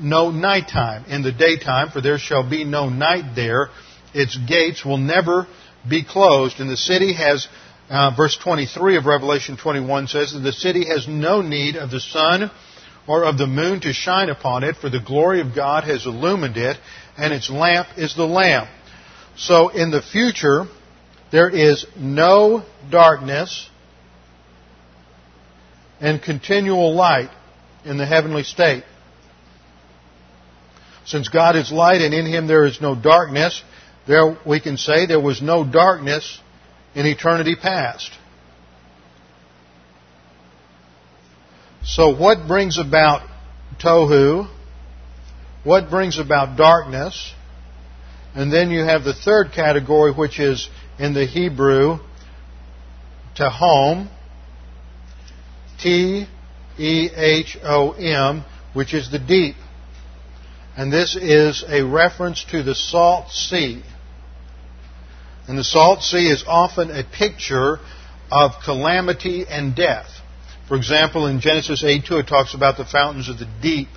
no 0.00 0.30
nighttime 0.30 1.04
in 1.06 1.22
the 1.22 1.32
daytime, 1.32 1.90
for 1.90 2.00
there 2.00 2.18
shall 2.18 2.48
be 2.48 2.64
no 2.64 2.88
night 2.88 3.34
there. 3.34 3.68
Its 4.14 4.36
gates 4.36 4.84
will 4.84 4.98
never 4.98 5.46
be 5.88 6.04
closed, 6.04 6.60
and 6.60 6.70
the 6.70 6.76
city 6.76 7.14
has. 7.14 7.48
Uh, 7.90 8.10
verse 8.14 8.36
23 8.36 8.98
of 8.98 9.06
Revelation 9.06 9.56
21 9.56 10.08
says 10.08 10.34
that 10.34 10.40
the 10.40 10.52
city 10.52 10.84
has 10.84 11.08
no 11.08 11.40
need 11.40 11.74
of 11.74 11.90
the 11.90 12.00
sun 12.00 12.50
or 13.06 13.24
of 13.24 13.38
the 13.38 13.46
moon 13.46 13.80
to 13.80 13.94
shine 13.94 14.28
upon 14.28 14.62
it, 14.62 14.76
for 14.76 14.90
the 14.90 15.00
glory 15.00 15.40
of 15.40 15.54
God 15.54 15.84
has 15.84 16.04
illumined 16.04 16.58
it, 16.58 16.76
and 17.16 17.32
its 17.32 17.48
lamp 17.48 17.88
is 17.96 18.14
the 18.14 18.26
Lamb. 18.26 18.68
So 19.36 19.70
in 19.70 19.90
the 19.90 20.02
future, 20.02 20.66
there 21.32 21.48
is 21.48 21.86
no 21.96 22.64
darkness 22.90 23.70
and 26.00 26.22
continual 26.22 26.94
light 26.94 27.30
in 27.84 27.96
the 27.96 28.06
heavenly 28.06 28.42
state. 28.42 28.84
Since 31.08 31.30
God 31.30 31.56
is 31.56 31.72
light 31.72 32.02
and 32.02 32.12
in 32.12 32.26
Him 32.26 32.46
there 32.46 32.66
is 32.66 32.82
no 32.82 32.94
darkness, 32.94 33.62
there 34.06 34.36
we 34.46 34.60
can 34.60 34.76
say 34.76 35.06
there 35.06 35.18
was 35.18 35.40
no 35.40 35.64
darkness 35.64 36.38
in 36.94 37.06
eternity 37.06 37.56
past. 37.56 38.10
So 41.82 42.14
what 42.14 42.46
brings 42.46 42.78
about 42.78 43.26
tohu? 43.82 44.50
What 45.64 45.88
brings 45.88 46.18
about 46.18 46.58
darkness? 46.58 47.32
And 48.34 48.52
then 48.52 48.70
you 48.70 48.84
have 48.84 49.02
the 49.02 49.14
third 49.14 49.52
category, 49.54 50.12
which 50.12 50.38
is 50.38 50.68
in 50.98 51.14
the 51.14 51.24
Hebrew, 51.24 52.00
tehom, 53.34 54.10
T 55.80 56.26
E 56.78 57.08
H 57.16 57.56
O 57.64 57.92
M, 57.92 58.44
which 58.74 58.92
is 58.92 59.10
the 59.10 59.18
deep. 59.18 59.56
And 60.78 60.92
this 60.92 61.16
is 61.16 61.64
a 61.68 61.82
reference 61.82 62.44
to 62.52 62.62
the 62.62 62.76
salt 62.76 63.32
sea. 63.32 63.82
And 65.48 65.58
the 65.58 65.64
salt 65.64 66.04
sea 66.04 66.30
is 66.30 66.44
often 66.46 66.92
a 66.92 67.02
picture 67.02 67.80
of 68.30 68.52
calamity 68.64 69.44
and 69.44 69.74
death. 69.74 70.06
For 70.68 70.76
example, 70.76 71.26
in 71.26 71.40
Genesis 71.40 71.82
8 71.82 72.04
2, 72.06 72.18
it 72.18 72.28
talks 72.28 72.54
about 72.54 72.76
the 72.76 72.84
fountains 72.84 73.28
of 73.28 73.40
the 73.40 73.48
deep, 73.60 73.88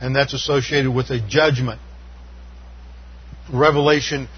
and 0.00 0.14
that's 0.14 0.32
associated 0.32 0.92
with 0.92 1.10
a 1.10 1.18
judgment. 1.18 1.80
Revelation 3.52 4.28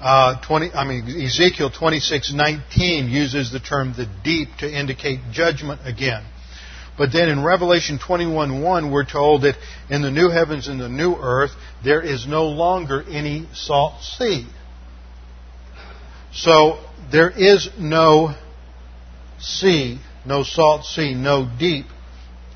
uh, 0.00 0.44
20, 0.46 0.72
I 0.72 0.84
mean 0.84 1.08
Ezekiel 1.24 1.70
26:19 1.70 3.08
uses 3.08 3.50
the 3.50 3.58
term 3.58 3.94
the 3.96 4.06
deep 4.22 4.50
to 4.58 4.70
indicate 4.70 5.20
judgment 5.32 5.80
again. 5.84 6.24
But 6.98 7.12
then 7.12 7.28
in 7.28 7.42
Revelation 7.42 7.98
21:1 7.98 8.90
we're 8.90 9.04
told 9.04 9.42
that 9.42 9.56
in 9.88 10.02
the 10.02 10.10
new 10.10 10.28
heavens 10.28 10.68
and 10.68 10.80
the 10.80 10.88
new 10.88 11.14
earth 11.14 11.52
there 11.82 12.02
is 12.02 12.26
no 12.26 12.46
longer 12.46 13.04
any 13.08 13.48
salt 13.54 14.02
sea. 14.02 14.46
So 16.32 16.78
there 17.10 17.30
is 17.30 17.70
no 17.78 18.34
sea 19.38 20.00
no 20.28 20.44
salt 20.44 20.84
sea, 20.84 21.14
no 21.14 21.48
deep 21.58 21.86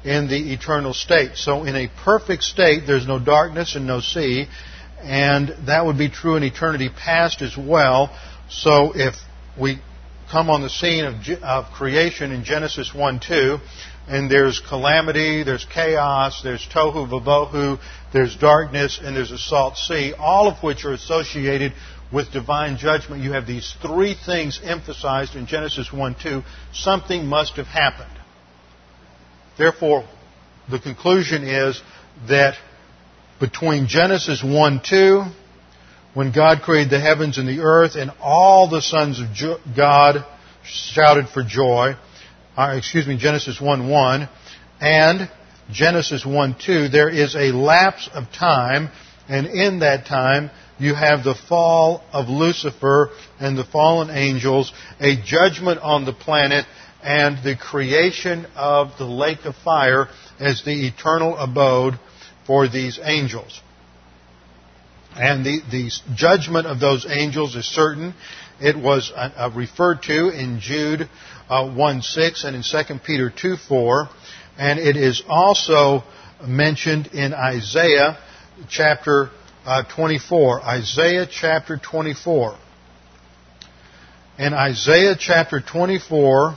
in 0.04 0.28
the 0.28 0.52
eternal 0.52 0.94
state. 0.94 1.36
So 1.36 1.64
in 1.64 1.74
a 1.74 1.88
perfect 2.04 2.44
state, 2.44 2.86
there's 2.86 3.06
no 3.06 3.18
darkness 3.18 3.74
and 3.74 3.86
no 3.86 4.00
sea, 4.00 4.46
and 5.00 5.54
that 5.66 5.86
would 5.86 5.98
be 5.98 6.08
true 6.08 6.36
in 6.36 6.42
eternity 6.42 6.88
past 6.88 7.42
as 7.42 7.56
well. 7.56 8.14
So 8.48 8.92
if 8.94 9.14
we 9.58 9.80
come 10.32 10.48
on 10.48 10.62
the 10.62 10.70
scene 10.70 11.04
of, 11.04 11.16
of 11.42 11.72
creation 11.74 12.32
in 12.32 12.42
Genesis 12.42 12.92
1 12.94 13.20
2, 13.20 13.58
and 14.08 14.30
there's 14.30 14.60
calamity, 14.66 15.44
there's 15.44 15.66
chaos, 15.66 16.40
there's 16.42 16.66
tohu 16.74 17.06
vavohu, 17.06 17.78
there's 18.14 18.34
darkness, 18.36 18.98
and 19.00 19.14
there's 19.14 19.30
a 19.30 19.36
salt 19.36 19.76
sea, 19.76 20.14
all 20.18 20.48
of 20.48 20.62
which 20.62 20.86
are 20.86 20.94
associated 20.94 21.74
with 22.10 22.32
divine 22.32 22.78
judgment, 22.78 23.22
you 23.22 23.32
have 23.32 23.46
these 23.46 23.74
three 23.82 24.14
things 24.14 24.58
emphasized 24.64 25.36
in 25.36 25.46
Genesis 25.46 25.92
1 25.92 26.16
2. 26.22 26.42
Something 26.72 27.26
must 27.26 27.56
have 27.56 27.66
happened. 27.66 28.18
Therefore, 29.58 30.08
the 30.70 30.78
conclusion 30.78 31.44
is 31.44 31.80
that 32.28 32.54
between 33.38 33.86
Genesis 33.86 34.42
1 34.42 34.80
2, 34.88 35.24
when 36.14 36.32
God 36.32 36.62
created 36.62 36.90
the 36.90 37.00
heavens 37.00 37.38
and 37.38 37.48
the 37.48 37.60
earth, 37.60 37.94
and 37.96 38.12
all 38.20 38.68
the 38.68 38.82
sons 38.82 39.20
of 39.20 39.28
God 39.76 40.24
shouted 40.64 41.28
for 41.28 41.42
joy, 41.42 41.94
uh, 42.56 42.74
excuse 42.76 43.06
me, 43.06 43.16
Genesis 43.16 43.60
1 43.60 43.88
1, 43.88 44.28
and 44.80 45.30
Genesis 45.70 46.26
1 46.26 46.56
2, 46.64 46.88
there 46.88 47.08
is 47.08 47.34
a 47.34 47.52
lapse 47.52 48.10
of 48.12 48.30
time, 48.32 48.90
and 49.28 49.46
in 49.46 49.78
that 49.80 50.06
time, 50.06 50.50
you 50.78 50.94
have 50.94 51.24
the 51.24 51.34
fall 51.48 52.02
of 52.12 52.28
Lucifer 52.28 53.10
and 53.40 53.56
the 53.56 53.64
fallen 53.64 54.10
angels, 54.10 54.72
a 55.00 55.16
judgment 55.22 55.80
on 55.80 56.04
the 56.04 56.12
planet, 56.12 56.66
and 57.02 57.42
the 57.42 57.56
creation 57.56 58.46
of 58.54 58.90
the 58.98 59.04
lake 59.04 59.44
of 59.44 59.54
fire 59.56 60.08
as 60.38 60.62
the 60.64 60.86
eternal 60.86 61.36
abode 61.36 61.98
for 62.46 62.68
these 62.68 62.98
angels. 63.02 63.60
And 65.14 65.44
the, 65.44 65.60
the 65.70 65.90
judgment 66.14 66.66
of 66.66 66.80
those 66.80 67.06
angels 67.08 67.54
is 67.54 67.66
certain. 67.66 68.14
It 68.60 68.76
was 68.76 69.12
uh, 69.14 69.30
uh 69.36 69.50
referred 69.54 70.02
to 70.04 70.28
in 70.30 70.60
Jude 70.60 71.08
uh, 71.48 71.70
1 71.70 72.02
6 72.02 72.44
and 72.44 72.56
in 72.56 72.62
2 72.62 72.98
Peter 73.04 73.30
2 73.30 73.56
4. 73.56 74.08
And 74.58 74.78
it 74.78 74.96
is 74.96 75.22
also 75.28 76.02
mentioned 76.46 77.08
in 77.08 77.34
Isaiah 77.34 78.18
chapter 78.68 79.30
uh, 79.64 79.82
24. 79.94 80.62
Isaiah 80.62 81.26
chapter 81.30 81.76
24. 81.76 82.58
In 84.38 84.54
Isaiah 84.54 85.14
chapter 85.18 85.60
24, 85.60 86.56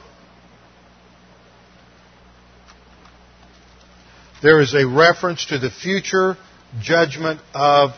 there 4.42 4.62
is 4.62 4.74
a 4.74 4.88
reference 4.88 5.46
to 5.48 5.60
the 5.60 5.70
future 5.70 6.38
judgment 6.82 7.42
of 7.54 7.92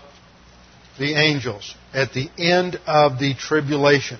the 0.97 1.13
angels 1.13 1.75
at 1.93 2.13
the 2.13 2.29
end 2.37 2.79
of 2.87 3.19
the 3.19 3.33
tribulation. 3.35 4.19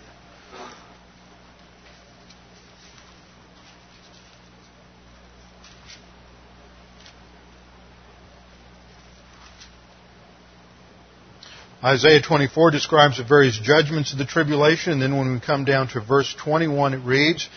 Isaiah 11.83 12.21
24 12.21 12.71
describes 12.71 13.17
the 13.17 13.23
various 13.23 13.57
judgments 13.57 14.11
of 14.11 14.17
the 14.17 14.25
tribulation, 14.25 14.93
and 14.93 15.01
then 15.01 15.15
when 15.15 15.31
we 15.31 15.39
come 15.39 15.63
down 15.63 15.87
to 15.89 16.01
verse 16.01 16.35
21, 16.43 16.95
it 16.95 16.97
reads, 16.97 17.47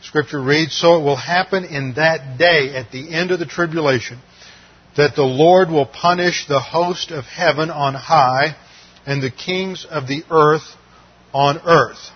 Scripture 0.00 0.40
reads, 0.40 0.74
So 0.78 1.00
it 1.00 1.02
will 1.02 1.16
happen 1.16 1.64
in 1.64 1.94
that 1.94 2.38
day, 2.38 2.74
at 2.74 2.92
the 2.92 3.12
end 3.12 3.30
of 3.30 3.40
the 3.40 3.46
tribulation, 3.46 4.20
that 4.96 5.16
the 5.16 5.24
Lord 5.24 5.70
will 5.70 5.86
punish 5.86 6.46
the 6.46 6.60
host 6.60 7.10
of 7.10 7.24
heaven 7.24 7.68
on 7.68 7.94
high, 7.94 8.56
and 9.06 9.22
the 9.22 9.30
kings 9.30 9.86
of 9.88 10.06
the 10.06 10.22
earth 10.30 10.62
on 11.32 11.60
earth. 11.66 12.10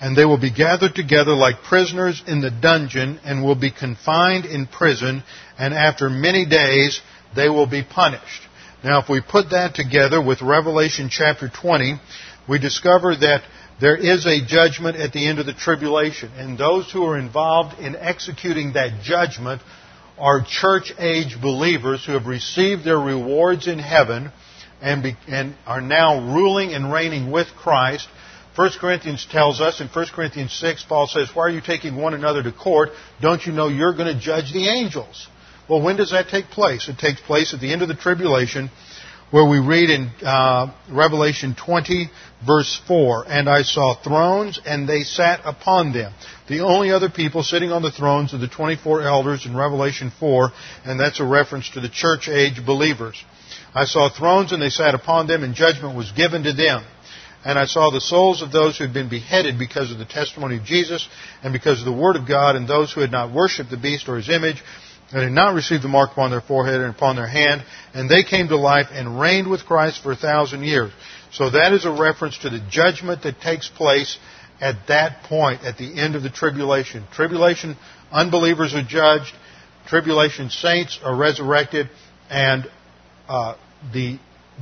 And 0.00 0.16
they 0.16 0.24
will 0.24 0.40
be 0.40 0.50
gathered 0.50 0.94
together 0.94 1.34
like 1.34 1.62
prisoners 1.62 2.22
in 2.26 2.40
the 2.40 2.50
dungeon, 2.50 3.20
and 3.24 3.44
will 3.44 3.54
be 3.54 3.70
confined 3.70 4.46
in 4.46 4.66
prison, 4.66 5.22
and 5.58 5.74
after 5.74 6.08
many 6.08 6.46
days 6.46 7.00
they 7.36 7.48
will 7.48 7.66
be 7.66 7.82
punished. 7.82 8.42
Now, 8.82 9.00
if 9.00 9.10
we 9.10 9.20
put 9.20 9.50
that 9.50 9.74
together 9.74 10.22
with 10.22 10.40
Revelation 10.40 11.10
chapter 11.10 11.50
20, 11.50 12.00
we 12.48 12.58
discover 12.58 13.14
that 13.14 13.42
there 13.78 13.96
is 13.96 14.26
a 14.26 14.44
judgment 14.44 14.96
at 14.96 15.12
the 15.12 15.26
end 15.26 15.38
of 15.38 15.46
the 15.46 15.54
tribulation. 15.54 16.30
And 16.32 16.56
those 16.56 16.90
who 16.90 17.04
are 17.04 17.18
involved 17.18 17.78
in 17.78 17.94
executing 17.94 18.72
that 18.72 19.02
judgment 19.02 19.60
are 20.18 20.44
church 20.46 20.92
age 20.98 21.36
believers 21.40 22.04
who 22.04 22.12
have 22.12 22.26
received 22.26 22.84
their 22.84 22.98
rewards 22.98 23.66
in 23.66 23.78
heaven 23.78 24.30
and, 24.80 25.02
be, 25.02 25.16
and 25.28 25.54
are 25.66 25.80
now 25.80 26.34
ruling 26.34 26.72
and 26.72 26.92
reigning 26.92 27.30
with 27.30 27.48
Christ. 27.56 28.08
1 28.56 28.70
Corinthians 28.80 29.26
tells 29.30 29.60
us 29.60 29.80
in 29.80 29.88
1 29.88 30.06
Corinthians 30.12 30.52
6, 30.54 30.84
Paul 30.84 31.06
says, 31.06 31.30
Why 31.32 31.44
are 31.44 31.50
you 31.50 31.60
taking 31.60 31.96
one 31.96 32.14
another 32.14 32.42
to 32.42 32.52
court? 32.52 32.90
Don't 33.20 33.44
you 33.46 33.52
know 33.52 33.68
you're 33.68 33.94
going 33.94 34.12
to 34.12 34.20
judge 34.20 34.52
the 34.52 34.68
angels? 34.68 35.28
Well, 35.68 35.82
when 35.82 35.96
does 35.96 36.10
that 36.10 36.28
take 36.28 36.46
place? 36.46 36.88
It 36.88 36.98
takes 36.98 37.20
place 37.20 37.54
at 37.54 37.60
the 37.60 37.72
end 37.72 37.82
of 37.82 37.88
the 37.88 37.94
tribulation, 37.94 38.70
where 39.30 39.48
we 39.48 39.60
read 39.60 39.88
in 39.88 40.10
uh, 40.22 40.74
Revelation 40.90 41.54
20, 41.54 42.10
verse 42.44 42.80
4, 42.88 43.26
And 43.28 43.48
I 43.48 43.62
saw 43.62 43.94
thrones, 43.94 44.60
and 44.66 44.88
they 44.88 45.02
sat 45.02 45.40
upon 45.44 45.92
them. 45.92 46.12
The 46.48 46.60
only 46.60 46.90
other 46.90 47.08
people 47.08 47.44
sitting 47.44 47.70
on 47.70 47.82
the 47.82 47.92
thrones 47.92 48.34
are 48.34 48.38
the 48.38 48.48
24 48.48 49.02
elders 49.02 49.46
in 49.46 49.56
Revelation 49.56 50.10
4, 50.18 50.50
and 50.84 50.98
that's 50.98 51.20
a 51.20 51.24
reference 51.24 51.70
to 51.70 51.80
the 51.80 51.88
church 51.88 52.28
age 52.28 52.66
believers. 52.66 53.24
I 53.74 53.84
saw 53.84 54.08
thrones, 54.08 54.52
and 54.52 54.60
they 54.60 54.70
sat 54.70 54.94
upon 54.94 55.26
them, 55.26 55.44
and 55.44 55.54
judgment 55.54 55.96
was 55.96 56.10
given 56.12 56.42
to 56.44 56.52
them. 56.52 56.84
And 57.44 57.58
I 57.58 57.64
saw 57.64 57.90
the 57.90 58.00
souls 58.00 58.42
of 58.42 58.52
those 58.52 58.76
who 58.76 58.84
had 58.84 58.92
been 58.92 59.08
beheaded 59.08 59.58
because 59.58 59.90
of 59.90 59.98
the 59.98 60.04
testimony 60.04 60.58
of 60.58 60.64
Jesus 60.64 61.08
and 61.42 61.52
because 61.52 61.78
of 61.78 61.86
the 61.86 61.92
Word 61.92 62.16
of 62.16 62.28
God, 62.28 62.56
and 62.56 62.68
those 62.68 62.92
who 62.92 63.00
had 63.00 63.10
not 63.10 63.32
worshipped 63.32 63.70
the 63.70 63.78
beast 63.78 64.08
or 64.08 64.16
his 64.16 64.28
image, 64.28 64.62
and 65.12 65.22
had 65.22 65.32
not 65.32 65.54
received 65.54 65.82
the 65.82 65.88
mark 65.88 66.12
upon 66.12 66.30
their 66.30 66.40
forehead 66.40 66.80
and 66.80 66.94
upon 66.94 67.16
their 67.16 67.26
hand, 67.26 67.64
and 67.94 68.08
they 68.08 68.22
came 68.22 68.48
to 68.48 68.56
life 68.56 68.88
and 68.92 69.18
reigned 69.18 69.48
with 69.48 69.64
Christ 69.64 70.02
for 70.02 70.12
a 70.12 70.16
thousand 70.16 70.64
years. 70.64 70.92
So 71.32 71.50
that 71.50 71.72
is 71.72 71.84
a 71.84 71.90
reference 71.90 72.38
to 72.38 72.50
the 72.50 72.60
judgment 72.70 73.22
that 73.22 73.40
takes 73.40 73.68
place 73.68 74.18
at 74.60 74.88
that 74.88 75.22
point, 75.24 75.64
at 75.64 75.78
the 75.78 75.98
end 75.98 76.14
of 76.14 76.22
the 76.22 76.30
tribulation. 76.30 77.04
Tribulation, 77.12 77.76
unbelievers 78.12 78.74
are 78.74 78.84
judged, 78.84 79.32
tribulation 79.86 80.50
saints 80.50 81.00
are 81.02 81.16
resurrected, 81.16 81.88
and 82.28 82.70
uh, 83.30 83.56
the 83.92 84.18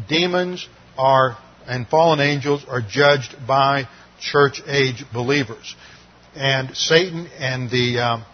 demons 0.08 0.68
are 0.98 1.38
and 1.66 1.88
fallen 1.88 2.20
angels 2.20 2.64
are 2.68 2.82
judged 2.82 3.34
by 3.46 3.88
church 4.20 4.60
age 4.66 5.04
believers. 5.12 5.74
And 6.34 6.76
Satan 6.76 7.28
and 7.38 7.70
the 7.70 7.98
um, 7.98 8.24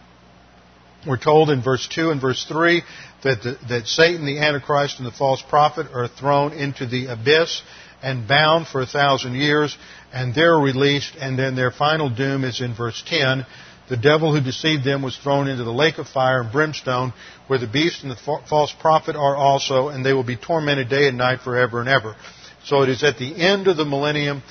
we're 1.07 1.19
told 1.19 1.51
in 1.51 1.63
verse 1.63 1.87
2 1.95 2.11
and 2.11 2.21
verse 2.21 2.45
3 2.49 2.83
that, 3.23 3.43
the, 3.43 3.59
that 3.69 3.87
Satan, 3.87 4.27
the 4.27 4.39
Antichrist, 4.41 4.99
and 4.99 5.07
the 5.07 5.13
false 5.13 5.43
prophet 5.43 5.87
are 5.93 6.09
thrown 6.09 6.53
into 6.53 6.87
the 6.87 7.07
abyss 7.07 7.63
and 8.03 8.27
bound 8.27 8.67
for 8.67 8.81
a 8.83 8.87
thousand 8.87 9.35
years, 9.35 9.77
and 10.13 10.35
they're 10.35 10.57
released, 10.57 11.15
and 11.19 11.39
then 11.39 11.55
their 11.55 11.71
final 11.71 12.11
doom 12.11 12.45
is 12.45 12.61
in 12.61 12.75
verse 12.75 13.03
10. 13.07 13.47
The 13.89 13.97
devil 13.97 14.35
who 14.35 14.41
deceived 14.41 14.85
them 14.85 15.03
was 15.03 15.17
thrown 15.17 15.47
into 15.47 15.65
the 15.65 15.73
lake 15.73 15.99
of 15.99 16.09
fire 16.09 16.41
and 16.41 16.51
brimstone, 16.51 17.13
where 17.49 17.59
the 17.59 17.67
beast 17.67 18.03
and 18.03 18.11
the 18.11 18.17
false 18.49 18.73
prophet 18.81 19.15
are 19.15 19.37
also, 19.37 19.89
and 19.89 20.05
they 20.05 20.15
will 20.15 20.25
be 20.25 20.37
tormented 20.37 20.89
day 20.89 21.07
and 21.09 21.19
night 21.19 21.41
forever 21.41 21.81
and 21.81 21.89
ever. 21.89 22.17
So 22.65 22.83
it 22.83 22.89
is 22.89 23.05
at 23.05 23.19
the 23.19 23.37
end 23.37 23.69
of 23.69 23.77
the 23.77 23.85
millennium 23.85 24.43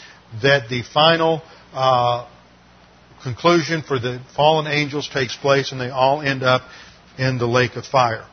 that 0.43 0.69
the 0.69 0.83
final 0.83 1.41
uh, 1.73 2.27
conclusion 3.23 3.81
for 3.81 3.97
the 3.97 4.21
fallen 4.35 4.67
angels 4.67 5.09
takes 5.09 5.35
place 5.35 5.71
and 5.71 5.81
they 5.81 5.89
all 5.89 6.21
end 6.21 6.43
up 6.43 6.61
in 7.17 7.39
the 7.39 7.47
lake 7.47 7.75
of 7.75 7.85
fire. 7.85 8.27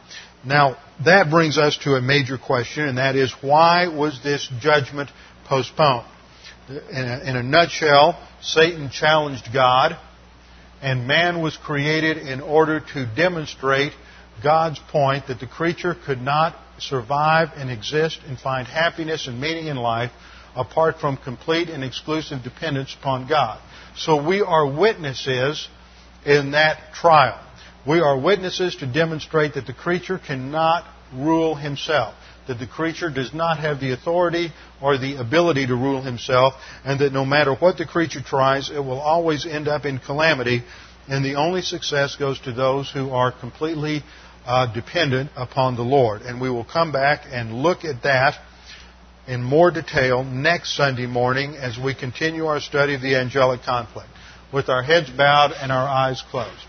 Now, 0.45 0.79
that 1.05 1.31
brings 1.31 1.59
us 1.59 1.79
to 1.85 1.95
a 1.95 2.03
major 2.03 2.39
question, 2.39 2.85
and 2.85 2.99
that 2.99 3.17
is 3.17 3.33
why 3.41 3.89
was 3.89 4.23
this 4.23 4.51
judgment 4.61 5.11
postponed? 5.47 6.07
In 6.69 6.77
a, 7.05 7.21
in 7.25 7.37
a 7.37 7.43
nutshell, 7.43 8.19
Satan 8.41 8.91
challenged 8.91 9.49
God, 9.53 9.99
and 10.83 11.07
man 11.07 11.43
was 11.43 11.57
created 11.57 12.17
in 12.17 12.41
order 12.41 12.81
to 12.95 13.07
demonstrate 13.15 13.93
God's 14.43 14.79
point 14.91 15.27
that 15.29 15.41
the 15.41 15.47
creature 15.47 15.95
could 16.07 16.21
not 16.21 16.57
survive 16.79 17.51
and 17.57 17.71
exist 17.71 18.21
and 18.27 18.39
find 18.39 18.67
happiness 18.67 19.27
and 19.27 19.41
meaning 19.41 19.67
in 19.67 19.77
life 19.77 20.11
apart 20.57 20.99
from 20.99 21.17
complete 21.17 21.69
and 21.69 21.85
exclusive 21.85 22.43
dependence 22.43 22.97
upon 22.99 23.29
God. 23.29 23.61
So 23.97 24.27
we 24.27 24.41
are 24.41 24.67
witnesses 24.67 25.69
in 26.25 26.53
that 26.53 26.95
trial. 26.95 27.41
We 27.87 28.01
are 28.01 28.19
witnesses 28.19 28.77
to 28.77 28.87
demonstrate 28.87 29.55
that 29.55 29.67
the 29.67 29.73
creature 29.73 30.19
cannot 30.19 30.85
rule 31.15 31.55
himself, 31.55 32.15
that 32.51 32.59
the 32.59 32.67
creature 32.67 33.11
does 33.11 33.33
not 33.33 33.61
have 33.61 33.79
the 33.79 33.93
authority 33.93 34.51
or 34.83 34.99
the 34.99 35.15
ability 35.21 35.69
to 35.69 35.75
rule 35.77 36.03
himself, 36.03 36.55
and 36.85 36.99
that 36.99 37.13
no 37.13 37.25
matter 37.25 37.55
what 37.55 37.79
the 37.79 37.87
creature 37.87 38.21
tries, 38.21 38.71
it 38.71 38.81
will 38.81 38.99
always 38.99 39.47
end 39.47 39.69
up 39.69 39.85
in 39.85 40.01
calamity, 40.01 40.65
and 41.09 41.25
the 41.25 41.37
only 41.37 41.63
success 41.63 42.17
goes 42.17 42.41
to 42.41 42.53
those 42.53 42.91
who 42.91 43.11
are 43.11 43.31
completely 43.31 44.03
uh, 44.45 44.67
dependent 44.75 45.31
upon 45.37 45.77
the 45.77 45.83
Lord. 45.83 46.23
And 46.23 46.41
we 46.41 46.51
will 46.51 46.65
come 46.65 46.91
back 46.91 47.21
and 47.31 47.55
look 47.55 47.85
at 47.85 48.03
that 48.03 48.35
in 49.29 49.45
more 49.45 49.71
detail 49.71 50.25
next 50.25 50.77
Sunday 50.77 51.07
morning 51.07 51.55
as 51.55 51.79
we 51.79 51.95
continue 51.95 52.47
our 52.47 52.59
study 52.59 52.97
of 52.97 53.01
the 53.01 53.15
angelic 53.15 53.63
conflict, 53.63 54.11
with 54.53 54.69
our 54.69 54.83
heads 54.83 55.09
bowed 55.09 55.53
and 55.53 55.71
our 55.71 55.87
eyes 55.87 56.21
closed. 56.33 56.67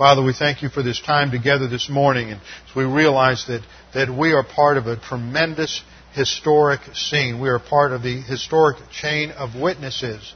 Father, 0.00 0.22
we 0.22 0.32
thank 0.32 0.62
you 0.62 0.70
for 0.70 0.82
this 0.82 0.98
time 0.98 1.30
together 1.30 1.68
this 1.68 1.90
morning, 1.90 2.30
and 2.30 2.40
we 2.74 2.84
realize 2.84 3.44
that, 3.48 3.60
that 3.92 4.08
we 4.08 4.32
are 4.32 4.42
part 4.42 4.78
of 4.78 4.86
a 4.86 4.96
tremendous 4.96 5.82
historic 6.14 6.80
scene. 6.94 7.38
We 7.38 7.50
are 7.50 7.58
part 7.58 7.92
of 7.92 8.02
the 8.02 8.18
historic 8.22 8.78
chain 8.90 9.30
of 9.32 9.54
witnesses 9.54 10.32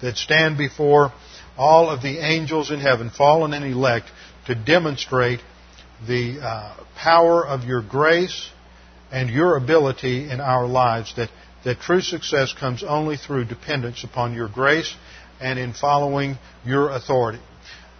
that 0.00 0.16
stand 0.16 0.56
before 0.56 1.12
all 1.58 1.90
of 1.90 2.00
the 2.00 2.24
angels 2.26 2.70
in 2.70 2.80
heaven, 2.80 3.10
fallen 3.10 3.52
and 3.52 3.66
elect, 3.66 4.06
to 4.46 4.54
demonstrate 4.54 5.40
the 6.08 6.38
uh, 6.40 6.82
power 6.96 7.46
of 7.46 7.64
your 7.64 7.82
grace 7.82 8.48
and 9.10 9.28
your 9.28 9.58
ability 9.58 10.30
in 10.30 10.40
our 10.40 10.66
lives, 10.66 11.14
that, 11.16 11.28
that 11.66 11.80
true 11.80 12.00
success 12.00 12.54
comes 12.58 12.82
only 12.82 13.18
through 13.18 13.44
dependence 13.44 14.04
upon 14.04 14.32
your 14.32 14.48
grace 14.48 14.96
and 15.38 15.58
in 15.58 15.74
following 15.74 16.38
your 16.64 16.88
authority. 16.88 17.40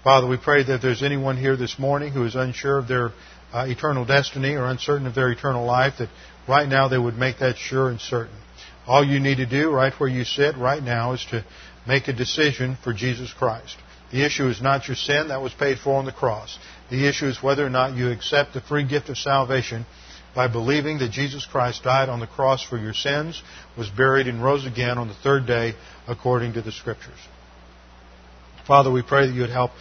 Father, 0.04 0.26
we 0.26 0.36
pray 0.36 0.64
that 0.64 0.82
there's 0.82 1.04
anyone 1.04 1.36
here 1.36 1.56
this 1.56 1.78
morning 1.78 2.12
who 2.12 2.24
is 2.24 2.34
unsure 2.34 2.78
of 2.78 2.88
their 2.88 3.12
uh, 3.52 3.66
eternal 3.68 4.04
destiny 4.04 4.54
or 4.54 4.66
uncertain 4.66 5.06
of 5.06 5.14
their 5.14 5.30
eternal 5.30 5.64
life, 5.64 5.94
that 6.00 6.08
right 6.48 6.68
now 6.68 6.88
they 6.88 6.98
would 6.98 7.16
make 7.16 7.38
that 7.38 7.56
sure 7.56 7.88
and 7.88 8.00
certain. 8.00 8.34
All 8.84 9.04
you 9.04 9.20
need 9.20 9.36
to 9.36 9.46
do 9.46 9.70
right 9.70 9.92
where 10.00 10.08
you 10.08 10.24
sit 10.24 10.56
right 10.56 10.82
now 10.82 11.12
is 11.12 11.24
to 11.26 11.44
make 11.86 12.08
a 12.08 12.12
decision 12.12 12.76
for 12.82 12.92
Jesus 12.92 13.32
Christ. 13.32 13.76
The 14.10 14.26
issue 14.26 14.48
is 14.48 14.60
not 14.60 14.88
your 14.88 14.96
sin, 14.96 15.28
that 15.28 15.40
was 15.40 15.54
paid 15.54 15.78
for 15.78 15.94
on 15.94 16.04
the 16.04 16.10
cross. 16.10 16.58
The 16.90 17.08
issue 17.08 17.26
is 17.26 17.40
whether 17.40 17.64
or 17.64 17.70
not 17.70 17.96
you 17.96 18.10
accept 18.10 18.54
the 18.54 18.60
free 18.60 18.84
gift 18.84 19.08
of 19.08 19.16
salvation 19.16 19.86
by 20.34 20.48
believing 20.48 20.98
that 20.98 21.12
Jesus 21.12 21.46
Christ 21.46 21.84
died 21.84 22.08
on 22.08 22.18
the 22.18 22.26
cross 22.26 22.64
for 22.64 22.76
your 22.76 22.94
sins, 22.94 23.40
was 23.78 23.88
buried, 23.88 24.26
and 24.26 24.42
rose 24.42 24.66
again 24.66 24.98
on 24.98 25.06
the 25.06 25.14
third 25.14 25.46
day 25.46 25.74
according 26.08 26.54
to 26.54 26.62
the 26.62 26.72
Scriptures. 26.72 27.20
Father, 28.66 28.90
we 28.90 29.02
pray 29.02 29.26
that 29.26 29.32
you 29.32 29.42
would 29.42 29.50
help 29.50 29.72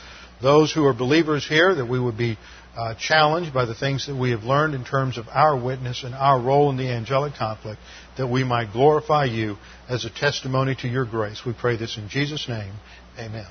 those 0.42 0.72
who 0.74 0.86
are 0.86 0.94
believers 0.94 1.48
here, 1.48 1.76
that 1.76 1.86
we 1.86 2.00
would 2.00 2.18
be 2.18 2.38
uh, 2.76 2.96
challenged 2.96 3.54
by 3.54 3.66
the 3.66 3.76
things 3.76 4.08
that 4.08 4.16
we 4.16 4.32
have 4.32 4.44
learned 4.44 4.74
in 4.74 4.84
terms 4.84 5.18
of 5.18 5.28
our 5.28 5.58
witness 5.62 6.04
and 6.04 6.16
our 6.16 6.42
role 6.42 6.70
in 6.70 6.78
the 6.78 6.90
angelic 6.90 7.34
conflict, 7.36 7.80
that 8.18 8.28
we 8.28 8.44
might 8.44 8.72
glorify 8.72 9.26
you 9.26 9.58
as 9.90 10.06
a 10.06 10.10
testimony 10.10 10.76
to 10.76 10.88
your 10.88 11.06
grace. 11.06 11.42
We 11.46 11.54
pray 11.54 11.78
this 11.78 11.98
in 11.98 12.10
Jesus' 12.10 12.48
name. 12.48 12.74
Amen. 13.20 13.48